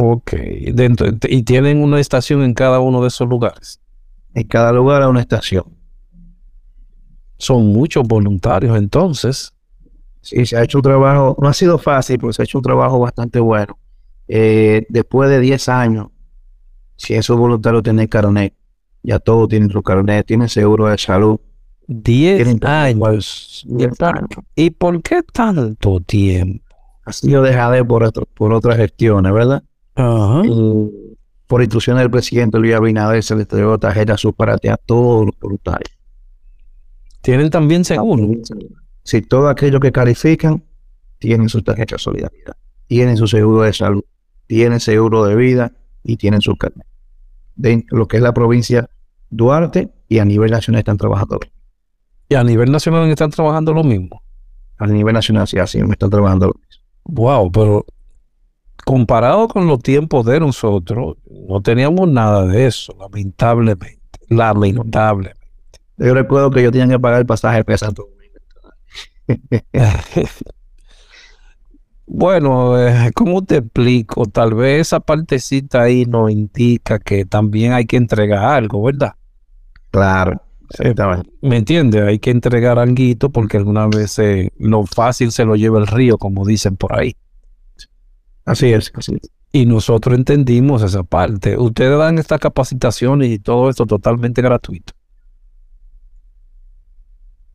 Ok, 0.02 0.32
dentro, 0.74 1.08
y 1.28 1.44
tienen 1.44 1.84
una 1.84 2.00
estación 2.00 2.42
en 2.44 2.54
cada 2.54 2.80
uno 2.80 3.02
de 3.02 3.10
esos 3.10 3.28
lugares. 3.28 3.82
En 4.34 4.48
cada 4.48 4.72
lugar 4.72 5.02
hay 5.02 5.10
una 5.10 5.20
estación. 5.20 5.66
Son 7.38 7.68
muchos 7.68 8.04
voluntarios 8.08 8.78
entonces. 8.78 9.54
Sí, 10.22 10.46
se 10.46 10.58
ha 10.58 10.64
hecho 10.64 10.78
un 10.80 10.84
trabajo, 10.84 11.38
no 11.42 11.48
ha 11.48 11.54
sido 11.54 11.78
fácil, 11.78 12.18
pero 12.20 12.32
se 12.34 12.42
ha 12.42 12.46
hecho 12.46 12.58
un 12.60 12.64
trabajo 12.64 13.00
bastante 13.00 13.40
bueno 13.40 13.78
eh, 14.28 14.86
después 14.90 15.30
de 15.30 15.40
10 15.40 15.68
años, 15.70 16.08
si 16.98 17.16
esos 17.16 17.38
voluntarios 17.38 17.82
tienen 17.84 18.08
carnet, 18.08 18.54
ya 19.02 19.18
todos 19.20 19.48
tienen 19.50 19.70
su 19.72 19.82
carnet, 19.82 20.26
tienen 20.28 20.50
seguro 20.50 20.88
de 20.88 20.98
salud. 20.98 21.40
10 21.88 22.44
Tienen- 22.44 22.66
años. 22.66 23.66
10 23.68 24.00
años. 24.02 24.28
¿Y 24.56 24.70
por 24.70 25.02
qué 25.02 25.24
tanto 25.24 26.00
tiempo? 26.02 26.64
Ha 27.06 27.12
sido 27.14 27.42
dejada 27.42 27.84
por, 27.84 28.04
otro- 28.04 28.28
por 28.34 28.54
otras 28.54 28.78
gestiones, 28.78 29.32
¿verdad? 29.34 29.64
Y 30.00 31.16
por 31.48 31.62
instrucciones 31.62 32.02
del 32.02 32.12
presidente 32.12 32.58
Luis 32.58 32.74
Abinader 32.74 33.22
se 33.24 33.36
le 33.36 33.42
entregó 33.42 33.78
tarjeta 33.78 34.18
superate 34.18 34.70
a 34.70 34.78
todos 34.78 35.26
los 35.26 35.40
voluntarios. 35.40 35.98
Tienen 37.22 37.50
también 37.50 37.84
seguro. 37.84 38.30
Si 39.04 39.22
todos 39.22 39.52
aquellos 39.52 39.82
que 39.82 39.92
califican 39.92 40.64
tienen 41.18 41.50
su 41.50 41.62
tarjeta 41.62 41.96
de 41.96 42.00
solidaridad, 42.00 42.56
tienen 42.88 43.18
su 43.18 43.28
seguro 43.28 43.64
de 43.64 43.74
salud, 43.74 44.04
tienen 44.48 44.80
seguro 44.80 45.26
de 45.26 45.36
vida 45.36 45.74
y 46.04 46.16
tienen 46.16 46.42
su 46.42 46.56
carnet. 46.56 46.88
De 47.56 47.86
lo 47.90 48.08
que 48.08 48.18
es 48.18 48.24
la 48.24 48.34
provincia 48.34 48.90
Duarte 49.30 49.92
y 50.08 50.20
a 50.20 50.26
nivel 50.26 50.52
nacional 50.52 50.80
están 50.80 50.98
trabajando. 50.98 51.40
Y 52.30 52.36
a 52.36 52.44
nivel 52.44 52.72
nacional 52.72 53.10
están 53.10 53.32
trabajando 53.32 53.74
lo 53.74 53.84
mismo. 53.84 54.24
A 54.78 54.88
nivel 54.88 55.14
nacional 55.14 55.48
sí, 55.48 55.60
así 55.60 55.78
mismo 55.80 55.94
están 55.94 56.10
trabajando. 56.10 56.56
Wow, 57.04 57.52
pero 57.52 57.86
comparado 58.90 59.48
con 59.48 59.68
los 59.68 59.84
tiempos 59.84 60.26
de 60.26 60.40
nosotros, 60.40 61.18
no 61.48 61.62
teníamos 61.62 62.10
nada 62.10 62.48
de 62.48 62.66
eso, 62.66 62.92
lamentablemente. 63.00 64.00
Lamentablemente. 64.30 65.40
Yo 65.98 66.16
recuerdo 66.16 66.50
que 66.50 66.64
yo 66.64 66.72
tenía 66.72 66.88
que 66.88 67.00
pagar 67.00 67.20
el 67.20 67.28
pasaje 67.28 67.64
para 67.64 67.78
Santo 67.78 68.08
Domingo. 68.10 68.40
Bueno, 72.12 72.80
eh, 72.84 73.12
¿cómo 73.14 73.44
te 73.44 73.58
explico? 73.58 74.26
Tal 74.26 74.56
vez 74.56 74.88
esa 74.88 75.00
partecita 75.00 75.84
ahí 75.84 76.06
nos 76.06 76.32
indica 76.32 76.98
que 76.98 77.24
también 77.24 77.74
hay 77.74 77.86
que 77.86 77.98
entregar 77.98 78.44
algo, 78.44 78.82
¿verdad? 78.82 79.14
Claro, 79.92 80.42
exactamente. 80.72 81.30
¿Me 81.44 81.58
entiendes? 81.58 82.02
Hay 82.02 82.18
que 82.18 82.32
entregar 82.32 82.80
algo 82.80 83.30
porque 83.32 83.58
algunas 83.58 83.92
veces 83.92 84.50
lo 84.58 84.88
fácil 84.88 85.32
se 85.32 85.46
lo 85.46 85.56
lleva 85.56 85.78
el 85.78 85.86
río, 85.86 86.18
como 86.18 86.44
dicen 86.48 86.76
por 86.76 86.98
ahí. 86.98 87.16
Así 88.50 88.74
es, 88.74 88.92
así 88.96 89.14
es. 89.14 89.30
Y 89.52 89.68
nosotros 89.68 90.18
entendimos 90.18 90.82
esa 90.82 91.04
parte. 91.04 91.56
Ustedes 91.56 92.00
dan 92.00 92.18
estas 92.18 92.40
capacitaciones 92.40 93.30
y 93.30 93.38
todo 93.38 93.70
esto 93.70 93.86
totalmente 93.86 94.42
gratuito. 94.42 94.94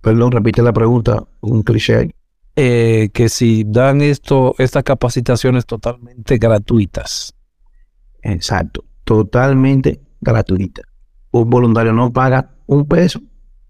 Perdón, 0.00 0.30
repite 0.30 0.62
la 0.62 0.72
pregunta, 0.72 1.24
un 1.40 1.62
cliché. 1.64 2.14
Eh, 2.54 3.10
que 3.12 3.28
si 3.28 3.64
dan 3.66 4.02
esto, 4.02 4.54
estas 4.58 4.84
capacitaciones 4.84 5.66
totalmente 5.66 6.38
gratuitas. 6.38 7.34
Exacto, 8.22 8.84
totalmente 9.02 10.00
gratuita. 10.20 10.82
Un 11.32 11.50
voluntario 11.50 11.92
no 11.92 12.12
paga 12.12 12.54
un 12.66 12.86
peso 12.86 13.20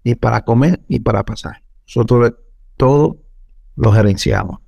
ni 0.03 0.13
para 0.13 0.45
comer 0.45 0.79
ni 0.89 0.99
para 0.99 1.23
pasar. 1.23 1.63
Nosotros 1.87 2.35
todo 2.77 3.17
lo 3.77 3.91
gerenciamos. 3.91 4.59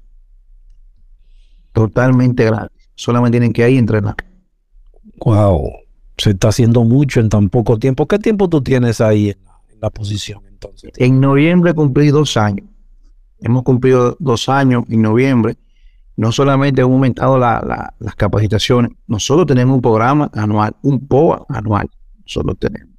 Totalmente 1.77 2.43
gratis. 2.45 2.89
Solamente 2.95 3.35
tienen 3.37 3.53
que 3.53 3.69
ir 3.69 3.75
a 3.77 3.79
entrenar. 3.79 4.15
Wow, 5.23 5.69
se 6.17 6.31
está 6.31 6.49
haciendo 6.49 6.83
mucho 6.83 7.19
en 7.19 7.29
tan 7.29 7.49
poco 7.49 7.77
tiempo. 7.77 8.07
¿Qué 8.07 8.17
tiempo 8.19 8.49
tú 8.49 8.61
tienes 8.61 8.99
ahí 9.01 9.29
en 9.29 9.37
la, 9.45 9.59
en 9.73 9.79
la 9.81 9.89
posición 9.91 10.41
entonces? 10.47 10.91
En 10.97 11.19
noviembre 11.19 11.73
cumplí 11.73 12.09
dos 12.09 12.35
años. 12.37 12.67
Hemos 13.39 13.61
cumplido 13.63 14.17
dos 14.19 14.49
años 14.49 14.83
en 14.89 15.03
noviembre. 15.03 15.55
No 16.15 16.31
solamente 16.31 16.81
hemos 16.81 16.93
aumentado 16.93 17.37
la- 17.37 17.63
la- 17.67 17.93
las 17.99 18.15
capacitaciones, 18.15 18.91
nosotros 19.05 19.45
tenemos 19.45 19.75
un 19.75 19.81
programa 19.81 20.31
anual, 20.33 20.75
un 20.81 21.05
POA 21.07 21.45
anual. 21.49 21.87
Nosotros 22.23 22.57
tenemos. 22.59 22.95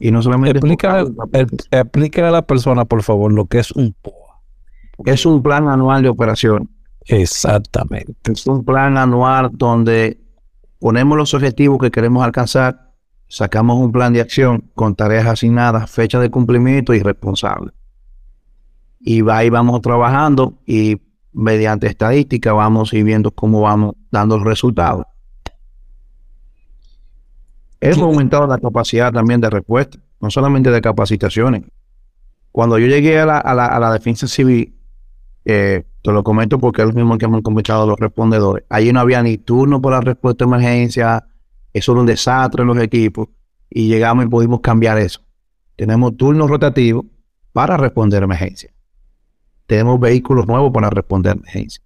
Y 0.00 0.10
no 0.10 0.20
solamente 0.20 0.58
el- 1.32 1.46
explícale 1.70 2.26
a 2.26 2.30
la 2.32 2.42
persona, 2.42 2.84
por 2.84 3.02
favor, 3.04 3.32
lo 3.32 3.46
que 3.46 3.60
es 3.60 3.70
un 3.70 3.94
POA. 4.02 4.42
Es 5.04 5.24
un 5.26 5.42
plan 5.44 5.68
anual 5.68 6.02
de 6.02 6.08
operación. 6.08 6.68
Exactamente. 7.08 8.14
Es 8.32 8.46
un 8.46 8.64
plan 8.64 8.96
anual 8.98 9.50
donde 9.52 10.20
ponemos 10.78 11.16
los 11.16 11.34
objetivos 11.34 11.78
que 11.80 11.90
queremos 11.90 12.24
alcanzar, 12.24 12.92
sacamos 13.28 13.78
un 13.78 13.92
plan 13.92 14.12
de 14.12 14.20
acción 14.20 14.70
con 14.74 14.94
tareas 14.94 15.26
asignadas, 15.26 15.90
fecha 15.90 16.18
de 16.20 16.30
cumplimiento 16.30 16.94
y 16.94 17.00
responsable. 17.00 17.72
Y 19.00 19.28
ahí 19.30 19.50
vamos 19.50 19.80
trabajando 19.82 20.58
y 20.66 21.00
mediante 21.32 21.86
estadística 21.86 22.52
vamos 22.52 22.92
ir 22.92 23.04
viendo 23.04 23.30
cómo 23.30 23.60
vamos 23.60 23.94
dando 24.10 24.36
los 24.38 24.46
resultados. 24.46 25.04
Hemos 27.80 27.98
aumentado 28.02 28.46
la 28.46 28.58
capacidad 28.58 29.12
también 29.12 29.40
de 29.40 29.50
respuesta, 29.50 29.98
no 30.20 30.30
solamente 30.30 30.70
de 30.70 30.80
capacitaciones. 30.80 31.62
Cuando 32.50 32.78
yo 32.78 32.86
llegué 32.86 33.20
a 33.20 33.26
la, 33.26 33.38
a 33.38 33.54
la- 33.54 33.66
a 33.66 33.78
la 33.78 33.92
defensa 33.92 34.26
civil, 34.26 34.74
eh, 35.44 35.84
te 36.06 36.12
lo 36.12 36.22
comento 36.22 36.60
porque 36.60 36.82
es 36.82 36.86
lo 36.86 36.94
mismo 36.94 37.18
que 37.18 37.24
hemos 37.24 37.42
comentado 37.42 37.84
los 37.84 37.98
respondedores. 37.98 38.64
Allí 38.68 38.92
no 38.92 39.00
había 39.00 39.20
ni 39.24 39.38
turno 39.38 39.82
por 39.82 39.90
la 39.90 40.00
respuesta 40.00 40.44
de 40.44 40.48
emergencia, 40.48 41.26
eso 41.72 41.90
era 41.90 42.00
un 42.00 42.06
desastre 42.06 42.62
en 42.62 42.68
los 42.68 42.78
equipos 42.78 43.26
y 43.68 43.88
llegamos 43.88 44.24
y 44.24 44.28
pudimos 44.28 44.60
cambiar 44.60 44.98
eso. 44.98 45.20
Tenemos 45.74 46.16
turnos 46.16 46.48
rotativos 46.48 47.06
para 47.52 47.76
responder 47.76 48.22
emergencia. 48.22 48.70
Tenemos 49.66 49.98
vehículos 49.98 50.46
nuevos 50.46 50.70
para 50.72 50.90
responder 50.90 51.38
emergencia. 51.38 51.82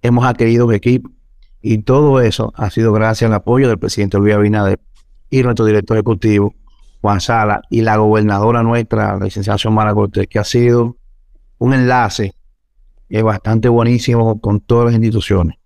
Hemos 0.00 0.24
adquirido 0.24 0.72
equipos 0.72 1.12
y 1.60 1.82
todo 1.82 2.18
eso 2.18 2.54
ha 2.56 2.70
sido 2.70 2.94
gracias 2.94 3.28
al 3.28 3.34
apoyo 3.34 3.68
del 3.68 3.78
presidente 3.78 4.16
Luis 4.16 4.34
Abinader 4.34 4.80
y 5.28 5.42
nuestro 5.42 5.66
director 5.66 5.98
ejecutivo 5.98 6.54
Juan 7.02 7.20
Sala 7.20 7.60
y 7.68 7.82
la 7.82 7.98
gobernadora 7.98 8.62
nuestra, 8.62 9.18
la 9.18 9.26
licenciada 9.26 9.58
Xiomara 9.58 9.92
Cortés, 9.92 10.28
que 10.28 10.38
ha 10.38 10.44
sido 10.44 10.96
un 11.58 11.74
enlace 11.74 12.32
es 13.18 13.22
bastante 13.22 13.68
buenísimo 13.68 14.40
con 14.40 14.60
todas 14.60 14.86
las 14.86 14.94
instituciones. 14.94 15.56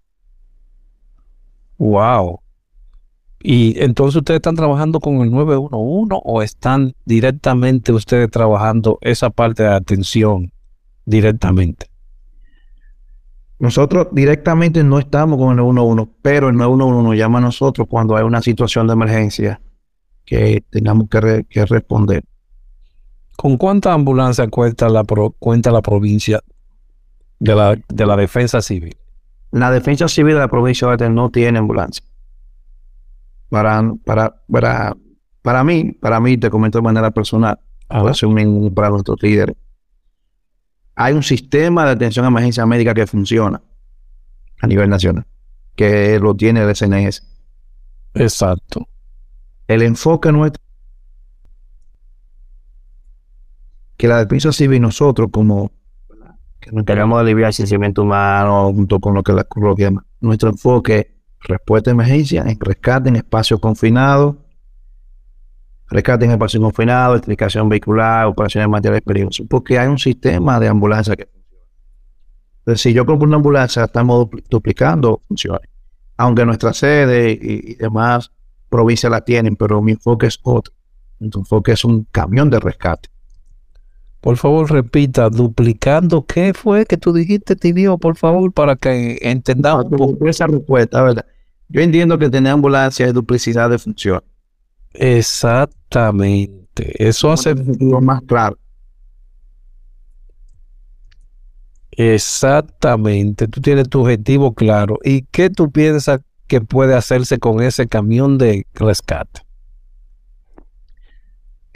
Wow. 1.78 2.40
Y 3.42 3.78
entonces 3.80 4.16
ustedes 4.16 4.38
están 4.38 4.56
trabajando 4.56 4.98
con 4.98 5.16
el 5.20 5.30
911 5.30 6.20
o 6.24 6.42
están 6.42 6.94
directamente 7.04 7.92
ustedes 7.92 8.30
trabajando 8.30 8.98
esa 9.02 9.30
parte 9.30 9.62
de 9.62 9.68
atención 9.68 10.52
directamente. 11.04 11.86
Nosotros 13.58 14.08
directamente 14.12 14.82
no 14.82 14.98
estamos 14.98 15.38
con 15.38 15.50
el 15.50 15.56
911, 15.56 16.12
pero 16.22 16.48
el 16.48 16.56
911 16.56 17.08
nos 17.08 17.16
llama 17.16 17.38
a 17.38 17.42
nosotros 17.42 17.86
cuando 17.88 18.16
hay 18.16 18.24
una 18.24 18.42
situación 18.42 18.86
de 18.86 18.92
emergencia 18.94 19.60
que 20.24 20.62
tengamos 20.70 21.08
que, 21.08 21.20
re- 21.20 21.44
que 21.48 21.64
responder. 21.64 22.24
¿Con 23.36 23.56
cuánta 23.56 23.92
ambulancia 23.92 24.48
cuenta 24.48 24.88
la, 24.88 25.04
pro- 25.04 25.34
cuenta 25.38 25.70
la 25.70 25.82
provincia 25.82 26.40
de 27.38 27.54
la, 27.54 27.76
de 27.88 28.06
la 28.06 28.16
defensa 28.16 28.60
civil? 28.62 28.96
La 29.50 29.70
defensa 29.70 30.08
civil 30.08 30.34
de 30.34 30.40
la 30.40 30.48
provincia 30.48 30.88
de 30.88 31.08
no 31.10 31.30
tiene 31.30 31.58
ambulancia. 31.58 32.04
Para, 33.48 33.82
para, 34.04 34.42
para, 34.50 34.96
para 35.42 35.64
mí, 35.64 35.92
para 35.92 36.20
mí, 36.20 36.36
te 36.36 36.50
comento 36.50 36.78
de 36.78 36.82
manera 36.82 37.10
personal, 37.10 37.58
un- 38.46 38.74
para 38.74 38.90
nuestros 38.90 39.22
líderes. 39.22 39.56
Hay 40.94 41.12
un 41.14 41.22
sistema 41.22 41.84
de 41.84 41.92
atención 41.92 42.24
a 42.24 42.28
emergencia 42.28 42.64
médica 42.66 42.94
que 42.94 43.06
funciona 43.06 43.62
a 44.60 44.66
nivel 44.66 44.88
nacional, 44.88 45.26
que 45.74 46.18
lo 46.18 46.34
tiene 46.34 46.62
el 46.62 46.70
SNS. 46.70 47.22
Exacto. 48.14 48.88
El 49.68 49.82
enfoque 49.82 50.32
nuestro, 50.32 50.62
que 53.96 54.08
la 54.08 54.18
defensa 54.24 54.52
civil, 54.52 54.80
nosotros 54.82 55.28
como 55.30 55.72
que 56.84 56.96
nos 56.96 57.18
aliviar 57.18 57.48
el 57.48 57.54
sentimiento 57.54 58.02
humano 58.02 58.72
junto 58.74 58.98
con 59.00 59.14
lo 59.14 59.22
que 59.22 59.32
la 59.32 59.44
Cruz 59.44 59.76
llama, 59.78 60.04
nuestro 60.20 60.50
enfoque 60.50 60.98
es 60.98 61.48
respuesta 61.48 61.90
a 61.90 61.92
emergencia, 61.92 62.42
en 62.42 62.58
rescate 62.58 63.08
en 63.08 63.16
espacios 63.16 63.60
confinados, 63.60 64.36
rescate 65.88 66.24
en 66.24 66.32
espacios 66.32 66.62
confinados, 66.62 67.18
explicación 67.18 67.68
vehicular, 67.68 68.26
operaciones 68.26 68.64
de 68.64 68.70
materiales 68.70 69.02
peligrosos, 69.02 69.46
porque 69.48 69.78
hay 69.78 69.88
un 69.88 69.98
sistema 69.98 70.58
de 70.58 70.68
ambulancia 70.68 71.14
que 71.16 71.26
funciona. 71.26 72.76
Si 72.76 72.92
yo 72.92 73.06
compro 73.06 73.28
una 73.28 73.36
ambulancia, 73.36 73.84
estamos 73.84 74.26
dupli- 74.26 74.44
duplicando 74.50 75.22
funciones, 75.28 75.70
aunque 76.16 76.44
nuestra 76.44 76.72
sede 76.72 77.30
y, 77.30 77.72
y 77.72 77.74
demás 77.76 78.32
provincias 78.68 79.10
la 79.10 79.20
tienen, 79.20 79.54
pero 79.54 79.80
mi 79.80 79.92
enfoque 79.92 80.26
es 80.26 80.40
otro. 80.42 80.74
Mi 81.20 81.30
enfoque 81.32 81.72
es 81.72 81.84
un 81.84 82.04
camión 82.10 82.50
de 82.50 82.58
rescate. 82.58 83.08
Por 84.26 84.36
favor, 84.38 84.72
repita, 84.72 85.30
duplicando, 85.30 86.26
¿qué 86.26 86.52
fue 86.52 86.84
que 86.84 86.96
tú 86.96 87.12
dijiste, 87.12 87.54
Tinio? 87.54 87.96
Por 87.96 88.16
favor, 88.16 88.52
para 88.52 88.74
que 88.74 89.20
entendamos 89.22 89.86
esa 90.26 90.48
respuesta, 90.48 91.00
¿verdad? 91.00 91.24
Yo 91.68 91.80
entiendo 91.80 92.18
que 92.18 92.28
tener 92.28 92.52
ambulancia 92.52 93.06
es 93.06 93.14
duplicidad 93.14 93.70
de 93.70 93.78
función. 93.78 94.24
Exactamente. 94.94 96.92
Eso 96.98 97.30
hace 97.30 97.54
lo 97.54 98.00
más 98.00 98.20
claro. 98.22 98.58
Exactamente, 101.92 103.46
tú 103.46 103.60
tienes 103.60 103.88
tu 103.88 104.00
objetivo 104.00 104.54
claro. 104.54 104.98
¿Y 105.04 105.22
qué 105.22 105.50
tú 105.50 105.70
piensas 105.70 106.18
que 106.48 106.60
puede 106.60 106.96
hacerse 106.96 107.38
con 107.38 107.62
ese 107.62 107.86
camión 107.86 108.38
de 108.38 108.66
rescate? 108.74 109.45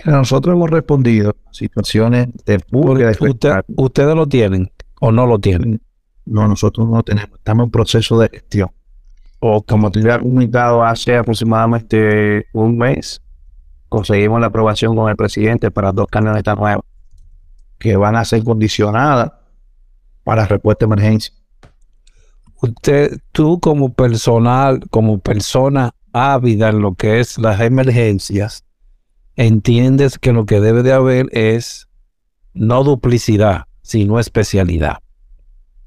Nosotros 0.04 0.54
hemos 0.54 0.70
respondido 0.70 1.30
a 1.30 1.54
situaciones 1.54 2.28
de. 2.44 2.62
Usted, 2.72 3.64
¿Ustedes 3.76 4.14
lo 4.14 4.26
tienen 4.26 4.70
o 5.00 5.12
no 5.12 5.26
lo 5.26 5.38
tienen? 5.38 5.80
No, 6.24 6.46
nosotros 6.48 6.88
no 6.88 6.96
lo 6.96 7.02
tenemos. 7.02 7.38
Estamos 7.38 7.64
en 7.64 7.70
proceso 7.70 8.18
de 8.18 8.28
gestión. 8.28 8.70
O 9.40 9.62
como 9.62 9.90
te 9.90 10.00
había 10.00 10.18
comunicado 10.18 10.82
hace 10.84 11.16
aproximadamente 11.16 12.46
un 12.52 12.78
mes, 12.78 13.22
conseguimos 13.88 14.40
la 14.40 14.48
aprobación 14.48 14.94
con 14.94 15.08
el 15.08 15.16
presidente 15.16 15.70
para 15.70 15.92
dos 15.92 16.06
camionetas 16.08 16.56
nuevas 16.56 16.84
que 17.78 17.96
van 17.96 18.16
a 18.16 18.24
ser 18.24 18.44
condicionadas 18.44 19.32
para 20.22 20.46
respuesta 20.46 20.84
de 20.84 20.92
emergencia. 20.92 21.34
Usted, 22.62 23.18
tú 23.32 23.58
como 23.58 23.94
personal, 23.94 24.80
como 24.90 25.18
persona 25.18 25.92
ávida 26.12 26.68
en 26.68 26.80
lo 26.82 26.94
que 26.94 27.20
es 27.20 27.38
las 27.38 27.60
emergencias, 27.60 28.64
entiendes 29.46 30.18
que 30.18 30.32
lo 30.32 30.44
que 30.44 30.60
debe 30.60 30.82
de 30.82 30.92
haber 30.92 31.28
es 31.32 31.88
no 32.52 32.84
duplicidad, 32.84 33.64
sino 33.80 34.18
especialidad. 34.18 34.98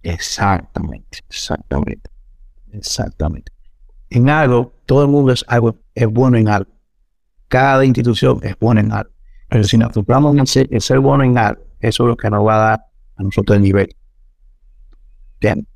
Exactamente, 0.01 1.19
exactamente, 1.29 2.09
exactamente. 2.71 3.51
En 4.09 4.29
algo, 4.29 4.73
todo 4.87 5.03
el 5.03 5.09
mundo 5.09 5.31
es, 5.31 5.45
algo, 5.47 5.77
es 5.93 6.07
bueno 6.07 6.37
en 6.37 6.47
algo. 6.49 6.71
Cada 7.47 7.85
institución 7.85 8.39
es 8.41 8.57
buena 8.57 8.81
en 8.81 8.91
algo. 8.91 9.11
Pero 9.49 9.63
si 9.63 9.77
nos 9.77 9.89
enfocamos 9.89 10.35
en 10.35 10.47
ser, 10.47 10.67
en 10.71 10.81
ser 10.81 10.99
bueno 10.99 11.23
en 11.23 11.37
algo, 11.37 11.63
eso 11.79 12.03
es 12.03 12.07
lo 12.07 12.17
que 12.17 12.29
nos 12.31 12.45
va 12.45 12.55
a 12.55 12.69
dar 12.69 12.85
a 13.17 13.23
nosotros 13.23 13.55
el 13.55 13.61
nivel. 13.61 13.95
Bien. 15.39 15.67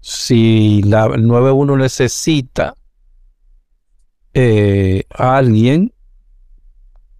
Si 0.00 0.82
la 0.82 1.06
91 1.06 1.76
necesita 1.76 2.74
eh, 4.34 5.04
a 5.10 5.36
alguien 5.36 5.92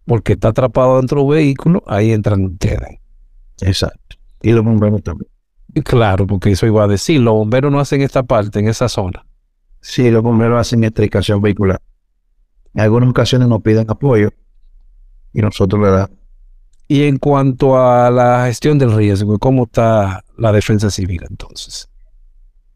porque 0.09 0.33
está 0.33 0.49
atrapado 0.49 0.97
dentro 0.97 1.21
del 1.21 1.29
vehículo, 1.29 1.85
ahí 1.87 2.12
entran 2.12 2.47
ustedes. 2.47 2.99
Exacto. 3.61 4.16
Y 4.40 4.53
los 4.53 4.64
bomberos 4.64 5.03
también. 5.03 5.31
Claro, 5.85 6.27
porque 6.27 6.51
eso 6.51 6.66
iba 6.66 6.83
a 6.83 6.88
decir, 6.88 7.21
los 7.21 7.35
bomberos 7.35 7.71
no 7.71 7.79
hacen 7.79 8.01
esta 8.01 8.23
parte, 8.23 8.59
en 8.59 8.68
esa 8.68 8.88
zona. 8.88 9.27
Sí, 9.83 10.11
los 10.11 10.23
bomberos 10.23 10.59
hacen 10.59 10.83
electrificación 10.83 11.42
vehicular. 11.42 11.83
En 12.75 12.81
algunas 12.81 13.11
ocasiones 13.11 13.49
nos 13.49 13.61
piden 13.61 13.88
apoyo 13.90 14.31
y 15.35 15.42
nosotros 15.42 15.81
le 15.83 15.90
damos. 15.90 16.18
Y 16.88 17.03
en 17.03 17.18
cuanto 17.18 17.79
a 17.79 18.11
la 18.11 18.47
gestión 18.47 18.79
del 18.79 18.94
riesgo, 18.94 19.38
¿cómo 19.38 19.64
está 19.64 20.25
la 20.38 20.53
defensa 20.53 20.90
civil 20.90 21.23
entonces? 21.29 21.90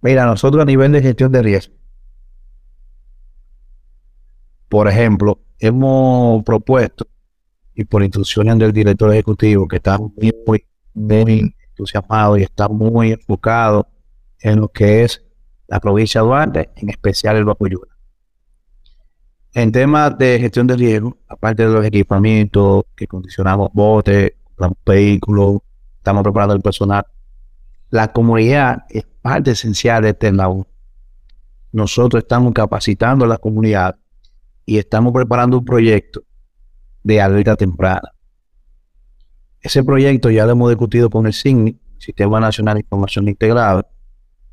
Mira, 0.03 0.27
nosotros 0.27 0.61
a 0.61 0.67
nivel 0.67 0.93
de 0.93 1.01
gestión 1.01 1.33
de 1.33 1.43
riesgo, 1.43 1.75
por 4.69 4.87
ejemplo, 4.87 5.39
hemos 5.59 6.43
propuesto 6.45 7.07
y 7.75 7.85
por 7.85 8.03
instrucciones 8.03 8.59
del 8.59 8.73
director 8.73 9.13
ejecutivo, 9.13 9.67
que 9.67 9.77
está 9.77 9.99
muy, 9.99 10.35
muy, 10.95 11.55
entusiasmado 11.71 12.37
y 12.37 12.43
está 12.43 12.69
muy 12.69 13.13
enfocado 13.13 13.89
en 14.41 14.61
lo 14.61 14.69
que 14.69 15.05
es 15.05 15.23
la 15.69 15.81
provincia 15.81 16.21
de 16.21 16.27
Duarte, 16.27 16.71
en 16.77 16.91
especial 16.91 17.37
el 17.37 17.45
Bapuyura. 17.45 17.91
En 19.55 19.73
temas 19.73 20.17
de 20.19 20.39
gestión 20.39 20.67
de 20.67 20.77
riesgo, 20.77 21.17
aparte 21.29 21.67
de 21.67 21.73
los 21.73 21.85
equipamientos, 21.85 22.85
que 22.95 23.07
condicionamos 23.07 23.71
botes, 23.73 24.33
vehículos, 24.85 25.61
estamos 25.99 26.23
preparando 26.23 26.55
el 26.55 26.63
personal, 26.63 27.05
la 27.91 28.13
comunidad 28.13 28.85
es 28.89 29.05
parte 29.21 29.51
esencial 29.51 30.03
de 30.03 30.11
este 30.11 30.33
labor. 30.33 30.67
Nosotros 31.73 32.23
estamos 32.23 32.53
capacitando 32.53 33.25
a 33.25 33.29
la 33.29 33.39
comunidad 33.39 33.97
y 34.65 34.79
estamos 34.79 35.13
preparando 35.13 35.59
un 35.59 35.65
proyecto 35.65 36.23
de 37.03 37.21
alerta 37.21 37.57
temprana. 37.57 38.13
Ese 39.61 39.83
proyecto 39.85 40.31
ya 40.31 40.45
lo 40.45 40.53
hemos 40.53 40.71
discutido 40.71 41.09
con 41.09 41.27
el 41.27 41.33
CINI, 41.33 41.79
Sistema 41.99 42.41
Nacional 42.41 42.75
de 42.75 42.81
Información 42.81 43.29
Integrada, 43.29 43.87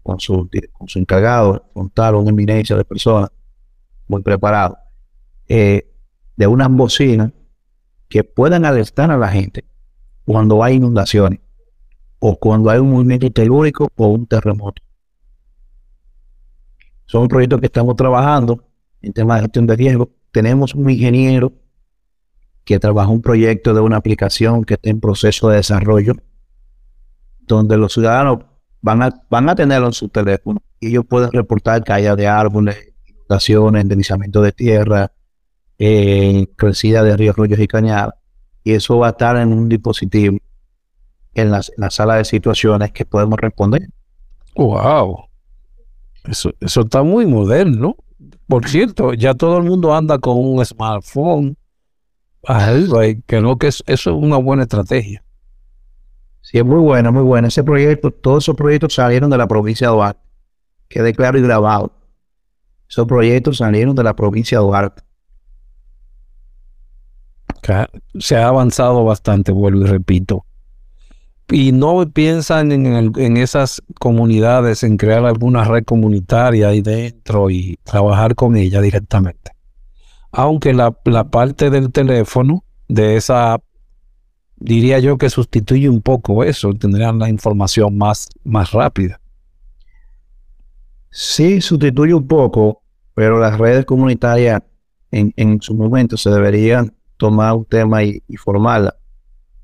con 0.03 0.19
su, 0.19 0.49
con 0.71 0.87
su 0.87 0.99
encargado, 0.99 1.65
contar 1.73 2.15
una 2.15 2.29
eminencia 2.29 2.75
de 2.75 2.85
personas 2.85 3.31
muy 4.07 4.21
preparadas, 4.21 4.77
eh, 5.47 5.91
de 6.35 6.47
unas 6.47 6.69
bocinas 6.69 7.31
que 8.07 8.23
puedan 8.23 8.65
alertar 8.65 9.11
a 9.11 9.17
la 9.17 9.29
gente 9.29 9.65
cuando 10.25 10.63
hay 10.63 10.75
inundaciones 10.75 11.39
o 12.19 12.35
cuando 12.37 12.69
hay 12.69 12.79
un 12.79 12.91
movimiento 12.91 13.31
telúrico 13.31 13.89
o 13.95 14.07
un 14.07 14.27
terremoto. 14.27 14.81
Son 17.05 17.27
proyectos 17.27 17.59
que 17.59 17.65
estamos 17.65 17.95
trabajando 17.95 18.63
en 19.01 19.13
temas 19.13 19.37
de 19.37 19.41
gestión 19.43 19.65
de 19.65 19.75
riesgo. 19.75 20.11
Tenemos 20.31 20.75
un 20.75 20.89
ingeniero 20.89 21.51
que 22.69 22.79
trabaja 22.79 23.09
un 23.09 23.23
proyecto 23.23 23.73
de 23.73 23.79
una 23.79 23.97
aplicación 23.97 24.63
que 24.63 24.75
está 24.75 24.91
en 24.91 24.99
proceso 24.99 25.49
de 25.49 25.55
desarrollo, 25.55 26.13
donde 27.39 27.77
los 27.77 27.93
ciudadanos 27.93 28.45
van 28.79 29.01
a, 29.01 29.23
van 29.27 29.49
a 29.49 29.55
tenerlo 29.55 29.87
en 29.87 29.93
su 29.93 30.07
teléfono 30.09 30.61
y 30.79 30.89
ellos 30.89 31.03
pueden 31.09 31.31
reportar 31.31 31.83
caída 31.83 32.15
de 32.15 32.27
árboles, 32.27 32.93
inundaciones, 33.07 33.89
deslizamiento 33.89 34.43
de 34.43 34.51
tierra, 34.51 35.11
eh, 35.79 36.45
crecida 36.55 37.01
de 37.01 37.17
ríos, 37.17 37.33
arroyos 37.33 37.59
y 37.59 37.65
cañadas. 37.67 38.13
Y 38.63 38.73
eso 38.73 38.99
va 38.99 39.07
a 39.07 39.09
estar 39.09 39.35
en 39.37 39.51
un 39.51 39.67
dispositivo 39.67 40.37
en 41.33 41.49
la, 41.49 41.63
sala 41.89 42.17
de 42.17 42.25
situaciones 42.25 42.91
que 42.91 43.03
podemos 43.03 43.39
responder. 43.39 43.89
¡Wow! 44.55 45.23
Eso, 46.23 46.51
eso 46.59 46.81
está 46.81 47.01
muy 47.01 47.25
moderno. 47.25 47.95
Por 48.45 48.69
cierto, 48.69 49.15
ya 49.15 49.33
todo 49.33 49.57
el 49.57 49.63
mundo 49.63 49.95
anda 49.95 50.19
con 50.19 50.37
un 50.37 50.63
smartphone 50.63 51.57
que 53.27 53.41
no, 53.41 53.57
que 53.57 53.67
eso 53.67 53.83
es 53.85 54.05
una 54.07 54.37
buena 54.37 54.63
estrategia. 54.63 55.23
Sí, 56.41 56.57
es 56.57 56.65
muy 56.65 56.79
buena, 56.79 57.11
muy 57.11 57.23
buena. 57.23 57.49
Ese 57.49 57.63
proyecto, 57.63 58.11
todos 58.11 58.45
esos 58.45 58.55
proyectos 58.55 58.93
salieron 58.93 59.29
de 59.29 59.37
la 59.37 59.47
provincia 59.47 59.87
de 59.87 59.93
Duarte. 59.93 60.21
Quede 60.87 61.13
claro 61.13 61.37
y 61.37 61.41
grabado. 61.41 61.91
Esos 62.89 63.05
proyectos 63.05 63.57
salieron 63.57 63.95
de 63.95 64.03
la 64.03 64.15
provincia 64.15 64.57
de 64.57 64.63
Duarte. 64.63 65.03
Se 68.19 68.35
ha 68.35 68.47
avanzado 68.47 69.03
bastante, 69.03 69.51
vuelvo 69.51 69.81
y 69.81 69.87
repito. 69.87 70.45
Y 71.49 71.71
no 71.71 72.09
piensan 72.11 72.71
en, 72.71 73.13
en 73.15 73.37
esas 73.37 73.83
comunidades, 73.99 74.83
en 74.83 74.97
crear 74.97 75.25
alguna 75.25 75.65
red 75.65 75.83
comunitaria 75.83 76.69
ahí 76.69 76.81
dentro 76.81 77.49
y 77.49 77.77
trabajar 77.83 78.33
con 78.33 78.55
ella 78.55 78.81
directamente 78.81 79.58
aunque 80.31 80.73
la, 80.73 80.91
parte 80.91 81.69
del 81.69 81.91
teléfono 81.91 82.63
de 82.87 83.15
esa, 83.15 83.59
diría 84.57 84.99
yo 84.99 85.17
que 85.17 85.29
sustituye 85.29 85.89
un 85.89 86.01
poco 86.01 86.43
eso, 86.43 86.73
tendrían 86.73 87.19
la 87.19 87.29
información 87.29 87.97
más, 87.97 88.29
más 88.43 88.71
rápida. 88.71 89.19
Sí, 91.11 91.61
sustituye 91.61 92.13
un 92.13 92.27
poco, 92.27 92.83
pero 93.15 93.39
las 93.39 93.57
redes 93.57 93.85
comunitarias 93.85 94.61
en, 95.11 95.33
en 95.35 95.61
su 95.61 95.73
momento 95.73 96.17
se 96.17 96.29
deberían 96.29 96.93
tomar 97.17 97.53
un 97.53 97.65
tema 97.65 98.03
y, 98.03 98.23
formarla, 98.37 98.95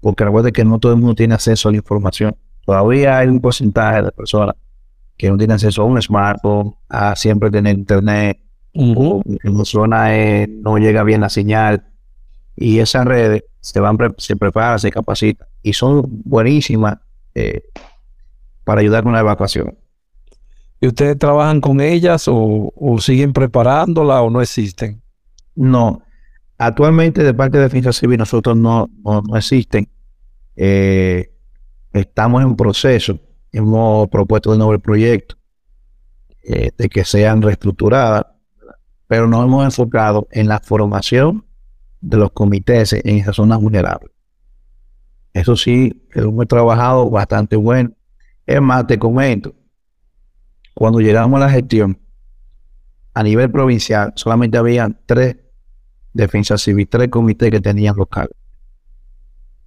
porque 0.02 0.26
recuerde 0.26 0.52
que 0.52 0.66
no 0.66 0.78
todo 0.80 0.92
el 0.92 1.00
mundo 1.00 1.16
tiene 1.16 1.36
acceso 1.36 1.70
a 1.70 1.72
la 1.72 1.78
información. 1.78 2.36
Todavía 2.66 3.18
hay 3.18 3.28
un 3.28 3.40
porcentaje 3.40 4.02
de 4.02 4.12
personas 4.12 4.56
que 5.16 5.30
no 5.30 5.38
tienen 5.38 5.54
acceso 5.54 5.84
a 5.84 5.86
un 5.86 6.02
smartphone, 6.02 6.76
a 6.90 7.16
siempre 7.16 7.50
tener 7.50 7.78
internet, 7.78 8.40
en 8.76 9.58
la 9.58 9.66
zona 9.66 10.10
no 10.48 10.78
llega 10.78 11.04
bien 11.04 11.22
la 11.22 11.30
señal 11.30 11.86
y 12.56 12.80
esas 12.80 13.06
redes 13.06 13.46
se 13.62 13.80
van 13.80 13.98
se 14.18 14.36
preparan, 14.36 14.80
se 14.80 14.92
capacitan 14.92 15.48
y 15.64 15.74
son 15.74 16.04
buenísimas 16.24 16.98
eh, 17.34 17.64
para 18.64 18.82
ayudar 18.82 19.04
con 19.04 19.14
la 19.14 19.22
evacuación. 19.22 19.78
¿Y 20.80 20.88
ustedes 20.88 21.18
trabajan 21.18 21.62
con 21.62 21.82
ellas 21.82 22.26
o, 22.28 22.72
siguen 23.00 23.34
preparándola 23.34 24.22
o 24.22 24.30
no 24.30 24.42
existen? 24.42 25.02
No, 25.56 26.02
actualmente 26.58 27.24
de 27.24 27.34
parte 27.34 27.58
de 27.58 27.64
Defensa 27.64 27.94
Civil 27.94 28.18
nosotros 28.18 28.56
no, 28.58 28.90
no, 29.04 29.38
existen. 29.38 29.88
Eh, 30.56 31.32
estamos 31.94 32.44
en 32.44 32.56
proceso, 32.56 33.20
hemos 33.52 34.10
propuesto 34.10 34.52
de 34.52 34.58
nuevo 34.58 34.74
el 34.74 34.82
proyecto 34.82 35.36
eh, 36.44 36.72
de 36.78 36.90
que 36.90 37.04
sean 37.04 37.42
reestructuradas 37.42 38.35
pero 39.08 39.28
nos 39.28 39.46
hemos 39.46 39.66
enfocado 39.66 40.28
en 40.32 40.48
la 40.48 40.60
formación 40.60 41.46
de 42.02 42.18
los 42.18 42.32
comités 42.32 42.94
en 42.94 43.18
esas 43.18 43.36
zonas 43.36 43.60
vulnerables. 43.60 44.12
Eso 45.34 45.56
sí, 45.56 46.02
hemos 46.14 46.48
trabajado 46.48 47.10
bastante 47.10 47.56
bueno. 47.56 47.92
Es 48.46 48.62
más, 48.62 48.88
te 48.88 48.98
comento, 48.98 49.54
cuando 50.74 51.00
llegamos 51.00 51.42
a 51.42 51.46
la 51.46 51.52
gestión, 51.52 52.00
a 53.14 53.24
nivel 53.24 53.50
provincial, 53.52 54.14
solamente 54.16 54.58
habían 54.58 55.00
tres 55.06 55.38
defensas 56.14 56.62
civiles, 56.62 56.90
tres 56.90 57.10
comités 57.10 57.52
que 57.52 57.62
tenían 57.62 57.96
local. 57.96 58.30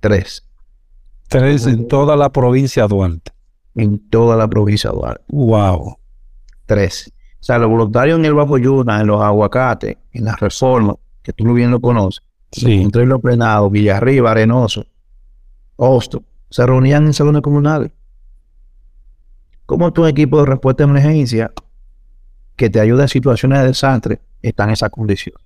Tres. 0.00 0.46
Tres 1.28 1.66
en 1.66 1.88
toda 1.88 2.16
la 2.16 2.30
provincia 2.30 2.84
de 2.84 2.88
Duarte. 2.88 3.32
en 3.74 4.08
toda 4.08 4.36
la 4.36 4.48
provincia 4.48 4.90
de 4.90 4.96
Duarte. 4.96 5.24
Wow. 5.28 5.98
13. 6.66 7.10
O 7.40 7.42
sea, 7.44 7.58
los 7.58 7.70
voluntarios 7.70 8.18
en 8.18 8.24
el 8.24 8.34
Bajo 8.34 8.58
Yuna, 8.58 9.00
en 9.00 9.06
los 9.06 9.22
aguacates, 9.22 9.96
en 10.12 10.24
las 10.24 10.38
reformas, 10.40 10.96
que 11.22 11.32
tú 11.32 11.52
bien 11.54 11.70
lo 11.70 11.80
conoces, 11.80 12.22
Sí. 12.50 12.82
entre 12.82 13.06
los 13.06 13.20
plenados, 13.20 13.70
Villarriba, 13.70 14.30
Arenoso, 14.32 14.84
Hosto, 15.76 16.22
se 16.50 16.66
reunían 16.66 17.06
en 17.06 17.12
salones 17.12 17.42
comunales. 17.42 17.92
¿Cómo 19.66 19.92
tu 19.92 20.06
equipo 20.06 20.40
de 20.40 20.46
respuesta 20.46 20.84
de 20.84 20.90
emergencia 20.90 21.52
que 22.56 22.70
te 22.70 22.80
ayuda 22.80 23.02
en 23.02 23.08
situaciones 23.08 23.60
de 23.60 23.66
desastre 23.68 24.20
está 24.42 24.64
en 24.64 24.70
esa 24.70 24.88
condición? 24.90 25.36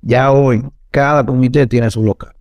Ya 0.00 0.32
hoy, 0.32 0.64
cada 0.90 1.24
comité 1.24 1.66
tiene 1.66 1.90
su 1.90 2.02
local. 2.02 2.32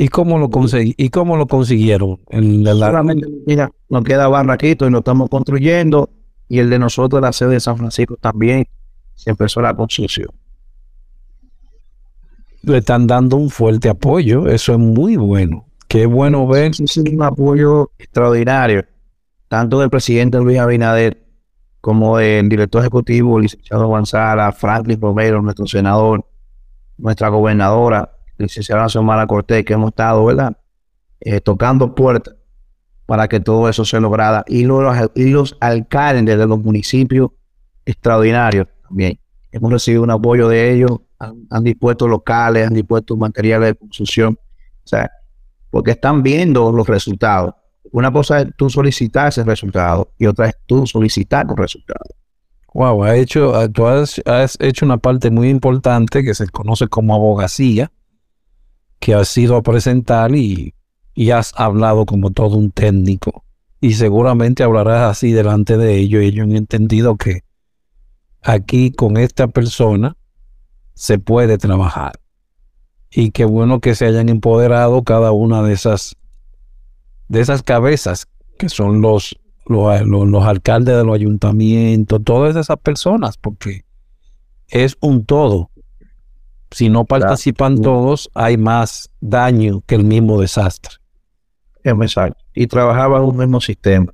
¿Y 0.00 0.08
cómo 0.08 0.38
lo 0.38 0.48
consegui 0.48 0.94
¿Y 0.96 1.08
cómo 1.10 1.36
lo 1.36 1.46
consiguieron? 1.48 2.20
En 2.30 2.62
la- 2.62 2.72
la- 2.74 2.86
Solamente, 2.86 3.26
mira, 3.46 3.70
nos 3.88 4.04
queda 4.04 4.28
Barraquito 4.28 4.86
y 4.86 4.90
lo 4.90 4.98
estamos 4.98 5.28
construyendo. 5.28 6.08
Y 6.48 6.58
el 6.58 6.70
de 6.70 6.78
nosotros, 6.78 7.20
la 7.20 7.32
sede 7.32 7.50
de 7.50 7.60
San 7.60 7.76
Francisco, 7.76 8.16
también 8.16 8.66
se 9.14 9.30
empezó 9.30 9.60
la 9.60 9.74
construcción. 9.74 10.28
le 12.62 12.78
están 12.78 13.06
dando 13.06 13.36
un 13.36 13.50
fuerte 13.50 13.88
apoyo. 13.88 14.48
Eso 14.48 14.72
es 14.72 14.78
muy 14.78 15.16
bueno. 15.16 15.66
Qué 15.88 16.06
bueno 16.06 16.46
ver. 16.46 16.74
Sí, 16.74 17.00
un 17.00 17.22
apoyo 17.22 17.90
extraordinario, 17.98 18.84
tanto 19.48 19.80
del 19.80 19.90
presidente 19.90 20.38
Luis 20.38 20.58
Abinader 20.58 21.24
como 21.80 22.18
del 22.18 22.48
director 22.48 22.82
ejecutivo, 22.82 23.38
licenciado 23.40 23.86
González, 23.86 24.54
Franklin 24.56 25.00
Romero, 25.00 25.40
nuestro 25.40 25.66
senador, 25.66 26.26
nuestra 26.98 27.28
gobernadora, 27.28 28.10
licenciada 28.36 28.88
Xiomara 28.88 29.26
Cortés, 29.26 29.64
que 29.64 29.72
hemos 29.74 29.90
estado, 29.90 30.24
¿verdad? 30.24 30.56
Eh, 31.20 31.40
tocando 31.40 31.94
puertas 31.94 32.34
para 33.08 33.26
que 33.26 33.40
todo 33.40 33.70
eso 33.70 33.86
se 33.86 33.98
lograra. 33.98 34.44
Y 34.46 34.64
los, 34.64 34.94
y 35.14 35.30
los 35.30 35.56
alcaldes 35.60 36.36
de 36.36 36.46
los 36.46 36.62
municipios 36.62 37.30
extraordinarios 37.86 38.68
también. 38.86 39.18
Hemos 39.50 39.72
recibido 39.72 40.02
un 40.02 40.10
apoyo 40.10 40.46
de 40.46 40.74
ellos, 40.74 41.00
han, 41.18 41.64
dispuesto 41.64 42.06
locales, 42.06 42.66
han 42.66 42.74
dispuesto 42.74 43.16
materiales 43.16 43.70
de 43.70 43.74
construcción. 43.76 44.38
O 44.38 44.86
sea, 44.86 45.10
porque 45.70 45.92
están 45.92 46.22
viendo 46.22 46.70
los 46.70 46.86
resultados. 46.86 47.54
Una 47.92 48.12
cosa 48.12 48.42
es 48.42 48.48
tú 48.58 48.68
solicitar 48.68 49.28
ese 49.28 49.42
resultado 49.42 50.12
y 50.18 50.26
otra 50.26 50.48
es 50.48 50.56
tú 50.66 50.86
solicitar 50.86 51.46
los 51.46 51.56
resultados. 51.56 52.14
Wow, 52.74 53.04
ha 53.04 53.16
hecho, 53.16 53.54
ah, 53.54 53.70
tú 53.70 53.86
has, 53.86 54.20
has 54.26 54.58
hecho 54.60 54.84
una 54.84 54.98
parte 54.98 55.30
muy 55.30 55.48
importante 55.48 56.22
que 56.22 56.34
se 56.34 56.46
conoce 56.48 56.88
como 56.88 57.14
abogacía, 57.14 57.90
que 58.98 59.14
has 59.14 59.34
ido 59.38 59.56
a 59.56 59.62
presentar 59.62 60.34
y, 60.34 60.74
y 61.18 61.32
has 61.32 61.52
hablado 61.56 62.06
como 62.06 62.30
todo 62.30 62.54
un 62.56 62.70
técnico. 62.70 63.42
Y 63.80 63.94
seguramente 63.94 64.62
hablarás 64.62 65.10
así 65.10 65.32
delante 65.32 65.76
de 65.76 65.96
ellos. 65.96 66.22
Ellos 66.22 66.44
han 66.44 66.54
entendido 66.54 67.16
que 67.16 67.40
aquí 68.40 68.92
con 68.92 69.16
esta 69.16 69.48
persona 69.48 70.16
se 70.94 71.18
puede 71.18 71.58
trabajar. 71.58 72.12
Y 73.10 73.32
qué 73.32 73.44
bueno 73.44 73.80
que 73.80 73.96
se 73.96 74.06
hayan 74.06 74.28
empoderado 74.28 75.02
cada 75.02 75.32
una 75.32 75.60
de 75.64 75.72
esas, 75.72 76.14
de 77.26 77.40
esas 77.40 77.64
cabezas 77.64 78.28
que 78.56 78.68
son 78.68 79.00
los 79.00 79.36
los, 79.66 80.00
los- 80.06 80.28
los 80.28 80.44
alcaldes 80.44 80.96
de 80.96 81.04
los 81.04 81.16
ayuntamientos, 81.16 82.22
todas 82.22 82.54
esas 82.54 82.78
personas, 82.78 83.36
porque 83.38 83.84
es 84.68 84.96
un 85.00 85.24
todo. 85.24 85.70
Si 86.70 86.88
no 86.88 87.04
participan 87.06 87.74
todos, 87.82 88.30
hay 88.34 88.56
más 88.56 89.10
daño 89.20 89.82
que 89.84 89.96
el 89.96 90.04
mismo 90.04 90.40
desastre. 90.40 90.94
Exacto. 91.90 92.42
Y 92.54 92.66
trabajaba 92.66 93.18
en 93.18 93.24
un 93.24 93.36
mismo 93.36 93.60
sistema. 93.60 94.12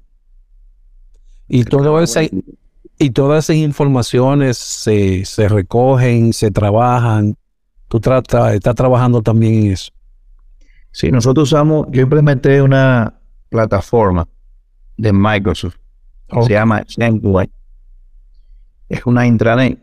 Y, 1.49 1.65
todo 1.65 2.01
ese- 2.01 2.31
y 2.99 3.11
todas 3.11 3.45
esas 3.45 3.57
informaciones 3.57 4.57
se, 4.59 5.25
se 5.25 5.49
recogen, 5.49 6.33
se 6.33 6.51
trabajan. 6.51 7.37
Tú 7.89 8.01
trata, 8.01 8.55
estás 8.55 8.75
trabajando 8.75 9.23
también 9.23 9.67
en 9.67 9.73
eso. 9.73 9.93
Sí, 10.91 11.11
nosotros 11.11 11.53
usamos, 11.53 11.87
yo 11.91 12.03
implementé 12.03 12.63
una 12.63 13.15
plataforma 13.49 14.27
de 14.97 15.13
Microsoft, 15.13 15.77
Ok. 16.31 16.47
se 16.47 16.53
llama 16.53 16.85
SendWay. 16.87 17.51
Es 18.89 19.05
una 19.07 19.27
intranet 19.27 19.79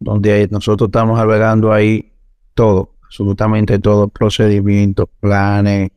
donde 0.00 0.48
nosotros 0.50 0.88
estamos 0.88 1.18
albergando 1.18 1.72
ahí 1.72 2.12
todo, 2.54 2.94
absolutamente 3.04 3.78
todo, 3.78 4.08
procedimientos, 4.08 5.08
planes, 5.20 5.90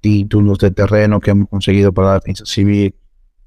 títulos 0.00 0.58
de 0.58 0.70
terreno 0.70 1.20
que 1.20 1.30
hemos 1.30 1.48
conseguido 1.48 1.92
para 1.92 2.08
la 2.08 2.14
defensa 2.14 2.44
civil. 2.46 2.94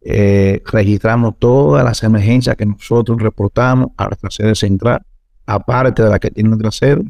Eh, 0.02 0.62
registramos 0.66 1.38
todas 1.38 1.84
las 1.84 2.02
emergencias 2.04 2.56
que 2.56 2.66
nosotros 2.66 3.22
reportamos 3.22 3.89
a 3.97 4.08
nuestra 4.08 4.32
sede 4.32 4.56
central, 4.56 5.02
aparte 5.45 6.04
de 6.04 6.10
la 6.10 6.20
que 6.20 6.32
tiene 6.32 6.49
nuestra 6.49 6.72
sede, 6.72 7.04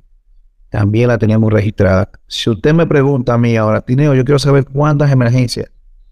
también 0.69 1.07
la 1.07 1.17
teníamos 1.17 1.51
registrada. 1.51 2.09
Si 2.27 2.49
usted 2.49 2.73
me 2.73 2.85
pregunta 2.87 3.33
a 3.33 3.37
mí 3.37 3.55
ahora, 3.55 3.81
Tineo, 3.81 4.13
yo 4.13 4.23
quiero 4.23 4.39
saber 4.39 4.65
cuántas 4.65 5.11
emergencias 5.11 5.69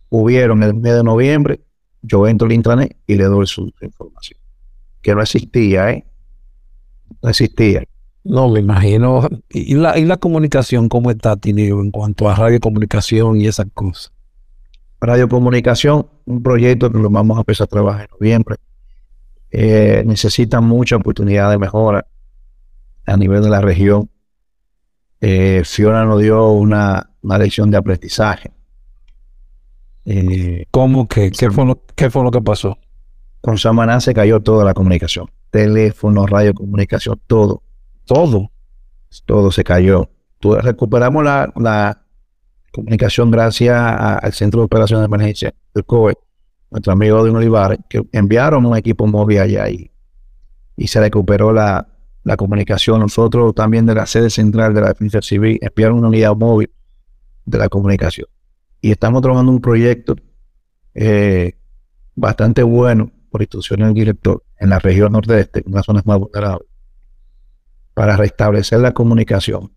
hubieron 0.10 0.64
en 0.64 0.70
el 0.70 0.76
mes 0.76 0.96
de 0.96 1.04
noviembre, 1.04 1.62
yo 2.02 2.28
entro 2.28 2.46
al 2.46 2.54
intranet 2.54 2.98
y 3.08 3.16
le 3.16 3.26
doy 3.26 3.48
su 3.48 3.72
información. 3.82 4.40
Que 5.02 5.16
no 5.16 5.22
existía, 5.22 5.92
¿eh? 5.92 6.06
No 7.22 7.30
existía. 7.30 7.84
No, 8.24 8.50
me 8.50 8.60
imagino. 8.60 9.28
¿Y 9.50 9.76
la, 9.76 9.98
y 9.98 10.06
la 10.06 10.18
comunicación 10.18 10.90
cómo 10.90 11.12
está, 11.12 11.38
Tineo, 11.38 11.82
en 11.82 11.92
cuanto 11.92 12.30
a 12.30 12.36
radiocomunicación 12.36 13.40
y 13.40 13.48
esas 13.48 13.68
cosas? 13.74 14.14
Radiocomunicación, 15.02 16.08
un 16.26 16.44
proyecto 16.44 16.92
que 16.92 16.98
lo 16.98 17.10
vamos 17.10 17.38
a 17.38 17.42
empezar 17.42 17.66
a 17.66 17.68
trabajar 17.68 18.02
en 18.02 18.08
noviembre. 18.20 18.58
Eh, 19.52 20.04
necesita 20.06 20.62
mucha 20.62 20.98
oportunidad 20.98 21.50
de 21.50 21.58
mejora 21.58 22.06
a 23.06 23.18
nivel 23.18 23.42
de 23.42 23.50
la 23.50 23.62
región. 23.62 24.10
Eh, 25.22 25.64
Fiona 25.66 26.06
nos 26.06 26.22
dio 26.22 26.52
una, 26.52 27.10
una 27.22 27.38
lección 27.38 27.72
de 27.72 27.78
aprendizaje. 27.78 28.52
Eh, 30.06 30.66
¿Cómo 30.72 31.08
que? 31.08 31.32
¿Qué 31.32 31.50
fue 31.50 31.66
lo, 31.66 31.82
qué 31.96 32.10
fue 32.10 32.24
lo 32.24 32.32
que 32.32 32.42
pasó? 32.42 32.78
con 33.42 33.58
Samaná 33.58 34.00
se 34.00 34.14
cayó 34.14 34.40
toda 34.42 34.66
la 34.66 34.74
comunicación. 34.74 35.30
Teléfono, 35.50 36.26
radiocomunicación, 36.26 37.20
todo. 37.28 37.64
Todo. 38.10 38.52
Todo 39.28 39.52
se 39.52 39.64
cayó. 39.64 40.10
Recuperamos 40.42 41.24
la, 41.24 42.04
comunicación 42.72 43.30
gracias 43.30 43.76
al 43.78 44.34
Centro 44.34 44.62
de 44.62 44.66
Operaciones 44.66 45.02
de 45.02 45.16
Emergencia, 45.16 45.54
el 45.76 45.86
COE, 45.86 46.16
nuestro 46.72 46.94
amigo 46.94 47.24
de 47.24 47.30
Olivares, 47.30 47.80
que 47.88 48.04
enviaron 48.12 48.66
un 48.66 48.76
equipo 48.76 49.06
móvil 49.06 49.40
allá 49.40 49.70
y, 49.70 49.92
y 50.76 50.88
se 50.88 51.00
recuperó 51.00 51.54
la, 51.54 51.88
la 52.24 52.36
comunicación. 52.36 53.00
Nosotros 53.00 53.54
también 53.54 53.86
de 53.86 53.94
la 53.94 54.08
sede 54.08 54.32
central 54.32 54.74
de 54.74 54.82
la 54.82 54.88
Defensa 54.88 55.22
Civil 55.22 55.60
enviaron 55.62 56.00
una 56.00 56.08
unidad 56.08 56.36
móvil 56.36 56.72
de 57.46 57.58
la 57.60 57.70
comunicación. 57.70 58.28
Y 58.82 58.90
estamos 58.90 59.22
trabajando 59.22 59.52
un 59.52 59.62
proyecto 59.62 60.16
eh, 60.96 61.54
bastante 62.16 62.64
bueno 62.64 63.12
por 63.30 63.42
instrucciones 63.42 63.88
del 63.88 63.94
director 63.94 64.44
en 64.58 64.70
la 64.70 64.80
región 64.80 65.12
nordeste, 65.12 65.64
en 65.64 65.74
las 65.74 65.86
zonas 65.86 66.06
más 66.08 66.18
vulnerables, 66.18 66.69
para 67.94 68.16
restablecer 68.18 68.80
la 68.80 68.94
comunicación, 68.94 69.72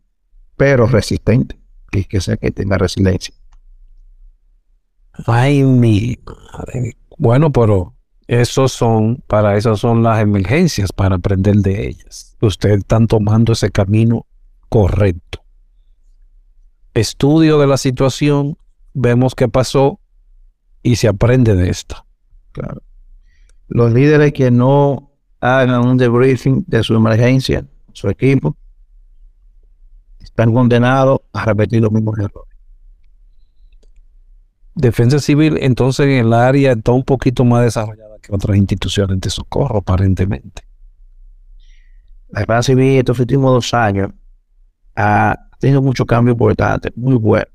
pero 0.57 0.87
resistente, 0.87 1.59
y 1.93 2.05
que 2.05 2.21
sea 2.21 2.37
que 2.37 2.51
tenga 2.51 2.79
resiliencia. 2.79 3.35
Ay, 5.27 5.63
mi 5.63 6.19
madre. 6.27 6.97
Bueno, 7.19 7.53
pero 7.53 7.95
esos 8.27 8.73
son, 8.73 9.23
para 9.27 9.57
eso 9.57 9.77
son 9.77 10.03
las 10.03 10.21
emergencias, 10.21 10.93
para 10.93 11.17
aprender 11.17 11.57
de 11.57 11.89
ellas. 11.89 12.37
Ustedes 12.41 12.79
están 12.79 13.07
tomando 13.07 13.53
ese 13.53 13.71
camino 13.71 14.27
correcto. 14.69 15.43
Estudio 16.95 17.59
de 17.59 17.67
la 17.67 17.77
situación, 17.77 18.57
vemos 18.95 19.35
qué 19.35 19.49
pasó 19.49 20.01
y 20.83 20.97
se 20.97 21.09
aprende 21.09 21.55
de 21.55 21.71
esto. 21.71 22.07
Claro. 22.53 22.83
Los 23.69 23.93
líderes 23.93 24.33
que 24.33 24.51
no 24.51 25.11
hagan 25.41 25.87
un 25.87 25.97
debriefing 25.97 26.65
de 26.67 26.83
su 26.83 26.95
emergencia, 26.95 27.67
su 27.95 28.09
equipo, 28.09 28.57
están 30.21 30.53
condenados 30.53 31.21
a 31.33 31.45
repetir 31.45 31.83
los 31.83 31.93
mismos 31.93 32.19
errores. 32.19 32.53
Defensa 34.75 35.19
civil, 35.19 35.59
entonces, 35.61 36.07
en 36.07 36.27
el 36.27 36.33
área 36.33 36.73
está 36.73 36.93
un 36.93 37.05
poquito 37.05 37.45
más 37.45 37.65
desarrollada 37.65 38.19
que 38.23 38.35
otras 38.35 38.57
instituciones 38.57 39.21
de 39.21 39.29
socorro, 39.29 39.79
aparentemente. 39.79 40.63
La 42.31 42.41
Defensa 42.41 42.63
Civil 42.63 42.99
estos 42.99 43.19
últimos 43.19 43.53
dos 43.53 43.75
años 43.75 44.11
ha 44.97 45.37
tenido 45.59 45.83
muchos 45.83 46.07
cambios 46.07 46.35
importantes, 46.35 46.91
muy 46.97 47.17
buenos. 47.17 47.53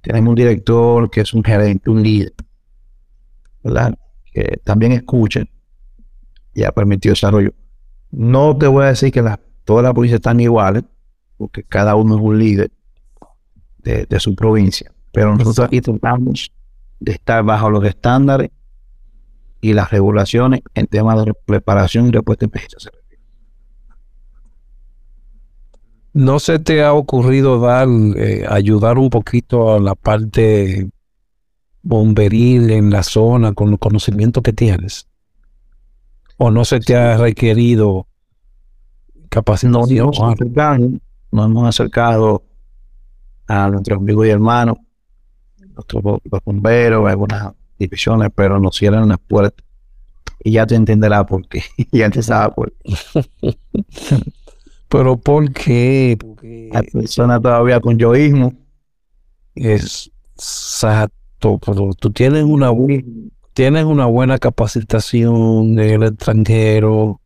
Tenemos 0.00 0.30
un 0.30 0.34
director 0.36 1.10
que 1.10 1.20
es 1.20 1.34
un 1.34 1.44
gerente, 1.44 1.90
un 1.90 2.02
líder, 2.02 2.32
¿verdad? 3.62 3.94
Que 4.32 4.58
también 4.64 4.92
escucha 4.92 5.42
y 6.54 6.62
ha 6.62 6.72
permitido 6.72 7.12
desarrollo. 7.12 7.52
No 8.10 8.56
te 8.56 8.66
voy 8.66 8.84
a 8.84 8.88
decir 8.88 9.12
que 9.12 9.22
las- 9.22 9.38
todas 9.64 9.84
las 9.84 9.94
policías 9.94 10.16
están 10.18 10.40
iguales, 10.40 10.84
porque 11.36 11.62
cada 11.62 11.94
uno 11.94 12.16
es 12.16 12.22
un 12.22 12.38
líder 12.38 12.70
de, 13.78 14.06
de 14.06 14.20
su 14.20 14.34
provincia, 14.34 14.92
pero 15.12 15.34
nosotros 15.36 15.66
aquí 15.66 15.80
tratamos 15.80 16.50
de 17.00 17.12
estar 17.12 17.42
bajo 17.44 17.70
los 17.70 17.84
estándares 17.84 18.50
y 19.60 19.72
las 19.72 19.90
regulaciones 19.90 20.60
en 20.74 20.86
temas 20.86 21.24
de 21.24 21.32
preparación 21.46 22.06
y 22.06 22.10
respuesta 22.12 22.46
emergencia. 22.46 22.90
¿No 26.12 26.38
se 26.40 26.58
te 26.58 26.82
ha 26.82 26.92
ocurrido 26.94 27.60
dar, 27.60 27.86
eh, 28.16 28.44
ayudar 28.48 28.98
un 28.98 29.10
poquito 29.10 29.74
a 29.74 29.80
la 29.80 29.94
parte 29.94 30.90
bomberil 31.82 32.70
en 32.70 32.90
la 32.90 33.02
zona 33.02 33.52
con 33.52 33.70
los 33.70 33.78
conocimientos 33.78 34.42
que 34.42 34.52
tienes? 34.52 35.07
¿O 36.38 36.50
no 36.50 36.64
se 36.64 36.78
te 36.80 36.96
ha 36.96 37.16
requerido 37.16 38.06
capacitación? 39.28 40.12
Nos 41.30 41.46
hemos 41.46 41.68
acercado 41.68 42.44
a 43.48 43.68
nuestros 43.68 43.98
amigos 43.98 44.26
y 44.26 44.30
hermanos, 44.30 44.78
nuestros 45.74 46.02
bomberos, 46.44 47.08
algunas 47.08 47.52
divisiones, 47.78 48.30
pero 48.34 48.60
nos 48.60 48.76
cierran 48.76 49.08
las 49.08 49.18
puertas. 49.18 49.64
Y 50.44 50.52
ya 50.52 50.66
te 50.66 50.76
entenderá 50.76 51.26
por 51.26 51.46
qué. 51.48 51.62
ya 51.92 52.08
te 52.08 52.22
sabe 52.22 52.54
por 52.54 52.72
qué. 52.72 53.56
pero 54.88 55.16
¿por 55.16 55.52
qué? 55.52 56.16
Porque 56.20 56.70
la 56.72 56.82
persona 56.84 57.40
todavía 57.40 57.80
con 57.80 57.98
yoísmo. 57.98 58.54
Es 59.56 60.10
exacto, 60.36 61.58
pero 61.58 61.90
tú 61.94 62.12
tienes 62.12 62.44
una, 62.44 62.70
tienes 63.58 63.86
una 63.86 64.06
buena 64.06 64.38
capacitación 64.38 65.80
en 65.80 65.80
el 65.80 66.02
extranjero 66.04 67.20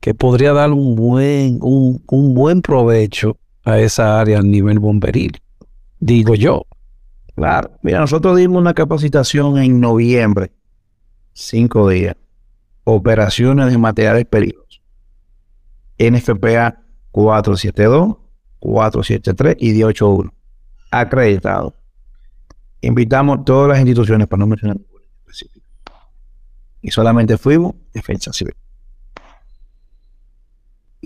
que 0.00 0.12
podría 0.12 0.52
dar 0.52 0.72
un 0.72 0.96
buen, 0.96 1.60
un, 1.62 2.02
un 2.08 2.34
buen 2.34 2.60
provecho 2.60 3.38
a 3.64 3.78
esa 3.78 4.20
área 4.20 4.40
a 4.40 4.42
nivel 4.42 4.80
bomberil, 4.80 5.40
digo 6.00 6.34
yo. 6.34 6.66
Claro, 7.36 7.70
mira, 7.82 8.00
nosotros 8.00 8.36
dimos 8.36 8.60
una 8.60 8.74
capacitación 8.74 9.58
en 9.58 9.78
noviembre, 9.78 10.50
cinco 11.34 11.88
días, 11.88 12.16
operaciones 12.82 13.70
de 13.70 13.78
materiales 13.78 14.24
peligrosos, 14.24 14.82
NFPA 16.00 16.80
472, 17.12 18.16
473 18.58 19.54
y 19.60 19.70
181, 19.70 20.34
acreditado. 20.90 21.74
Invitamos 22.80 23.44
todas 23.44 23.68
las 23.68 23.78
instituciones, 23.78 24.26
para 24.26 24.40
no 24.40 24.48
mencionar 24.48 24.78
y 26.84 26.90
solamente 26.90 27.38
fuimos 27.38 27.74
defensa 27.92 28.32
civil 28.32 28.54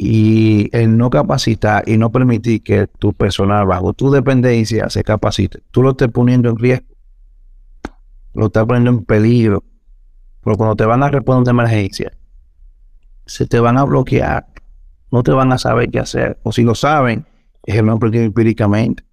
y 0.00 0.68
el 0.76 0.96
no 0.96 1.10
capacitar 1.10 1.82
y 1.88 1.96
no 1.98 2.12
permitir 2.12 2.62
que 2.62 2.86
tu 2.86 3.12
personal 3.12 3.66
bajo 3.66 3.92
tu 3.94 4.12
dependencia 4.12 4.88
se 4.90 5.02
capacite, 5.02 5.60
tú 5.72 5.82
lo 5.82 5.90
estás 5.90 6.08
poniendo 6.08 6.48
en 6.50 6.56
riesgo, 6.56 6.86
lo 8.34 8.46
estás 8.46 8.64
poniendo 8.64 8.90
en 8.90 9.04
peligro, 9.04 9.64
porque 10.40 10.56
cuando 10.56 10.76
te 10.76 10.84
van 10.84 11.02
a 11.02 11.10
responder 11.10 11.46
de 11.46 11.50
emergencia, 11.50 12.12
se 13.26 13.46
te 13.46 13.58
van 13.58 13.76
a 13.76 13.82
bloquear, 13.82 14.46
no 15.10 15.24
te 15.24 15.32
van 15.32 15.52
a 15.52 15.58
saber 15.58 15.90
qué 15.90 15.98
hacer, 15.98 16.38
o 16.44 16.52
si 16.52 16.62
lo 16.62 16.76
saben, 16.76 17.26
es 17.64 17.74
el 17.74 17.86
no 17.86 17.98
empíricamente. 18.00 19.04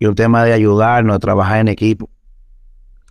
Y 0.00 0.06
el 0.06 0.16
tema 0.16 0.44
de 0.44 0.54
ayudarnos 0.54 1.14
a 1.14 1.18
trabajar 1.20 1.60
en 1.60 1.68
equipo, 1.68 2.10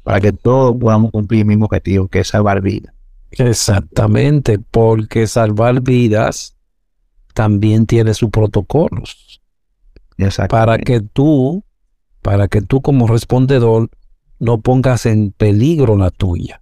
para 0.10 0.22
que 0.22 0.34
todos 0.34 0.76
podamos 0.76 1.12
cumplir 1.12 1.42
el 1.42 1.46
mismo 1.46 1.66
objetivo, 1.66 2.08
que 2.08 2.22
es 2.22 2.30
salvar 2.30 2.62
vidas. 2.62 2.96
Exactamente, 3.30 4.58
porque 4.58 5.28
salvar 5.28 5.82
vidas 5.82 6.58
también 7.36 7.86
tiene 7.86 8.16
sus 8.16 8.32
protocolos. 8.32 9.40
Para 10.50 10.80
que 10.80 11.00
tú, 11.02 11.64
para 12.24 12.48
que 12.48 12.64
tú 12.64 12.82
como 12.82 13.06
respondedor 13.06 13.92
no 14.40 14.60
pongas 14.62 15.06
en 15.06 15.32
peligro 15.32 15.96
la 15.96 16.10
tuya. 16.10 16.60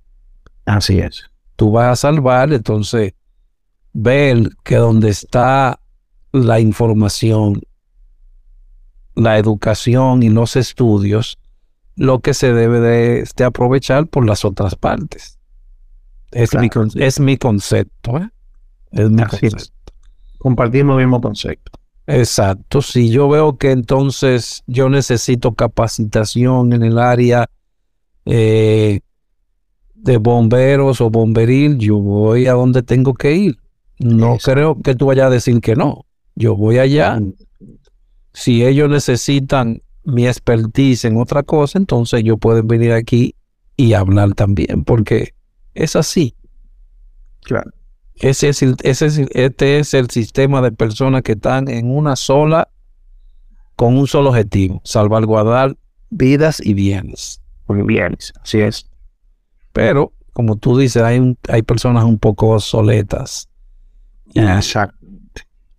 Así 0.65 0.99
es. 0.99 1.23
Tú 1.55 1.71
vas 1.71 1.87
a 1.87 1.95
salvar, 1.95 2.51
entonces 2.51 3.13
ver 3.93 4.49
que 4.65 4.75
donde 4.75 5.07
está 5.07 5.79
la 6.33 6.59
información, 6.59 7.61
la 9.15 9.37
educación 9.37 10.21
y 10.21 10.27
los 10.27 10.57
estudios, 10.57 11.39
lo 11.97 12.21
que 12.21 12.33
se 12.33 12.53
debe 12.53 12.79
de, 12.79 13.43
aprovechar 13.43 14.07
por 14.07 14.25
las 14.25 14.45
otras 14.45 14.75
partes. 14.75 15.37
Es, 16.31 16.55
mi, 16.55 16.69
es 16.95 17.19
mi 17.19 17.37
concepto. 17.37 18.17
¿eh? 18.17 18.29
Es 18.91 19.09
mi 19.09 19.23
concepto 19.23 19.77
compartimos 20.37 20.97
el 20.97 21.05
mismo 21.05 21.21
concepto. 21.21 21.71
Exacto. 22.05 22.81
Si 22.81 23.09
yo 23.09 23.27
veo 23.27 23.57
que 23.57 23.71
entonces 23.71 24.63
yo 24.65 24.89
necesito 24.89 25.55
capacitación 25.55 26.71
en 26.73 26.83
el 26.83 26.99
área 26.99 27.49
eh, 28.25 29.01
de 29.93 30.17
bomberos 30.17 31.01
o 31.01 31.09
bomberil, 31.09 31.77
yo 31.77 31.97
voy 31.97 32.47
a 32.47 32.53
donde 32.53 32.81
tengo 32.81 33.13
que 33.13 33.35
ir. 33.35 33.59
No 33.99 34.37
creo 34.37 34.81
que 34.81 34.95
tú 34.95 35.07
vayas 35.07 35.27
a 35.27 35.31
decir 35.31 35.59
que 35.59 35.75
no. 35.75 36.05
Yo 36.35 36.55
voy 36.55 36.77
allá. 36.77 37.19
Si 38.31 38.63
ellos 38.63 38.89
necesitan 38.89 39.81
mi 40.07 40.25
expertise 40.25 41.03
en 41.03 41.17
otra 41.17 41.43
cosa, 41.43 41.77
entonces 41.77 42.21
ellos 42.21 42.37
pueden 42.39 42.65
venir 42.65 42.93
aquí 42.93 43.35
y 43.75 43.91
hablar 43.91 44.33
también, 44.35 44.85
porque 44.85 45.33
es 45.73 45.97
así. 45.97 46.33
Claro. 47.43 47.69
Ese 48.15 48.49
es 48.49 48.63
ese 48.63 49.27
este 49.31 49.79
es 49.79 49.93
el 49.93 50.09
sistema 50.09 50.61
de 50.61 50.71
personas 50.71 51.23
que 51.23 51.33
están 51.33 51.67
en 51.67 51.91
una 51.91 52.15
sola, 52.15 52.69
con 53.75 53.97
un 53.97 54.07
solo 54.07 54.29
objetivo, 54.29 54.81
salvaguardar 54.85 55.75
vidas 56.09 56.61
y 56.63 56.73
bienes. 56.73 57.41
Bienes, 57.67 58.33
así 58.41 58.59
es. 58.59 58.89
Pero, 59.73 60.13
como 60.31 60.55
tú 60.55 60.77
dices, 60.77 61.03
hay, 61.03 61.37
hay 61.49 61.61
personas 61.63 62.05
un 62.05 62.17
poco 62.17 62.57
soletas. 62.61 63.49
Exacto. 64.33 64.95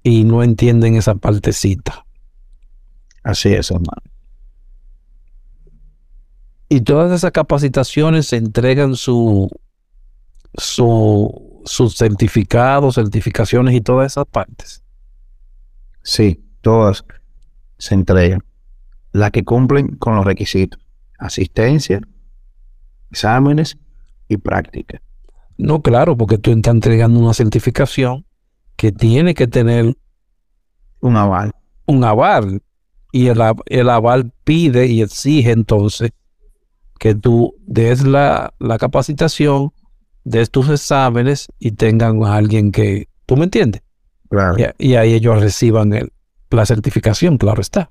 Y 0.03 0.25
no 0.25 0.43
entienden 0.43 0.97
esa 0.97 1.15
partecita. 1.15 2.05
Así 3.25 3.55
es, 3.55 3.71
hermano. 3.71 4.08
Y 6.69 6.83
todas 6.83 7.13
esas 7.13 7.33
capacitaciones 7.33 8.27
se 8.27 8.37
entregan 8.37 8.95
su, 8.95 9.49
su 10.55 11.49
sus 11.69 11.97
certificados, 11.97 12.97
certificaciones 12.97 13.75
y 13.75 13.81
todas 13.81 14.13
esas 14.13 14.27
partes. 14.27 14.83
Sí, 16.03 16.43
todas 16.63 17.05
se 17.77 17.95
entregan. 17.95 18.43
Las 19.13 19.31
que 19.31 19.45
cumplen 19.45 19.97
con 19.97 20.17
los 20.17 20.25
requisitos. 20.25 20.81
Asistencia, 21.19 22.01
exámenes 23.11 23.77
y 24.29 24.37
práctica. 24.37 25.01
No, 25.57 25.83
claro, 25.83 26.17
porque 26.17 26.39
tú 26.39 26.53
estás 26.53 26.75
entregando 26.75 27.19
una 27.19 27.35
certificación 27.35 28.25
que 28.77 28.93
tiene 28.93 29.35
que 29.35 29.47
tener 29.47 29.97
un 31.01 31.17
aval. 31.17 31.53
Un 31.87 32.05
aval. 32.05 32.63
Y 33.13 33.29
el, 33.29 33.41
el 33.67 33.89
aval 33.89 34.33
pide 34.45 34.87
y 34.87 35.03
exige 35.03 35.51
entonces 35.51 36.13
que 36.99 37.15
tú 37.15 37.55
des 37.67 38.05
la, 38.05 38.53
la 38.59 38.79
capacitación 38.79 39.73
de 40.25 40.47
tus 40.47 40.69
exámenes 40.69 41.49
y 41.59 41.73
tengan 41.73 42.23
a 42.25 42.37
alguien 42.37 42.71
que, 42.73 43.09
¿tú 43.27 43.37
me 43.37 43.45
entiendes? 43.45 43.83
Claro. 44.29 44.57
Y, 44.79 44.95
ahí 44.95 45.15
ellos 45.15 45.41
reciban 45.41 45.93
el, 45.95 46.13
la 46.51 46.67
certificación, 46.67 47.39
claro 47.39 47.61
está. 47.61 47.91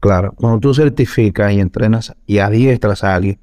Claro, 0.00 0.32
cuando 0.36 0.60
tú 0.60 0.74
certificas 0.74 1.52
y 1.52 1.60
entrenas 1.60 2.14
y 2.26 2.38
adiestras 2.38 3.04
a 3.04 3.14
alguien, 3.14 3.40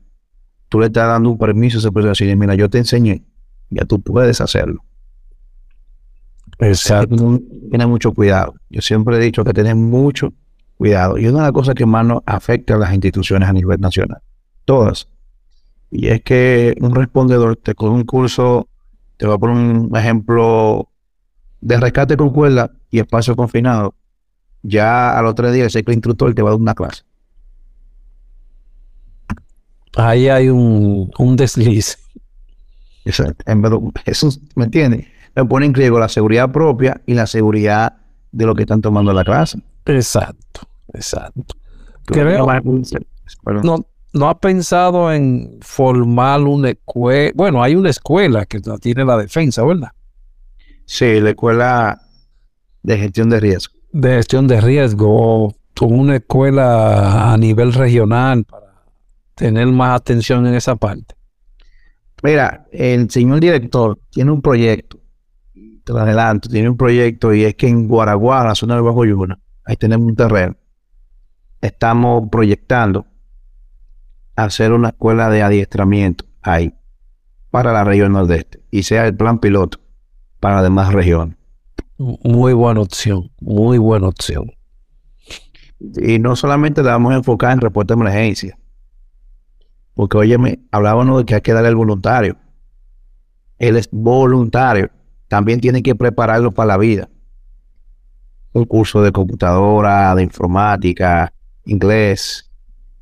tú 0.69 0.79
le 0.79 0.87
estás 0.87 1.07
dando 1.07 1.31
un 1.31 1.37
permiso 1.37 1.77
a 1.77 1.79
esa 1.79 1.91
persona 1.91 2.11
decir, 2.11 2.35
mira, 2.35 2.55
yo 2.55 2.69
te 2.69 2.77
enseñé, 2.77 3.23
ya 3.69 3.85
tú 3.85 4.01
puedes 4.01 4.41
hacerlo. 4.41 4.83
Exacto. 6.59 7.39
Tiene 7.69 7.85
mucho 7.85 8.13
cuidado. 8.13 8.55
Yo 8.69 8.81
siempre 8.81 9.17
he 9.17 9.19
dicho 9.19 9.43
que 9.43 9.53
tener 9.53 9.75
mucho 9.75 10.33
cuidado. 10.77 11.17
Y 11.17 11.25
es 11.25 11.31
una 11.31 11.39
de 11.39 11.45
las 11.45 11.51
cosas 11.51 11.75
que 11.75 11.85
más 11.85 12.05
nos 12.05 12.21
afecta 12.25 12.75
a 12.75 12.77
las 12.77 12.93
instituciones 12.93 13.47
a 13.47 13.53
nivel 13.53 13.79
nacional. 13.79 14.21
Todas. 14.67 15.07
Y 15.89 16.09
es 16.09 16.21
que 16.23 16.75
un 16.81 16.93
respondedor 16.93 17.55
te 17.55 17.73
con 17.73 17.91
un 17.91 18.03
curso, 18.03 18.67
te 19.15 19.25
va 19.25 19.35
a 19.35 19.37
poner 19.37 19.55
un 19.55 19.95
ejemplo 19.95 20.89
de 21.61 21.77
rescate 21.77 22.17
con 22.17 22.31
cuerda 22.31 22.73
y 22.91 22.99
espacio 22.99 23.37
confinado. 23.37 23.95
Ya 24.63 25.17
al 25.17 25.25
otro 25.25 25.49
día 25.53 25.67
ese 25.67 25.81
instructor 25.87 26.35
te 26.35 26.41
va 26.41 26.49
a 26.49 26.51
dar 26.51 26.59
una 26.59 26.75
clase. 26.75 27.03
Ahí 29.95 30.27
hay 30.27 30.49
un, 30.49 31.11
un 31.17 31.35
desliz. 31.37 31.97
Exacto. 33.05 33.45
Eso, 34.03 34.29
¿me 34.55 34.65
entiendes? 34.65 35.07
Me 35.33 35.45
pone 35.45 35.65
en 35.65 35.73
riesgo 35.73 35.97
la 35.97 36.09
seguridad 36.09 36.51
propia 36.51 36.99
y 37.05 37.13
la 37.13 37.25
seguridad 37.25 37.95
de 38.33 38.45
lo 38.45 38.53
que 38.53 38.63
están 38.63 38.81
tomando 38.81 39.13
la 39.13 39.23
clase. 39.23 39.61
Exacto, 39.85 40.67
exacto. 40.93 41.55
Creo, 42.05 42.45
no, 43.63 43.85
¿No 44.17 44.29
ha 44.29 44.39
pensado 44.39 45.13
en 45.13 45.59
formar 45.61 46.41
una 46.41 46.71
escuela? 46.71 47.31
Bueno, 47.35 47.61
hay 47.61 47.75
una 47.75 47.91
escuela 47.91 48.45
que 48.45 48.59
tiene 48.81 49.05
la 49.05 49.15
defensa, 49.17 49.63
¿verdad? 49.63 49.91
Sí, 50.85 51.19
la 51.19 51.29
escuela 51.29 52.01
de 52.81 52.97
gestión 52.97 53.29
de 53.29 53.39
riesgo. 53.39 53.75
De 53.91 54.15
gestión 54.15 54.47
de 54.47 54.59
riesgo, 54.59 55.55
con 55.75 55.93
una 55.93 56.15
escuela 56.15 57.31
a 57.31 57.37
nivel 57.37 57.73
regional 57.73 58.45
tener 59.35 59.67
más 59.67 60.01
atención 60.01 60.47
en 60.47 60.55
esa 60.55 60.75
parte. 60.75 61.15
Mira, 62.23 62.65
el 62.71 63.09
señor 63.11 63.39
director 63.39 63.99
tiene 64.09 64.31
un 64.31 64.41
proyecto, 64.41 64.99
te 65.83 65.93
lo 65.93 65.99
adelanto, 65.99 66.49
tiene 66.49 66.69
un 66.69 66.77
proyecto 66.77 67.33
y 67.35 67.43
es 67.43 67.53
que 67.53 67.67
en 67.67 67.87
Guaraguara, 67.87 68.55
zona 68.55 68.75
de 68.75 68.81
Bajo 68.81 69.05
Yuna, 69.05 69.39
ahí 69.63 69.75
tenemos 69.75 70.07
un 70.07 70.15
terreno. 70.15 70.55
Estamos 71.61 72.27
proyectando 72.31 73.05
hacer 74.37 74.71
una 74.71 74.89
escuela 74.89 75.29
de 75.29 75.41
adiestramiento 75.41 76.25
ahí 76.41 76.73
para 77.49 77.73
la 77.73 77.83
región 77.83 78.13
nordeste 78.13 78.61
y 78.71 78.83
sea 78.83 79.07
el 79.07 79.17
plan 79.17 79.39
piloto 79.39 79.79
para 80.39 80.55
las 80.55 80.63
demás 80.63 80.93
regiones. 80.93 81.35
Muy 81.97 82.53
buena 82.53 82.81
opción, 82.81 83.31
muy 83.41 83.79
buena 83.79 84.07
opción. 84.07 84.51
Y 85.79 86.19
no 86.19 86.35
solamente 86.35 86.83
la 86.83 86.91
vamos 86.91 87.13
a 87.13 87.17
enfocar 87.17 87.51
en 87.51 87.61
reporte 87.61 87.93
de 87.93 87.99
emergencia, 87.99 88.57
porque 89.95 90.17
oye, 90.17 90.37
hablábamos 90.71 91.19
de 91.19 91.25
que 91.25 91.35
hay 91.35 91.41
que 91.41 91.53
darle 91.53 91.69
al 91.69 91.75
voluntario. 91.75 92.37
Él 93.57 93.75
es 93.75 93.89
voluntario, 93.91 94.91
también 95.27 95.59
tiene 95.59 95.81
que 95.81 95.95
prepararlo 95.95 96.51
para 96.51 96.67
la 96.67 96.77
vida. 96.77 97.09
Un 98.53 98.65
curso 98.65 99.01
de 99.01 99.11
computadora, 99.11 100.13
de 100.13 100.23
informática, 100.23 101.33
inglés, 101.65 102.46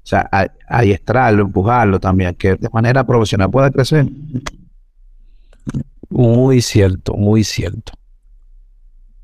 o 0.06 0.08
sea, 0.08 0.30
adiestrarlo, 0.68 1.42
empujarlo 1.42 2.00
también, 2.00 2.36
que 2.36 2.54
de 2.54 2.70
manera 2.72 3.04
profesional 3.08 3.50
pueda 3.50 3.72
crecer. 3.72 4.06
Muy 6.10 6.62
cierto, 6.62 7.16
muy 7.16 7.44
cierto. 7.44 7.94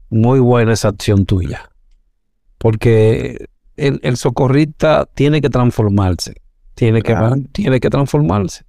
Muy 0.09 0.39
buena 0.39 0.73
esa 0.73 0.88
acción 0.88 1.27
tuya. 1.27 1.69
Porque 2.57 3.45
el, 3.77 4.17
socorrista 4.17 5.07
tiene 5.13 5.39
que 5.39 5.51
transformarse. 5.51 6.41
Tiene, 6.73 7.03
que, 7.03 7.15
tiene 7.51 7.79
que 7.79 7.89
transformarse. 7.91 8.63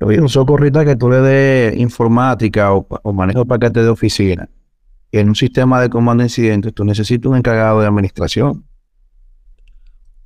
Oye, 0.00 0.20
un 0.20 0.28
socorrista 0.28 0.84
que 0.84 0.94
tú 0.94 1.10
le 1.10 1.20
des 1.20 1.76
informática 1.78 2.72
o, 2.72 3.12
manejo 3.12 3.40
de 3.40 3.46
paquete 3.46 3.82
de 3.82 3.88
oficina. 3.88 4.48
En 5.10 5.28
un 5.28 5.34
sistema 5.34 5.80
de 5.80 5.90
comando 5.90 6.22
de 6.22 6.26
incidentes, 6.26 6.72
tú 6.72 6.84
necesitas 6.84 7.28
un 7.28 7.36
encargado 7.36 7.80
de 7.80 7.88
administración. 7.88 8.64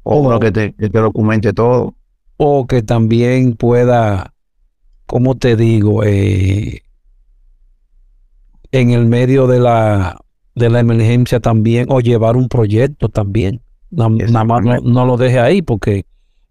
O 0.08 0.20
uno 0.20 0.38
que 0.38 0.52
te, 0.52 0.72
que 0.72 0.88
te 0.88 0.98
documente 1.00 1.52
todo. 1.52 1.96
O 2.36 2.68
que 2.68 2.80
también 2.80 3.56
pueda, 3.56 4.32
¿cómo 5.06 5.34
te 5.34 5.56
digo? 5.56 6.04
Eh, 6.04 6.82
en 8.70 8.90
el 8.90 9.06
medio 9.06 9.48
de 9.48 9.58
la 9.58 10.20
de 10.54 10.70
la 10.70 10.78
emergencia 10.78 11.40
también 11.40 11.86
o 11.88 12.00
llevar 12.00 12.36
un 12.36 12.48
proyecto 12.48 13.08
también. 13.08 13.62
Nada 13.90 14.44
más 14.44 14.62
no, 14.84 15.04
lo 15.04 15.16
deje 15.16 15.40
ahí 15.40 15.60
porque 15.60 16.06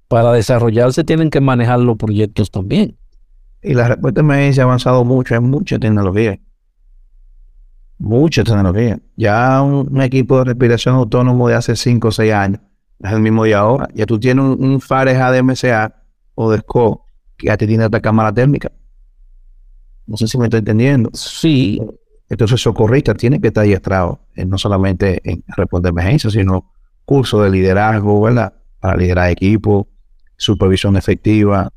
para 0.09 0.33
desarrollarse 0.33 1.05
tienen 1.05 1.29
que 1.29 1.39
manejar 1.39 1.79
los 1.79 1.95
proyectos 1.95 2.51
también. 2.51 2.97
Y 3.63 3.73
la 3.73 3.87
respuesta 3.87 4.19
de 4.19 4.25
emergencia 4.25 4.63
ha 4.63 4.65
avanzado 4.65 5.05
mucho, 5.05 5.33
hay 5.33 5.39
mucha 5.39 5.79
tecnología. 5.79 6.37
Mucha 7.99 8.43
tecnología. 8.43 8.99
Ya 9.15 9.61
un, 9.61 10.01
equipo 10.01 10.39
de 10.39 10.43
respiración 10.43 10.95
autónomo 10.95 11.47
de 11.47 11.55
hace 11.55 11.77
5 11.77 12.09
o 12.09 12.11
6 12.11 12.33
años 12.33 12.61
es 12.99 13.11
el 13.11 13.19
mismo 13.19 13.43
de 13.43 13.53
ahora. 13.53 13.87
Ya 13.93 14.05
tú 14.05 14.19
tienes 14.19 14.43
un, 14.43 14.63
un 14.63 14.81
Fares 14.81 15.17
ADMCA 15.17 16.03
o 16.35 16.51
de 16.51 16.59
SCO 16.59 17.05
que 17.37 17.47
ya 17.47 17.57
te 17.57 17.67
tiene 17.67 17.85
esta 17.85 18.01
cámara 18.01 18.33
térmica. 18.33 18.71
No 20.07 20.17
sé 20.17 20.27
si 20.27 20.37
me 20.37 20.45
estoy 20.45 20.59
entendiendo. 20.59 21.09
Sí, 21.13 21.81
entonces, 22.29 22.61
socorrista 22.61 23.13
tiene 23.13 23.39
que 23.39 23.47
estar 23.47 23.63
adiestrado, 23.63 24.19
no 24.35 24.57
solamente 24.57 25.21
en 25.23 25.43
responder 25.55 25.91
emergencias, 25.91 26.33
sino 26.33 26.71
curso 27.05 27.41
de 27.41 27.51
liderazgo, 27.51 28.21
¿verdad? 28.21 28.53
Para 28.79 28.97
liderar 28.97 29.29
equipo, 29.29 29.87
supervisión 30.35 30.97
efectiva, 30.97 31.71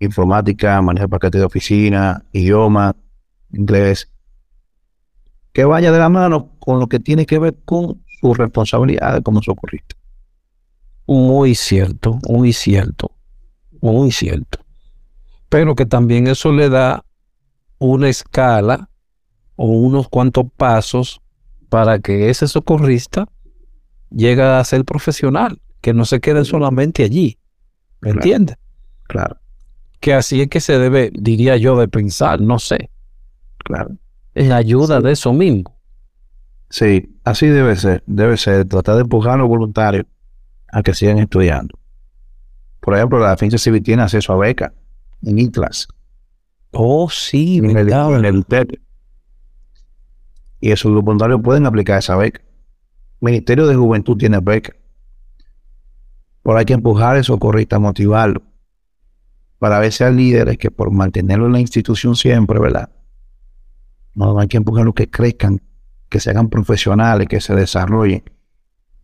informática, 0.00 0.80
manejo 0.80 1.06
de 1.06 1.10
paquete 1.10 1.38
de 1.38 1.44
oficina, 1.44 2.24
idioma, 2.32 2.96
inglés. 3.52 4.10
Que 5.52 5.64
vaya 5.64 5.92
de 5.92 5.98
la 5.98 6.08
mano 6.08 6.52
con 6.58 6.80
lo 6.80 6.86
que 6.86 6.98
tiene 6.98 7.26
que 7.26 7.38
ver 7.38 7.56
con 7.64 8.02
su 8.20 8.32
responsabilidad 8.32 9.22
como 9.22 9.42
socorrista. 9.42 9.94
Muy 11.06 11.54
cierto, 11.54 12.18
muy 12.28 12.52
cierto, 12.52 13.10
muy 13.80 14.12
cierto. 14.12 14.58
Pero 15.48 15.74
que 15.74 15.86
también 15.86 16.26
eso 16.26 16.52
le 16.52 16.68
da 16.68 17.04
una 17.78 18.08
escala 18.08 18.88
o 19.56 19.66
unos 19.66 20.08
cuantos 20.08 20.46
pasos 20.56 21.20
para 21.68 21.98
que 21.98 22.30
ese 22.30 22.46
socorrista 22.46 23.28
llegue 24.10 24.42
a 24.42 24.62
ser 24.64 24.84
profesional, 24.84 25.60
que 25.80 25.92
no 25.92 26.04
se 26.04 26.20
quede 26.20 26.44
solamente 26.44 27.02
allí. 27.04 27.38
¿Me 28.00 28.10
entiendes? 28.10 28.56
Claro. 29.04 29.36
Que 30.00 30.14
así 30.14 30.40
es 30.40 30.48
que 30.48 30.60
se 30.60 30.78
debe, 30.78 31.10
diría 31.14 31.56
yo, 31.56 31.76
de 31.78 31.88
pensar, 31.88 32.40
no 32.40 32.58
sé. 32.58 32.90
Claro. 33.58 33.96
En 34.34 34.52
ayuda 34.52 35.00
de 35.00 35.12
eso 35.12 35.32
mismo. 35.32 35.76
Sí, 36.70 37.14
así 37.24 37.46
debe 37.46 37.76
ser. 37.76 38.02
Debe 38.06 38.36
ser 38.36 38.66
tratar 38.66 38.96
de 38.96 39.02
empujar 39.02 39.34
a 39.34 39.36
los 39.38 39.48
voluntarios 39.48 40.06
a 40.72 40.82
que 40.82 40.94
sigan 40.94 41.18
estudiando. 41.18 41.78
Por 42.80 42.96
ejemplo, 42.96 43.20
la 43.20 43.30
defensa 43.30 43.58
civil 43.58 43.82
tiene 43.82 44.02
acceso 44.02 44.32
a 44.32 44.36
beca 44.36 44.72
en 45.22 45.38
ITLAS. 45.38 45.86
Oh, 46.72 47.08
sí, 47.08 47.58
en 47.58 47.76
el, 47.76 47.92
en 47.92 48.24
el 48.24 48.44
y 50.62 50.70
esos 50.70 50.92
voluntarios 50.92 51.40
pueden 51.42 51.66
aplicar 51.66 51.98
esa 51.98 52.16
beca. 52.16 52.40
Ministerio 53.20 53.66
de 53.66 53.74
Juventud 53.74 54.16
tiene 54.16 54.38
beca. 54.38 54.72
Por 56.42 56.56
hay 56.56 56.64
que 56.64 56.72
empujar 56.72 57.16
a 57.16 57.22
socorrista, 57.22 57.80
motivarlo. 57.80 58.42
Para 59.58 59.80
ver 59.80 59.92
si 59.92 60.04
hay 60.04 60.14
líderes 60.14 60.58
que 60.58 60.70
por 60.70 60.92
mantenerlo 60.92 61.46
en 61.46 61.52
la 61.52 61.60
institución 61.60 62.14
siempre, 62.14 62.60
¿verdad? 62.60 62.90
No 64.14 64.38
hay 64.38 64.46
que 64.46 64.56
empujarlos 64.56 64.94
que 64.94 65.10
crezcan, 65.10 65.60
que 66.08 66.20
se 66.20 66.30
hagan 66.30 66.48
profesionales, 66.48 67.26
que 67.28 67.40
se 67.40 67.56
desarrollen. 67.56 68.22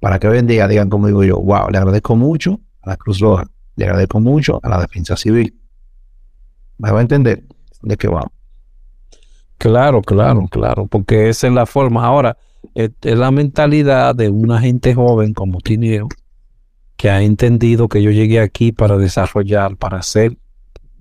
Para 0.00 0.18
que 0.18 0.28
hoy 0.28 0.42
digan, 0.42 0.88
como 0.88 1.08
digo 1.08 1.24
yo, 1.24 1.40
wow, 1.40 1.70
le 1.70 1.78
agradezco 1.78 2.14
mucho 2.14 2.60
a 2.82 2.90
la 2.90 2.96
Cruz 2.96 3.18
Roja, 3.18 3.50
le 3.76 3.84
agradezco 3.84 4.20
mucho 4.20 4.60
a 4.62 4.68
la 4.68 4.80
Defensa 4.80 5.16
Civil. 5.16 5.54
¿Me 6.78 6.90
va 6.92 6.98
a 6.98 7.02
entender 7.02 7.44
de 7.82 7.96
qué 7.96 8.06
vamos? 8.06 8.30
Claro, 9.58 10.02
claro, 10.02 10.46
claro, 10.48 10.86
porque 10.86 11.28
esa 11.28 11.48
es 11.48 11.52
la 11.52 11.66
forma. 11.66 12.06
Ahora, 12.06 12.36
es, 12.74 12.92
la 13.02 13.32
mentalidad 13.32 14.14
de 14.14 14.30
una 14.30 14.60
gente 14.60 14.94
joven 14.94 15.34
como 15.34 15.60
Tineo, 15.60 16.08
que 16.96 17.10
ha 17.10 17.22
entendido 17.22 17.88
que 17.88 18.02
yo 18.02 18.12
llegué 18.12 18.40
aquí 18.40 18.70
para 18.70 18.96
desarrollar, 18.96 19.76
para 19.76 20.02
ser 20.02 20.36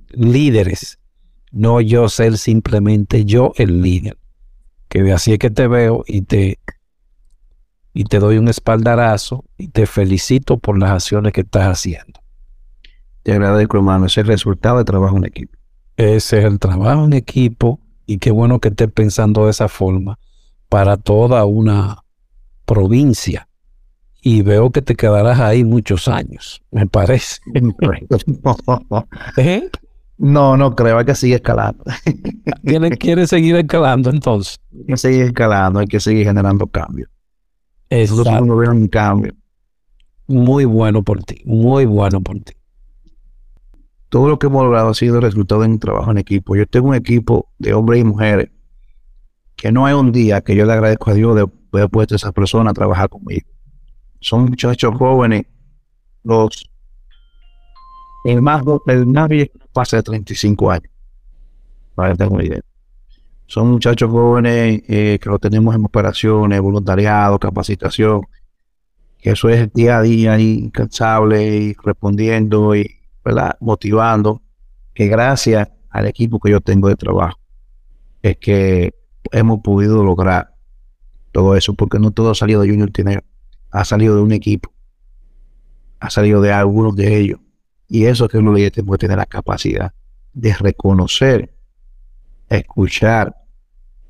líderes, 0.09 0.99
no 1.51 1.81
yo 1.81 2.09
ser 2.09 2.37
simplemente 2.37 3.25
yo 3.25 3.53
el 3.57 3.81
líder. 3.81 4.17
Que 4.89 5.11
así 5.11 5.33
es 5.33 5.39
que 5.39 5.49
te 5.51 5.67
veo 5.67 6.03
y 6.07 6.21
te, 6.21 6.59
y 7.97 8.03
te 8.03 8.19
doy 8.19 8.37
un 8.37 8.47
espaldarazo 8.47 9.43
y 9.57 9.69
te 9.69 9.87
felicito 9.87 10.59
por 10.59 10.77
las 10.77 10.91
acciones 10.91 11.33
que 11.33 11.41
estás 11.41 11.63
haciendo. 11.63 12.19
Te 13.23 13.33
agradezco, 13.33 13.77
hermano. 13.77 14.05
Ese 14.05 14.21
es 14.21 14.25
el 14.25 14.33
resultado 14.33 14.77
de 14.77 14.83
trabajo 14.83 15.17
en 15.17 15.25
equipo. 15.25 15.57
Ese 15.95 16.37
es 16.37 16.45
el 16.45 16.59
trabajo 16.59 17.05
en 17.05 17.13
equipo 17.13 17.79
y 18.05 18.19
qué 18.19 18.29
bueno 18.29 18.59
que 18.59 18.67
estés 18.67 18.91
pensando 18.91 19.45
de 19.45 19.49
esa 19.49 19.67
forma 19.67 20.19
para 20.69 20.97
toda 20.97 21.43
una 21.45 22.03
provincia. 22.65 23.49
Y 24.21 24.43
veo 24.43 24.69
que 24.69 24.83
te 24.83 24.93
quedarás 24.93 25.39
ahí 25.39 25.63
muchos 25.63 26.07
años, 26.07 26.61
me 26.69 26.85
parece. 26.85 27.39
¿Eh? 29.37 29.71
No, 30.19 30.55
no 30.55 30.75
creo, 30.75 30.99
hay 30.99 31.05
que 31.05 31.15
seguir 31.15 31.37
escalando. 31.37 31.83
¿Quiere, 32.99 33.25
seguir 33.25 33.55
escalando 33.55 34.11
entonces? 34.11 34.59
Hay 34.71 34.85
que 34.85 34.97
seguir 34.97 35.23
escalando, 35.23 35.79
hay 35.79 35.87
que 35.87 35.99
seguir 35.99 36.27
generando 36.27 36.67
cambios. 36.67 37.09
Exacto. 37.89 38.53
un 38.53 38.87
cambio. 38.87 39.33
Muy 40.27 40.65
bueno 40.65 41.03
por 41.03 41.23
ti, 41.23 41.41
muy 41.45 41.85
bueno 41.85 42.21
por 42.21 42.39
ti 42.39 42.53
todo 44.09 44.29
lo 44.29 44.39
que 44.39 44.47
hemos 44.47 44.63
logrado 44.63 44.89
ha 44.89 44.93
sido 44.93 45.19
resultado 45.19 45.61
de 45.61 45.67
un 45.67 45.79
trabajo 45.79 46.11
en 46.11 46.17
equipo. 46.17 46.55
Yo 46.55 46.65
tengo 46.65 46.89
un 46.89 46.95
equipo 46.95 47.49
de 47.57 47.73
hombres 47.73 48.01
y 48.01 48.03
mujeres 48.03 48.49
que 49.55 49.71
no 49.71 49.85
hay 49.85 49.93
un 49.93 50.11
día 50.11 50.41
que 50.41 50.55
yo 50.55 50.65
le 50.65 50.73
agradezco 50.73 51.11
a 51.11 51.13
Dios 51.13 51.35
de 51.35 51.45
haber 51.73 51.89
puesto 51.89 52.15
a 52.15 52.17
esa 52.17 52.31
persona 52.31 52.71
a 52.71 52.73
trabajar 52.73 53.09
conmigo. 53.09 53.47
Son 54.19 54.45
muchachos 54.45 54.95
jóvenes, 54.95 55.45
los 56.23 56.69
el 58.25 58.41
más, 58.41 58.63
el 58.87 59.05
más 59.05 59.29
pasa 59.71 59.97
de 59.97 60.03
35 60.03 60.71
años, 60.71 60.91
para 61.95 62.11
que 62.11 62.17
tengan 62.17 62.35
una 62.35 62.45
idea. 62.45 62.61
Son 63.47 63.71
muchachos 63.71 64.11
jóvenes 64.11 64.83
eh, 64.87 65.17
que 65.21 65.29
lo 65.29 65.39
tenemos 65.39 65.73
en 65.73 65.85
operaciones, 65.85 66.59
voluntariado, 66.61 67.39
capacitación, 67.39 68.21
que 69.17 69.31
eso 69.31 69.49
es 69.49 69.71
día 69.73 69.97
a 69.97 70.01
día 70.01 70.39
incansable 70.39 71.57
y 71.57 71.73
respondiendo 71.73 72.75
y 72.75 72.93
motivando 73.59 74.41
que 74.93 75.07
gracias 75.07 75.69
al 75.89 76.05
equipo 76.05 76.39
que 76.39 76.51
yo 76.51 76.61
tengo 76.61 76.87
de 76.87 76.95
trabajo 76.95 77.39
es 78.21 78.37
que 78.37 78.93
hemos 79.31 79.59
podido 79.61 80.03
lograr 80.03 80.53
todo 81.31 81.55
eso, 81.55 81.73
porque 81.73 81.99
no 81.99 82.11
todo 82.11 82.31
ha 82.31 82.35
salido 82.35 82.61
de 82.61 82.69
Junior 82.69 82.89
tiene 82.91 83.19
ha 83.71 83.85
salido 83.85 84.15
de 84.15 84.21
un 84.21 84.31
equipo, 84.31 84.71
ha 85.99 86.09
salido 86.09 86.41
de 86.41 86.51
algunos 86.51 86.95
de 86.95 87.17
ellos, 87.17 87.39
Y 87.89 88.05
eso 88.05 88.27
que 88.27 88.41
los 88.41 88.53
líderes 88.53 88.73
tenemos 88.73 88.97
que 88.97 89.07
tener 89.07 89.17
la 89.17 89.25
capacidad 89.25 89.93
de 90.33 90.53
reconocer, 90.53 91.53
escuchar 92.49 93.35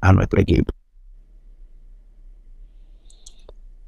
a 0.02 0.14
nuestro 0.14 0.42
equipo. 0.42 0.74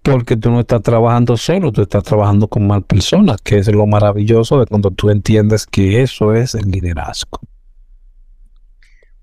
Porque 0.02 0.38
tú 0.38 0.50
no 0.50 0.62
estás 0.62 0.82
trabajando 0.82 1.38
solo, 1.38 1.72
tú 1.72 1.82
estás 1.82 2.04
trabajando 2.04 2.48
con 2.48 2.66
más 2.66 2.84
personas, 2.84 3.42
que 3.42 3.60
es 3.60 3.68
lo 3.72 3.86
maravilloso 3.86 4.60
de 4.60 4.66
cuando 4.66 4.92
tú 4.92 5.10
entiendes 5.10 5.68
que 5.68 6.02
eso 6.02 6.34
es 6.34 6.56
el 6.56 6.72
liderazgo. 6.72 7.40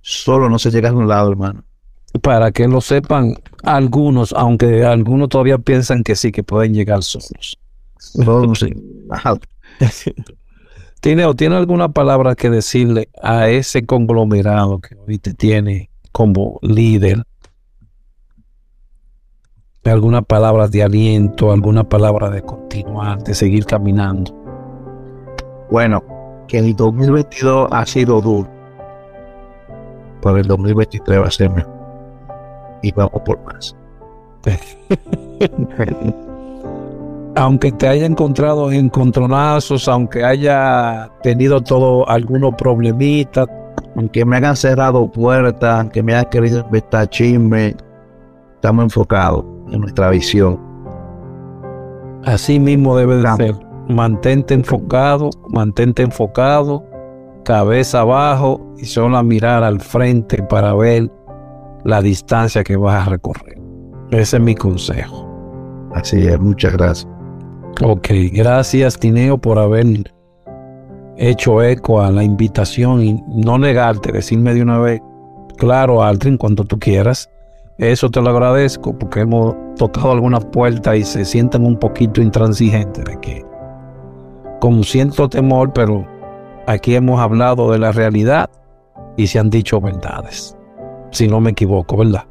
Solo 0.00 0.48
no 0.48 0.58
se 0.58 0.70
llega 0.70 0.90
a 0.90 0.92
un 0.92 1.08
lado, 1.08 1.32
hermano. 1.32 1.64
Para 2.22 2.52
que 2.52 2.68
lo 2.68 2.80
sepan 2.80 3.34
algunos, 3.64 4.32
aunque 4.32 4.84
algunos 4.84 5.28
todavía 5.28 5.58
piensan 5.58 6.04
que 6.04 6.14
sí, 6.14 6.30
que 6.30 6.44
pueden 6.44 6.72
llegar 6.74 7.02
solos. 7.02 7.58
Solo 7.98 8.54
sí. 8.54 8.72
¿Tiene, 11.00 11.32
¿Tiene 11.34 11.56
alguna 11.56 11.90
palabra 11.90 12.34
que 12.34 12.50
decirle 12.50 13.08
a 13.22 13.48
ese 13.48 13.86
conglomerado 13.86 14.80
que 14.80 14.96
hoy 14.96 15.18
te 15.18 15.34
tiene 15.34 15.90
como 16.12 16.58
líder? 16.62 17.24
alguna 19.90 20.22
palabra 20.22 20.68
de 20.68 20.82
aliento, 20.82 21.52
alguna 21.52 21.88
palabra 21.88 22.30
de 22.30 22.42
continuar, 22.42 23.22
de 23.22 23.34
seguir 23.34 23.66
caminando. 23.66 24.34
Bueno, 25.70 26.02
que 26.48 26.58
el 26.58 26.74
2022 26.74 27.68
ha 27.70 27.86
sido 27.86 28.20
duro, 28.20 28.48
pero 30.22 30.36
el 30.36 30.46
2023 30.46 31.20
va 31.20 31.26
a 31.26 31.30
ser 31.30 31.50
mejor. 31.50 31.74
Y 32.82 32.92
vamos 32.92 33.22
por 33.24 33.38
más. 33.44 33.76
aunque 37.36 37.70
te 37.70 37.86
haya 37.86 38.06
encontrado 38.06 38.72
encontronazos, 38.72 39.86
aunque 39.88 40.24
haya 40.24 41.10
tenido 41.22 41.60
todo 41.60 42.08
algunos 42.08 42.54
problemitas, 42.54 43.46
aunque 43.94 44.24
me 44.24 44.36
hayan 44.36 44.56
cerrado 44.56 45.10
puertas, 45.10 45.80
aunque 45.80 46.02
me 46.02 46.14
hayan 46.14 46.30
querido 46.30 46.60
inventar 46.60 47.08
chisme, 47.10 47.76
estamos 48.54 48.84
enfocados 48.84 49.44
en 49.70 49.80
nuestra 49.80 50.10
visión. 50.10 50.58
Así 52.24 52.58
mismo 52.58 52.96
debe 52.96 53.16
de 53.16 53.36
ser. 53.36 53.54
Mantente 53.88 54.54
enfocado, 54.54 55.30
mantente 55.50 56.02
enfocado, 56.02 56.84
cabeza 57.44 58.00
abajo 58.00 58.60
y 58.78 58.86
solo 58.86 59.16
a 59.18 59.22
mirar 59.22 59.62
al 59.62 59.80
frente 59.80 60.42
para 60.42 60.74
ver 60.74 61.12
la 61.84 62.00
distancia 62.00 62.64
que 62.64 62.76
vas 62.76 63.06
a 63.06 63.10
recorrer. 63.10 63.60
Ese 64.10 64.38
es 64.38 64.42
mi 64.42 64.54
consejo. 64.54 65.24
Así 65.94 66.26
es, 66.26 66.40
muchas 66.40 66.72
gracias. 66.72 67.15
Ok, 67.82 68.08
gracias 68.32 68.98
Tineo 68.98 69.36
por 69.36 69.58
haber 69.58 69.86
hecho 71.18 71.62
eco 71.62 72.00
a 72.00 72.10
la 72.10 72.24
invitación 72.24 73.02
y 73.02 73.22
no 73.28 73.58
negarte, 73.58 74.12
decirme 74.12 74.54
de 74.54 74.62
una 74.62 74.78
vez, 74.78 75.02
claro, 75.58 76.02
Aldrin, 76.02 76.38
cuando 76.38 76.64
tú 76.64 76.78
quieras. 76.78 77.30
Eso 77.76 78.10
te 78.10 78.22
lo 78.22 78.30
agradezco 78.30 78.98
porque 78.98 79.20
hemos 79.20 79.54
tocado 79.76 80.12
algunas 80.12 80.44
puertas 80.46 80.96
y 80.96 81.02
se 81.02 81.26
sienten 81.26 81.66
un 81.66 81.78
poquito 81.78 82.22
intransigentes 82.22 83.04
de 83.04 83.20
que, 83.20 83.44
con 84.60 84.82
cierto 84.82 85.28
temor, 85.28 85.74
pero 85.74 86.06
aquí 86.66 86.94
hemos 86.94 87.20
hablado 87.20 87.70
de 87.70 87.78
la 87.78 87.92
realidad 87.92 88.48
y 89.18 89.26
se 89.26 89.38
han 89.38 89.50
dicho 89.50 89.82
verdades. 89.82 90.56
Si 91.10 91.28
no 91.28 91.40
me 91.40 91.50
equivoco, 91.50 91.98
¿verdad? 91.98 92.24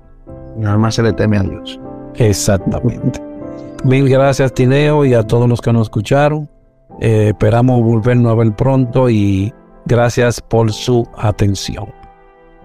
Nada 0.58 0.78
más 0.80 0.96
se 0.96 1.04
le 1.04 1.14
teme 1.14 1.38
a 1.38 1.44
Dios. 1.44 1.80
Exactamente. 2.16 3.35
Mil 3.86 4.10
gracias, 4.10 4.52
Tineo, 4.52 5.06
y 5.06 5.14
a 5.14 5.22
todos 5.22 5.48
los 5.48 5.62
que 5.62 5.72
nos 5.72 5.84
escucharon. 5.84 6.50
Eh, 7.02 7.28
esperamos 7.30 7.84
volvernos 7.84 8.32
a 8.32 8.36
ver 8.36 8.56
pronto 8.56 9.12
y 9.12 9.54
gracias 9.86 10.42
por 10.42 10.74
su 10.74 11.08
atención. 11.16 11.94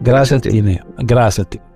Gracias, 0.01 0.41
Tineo. 0.41 0.83
Gracias, 0.97 1.47
Tineo. 1.47 1.70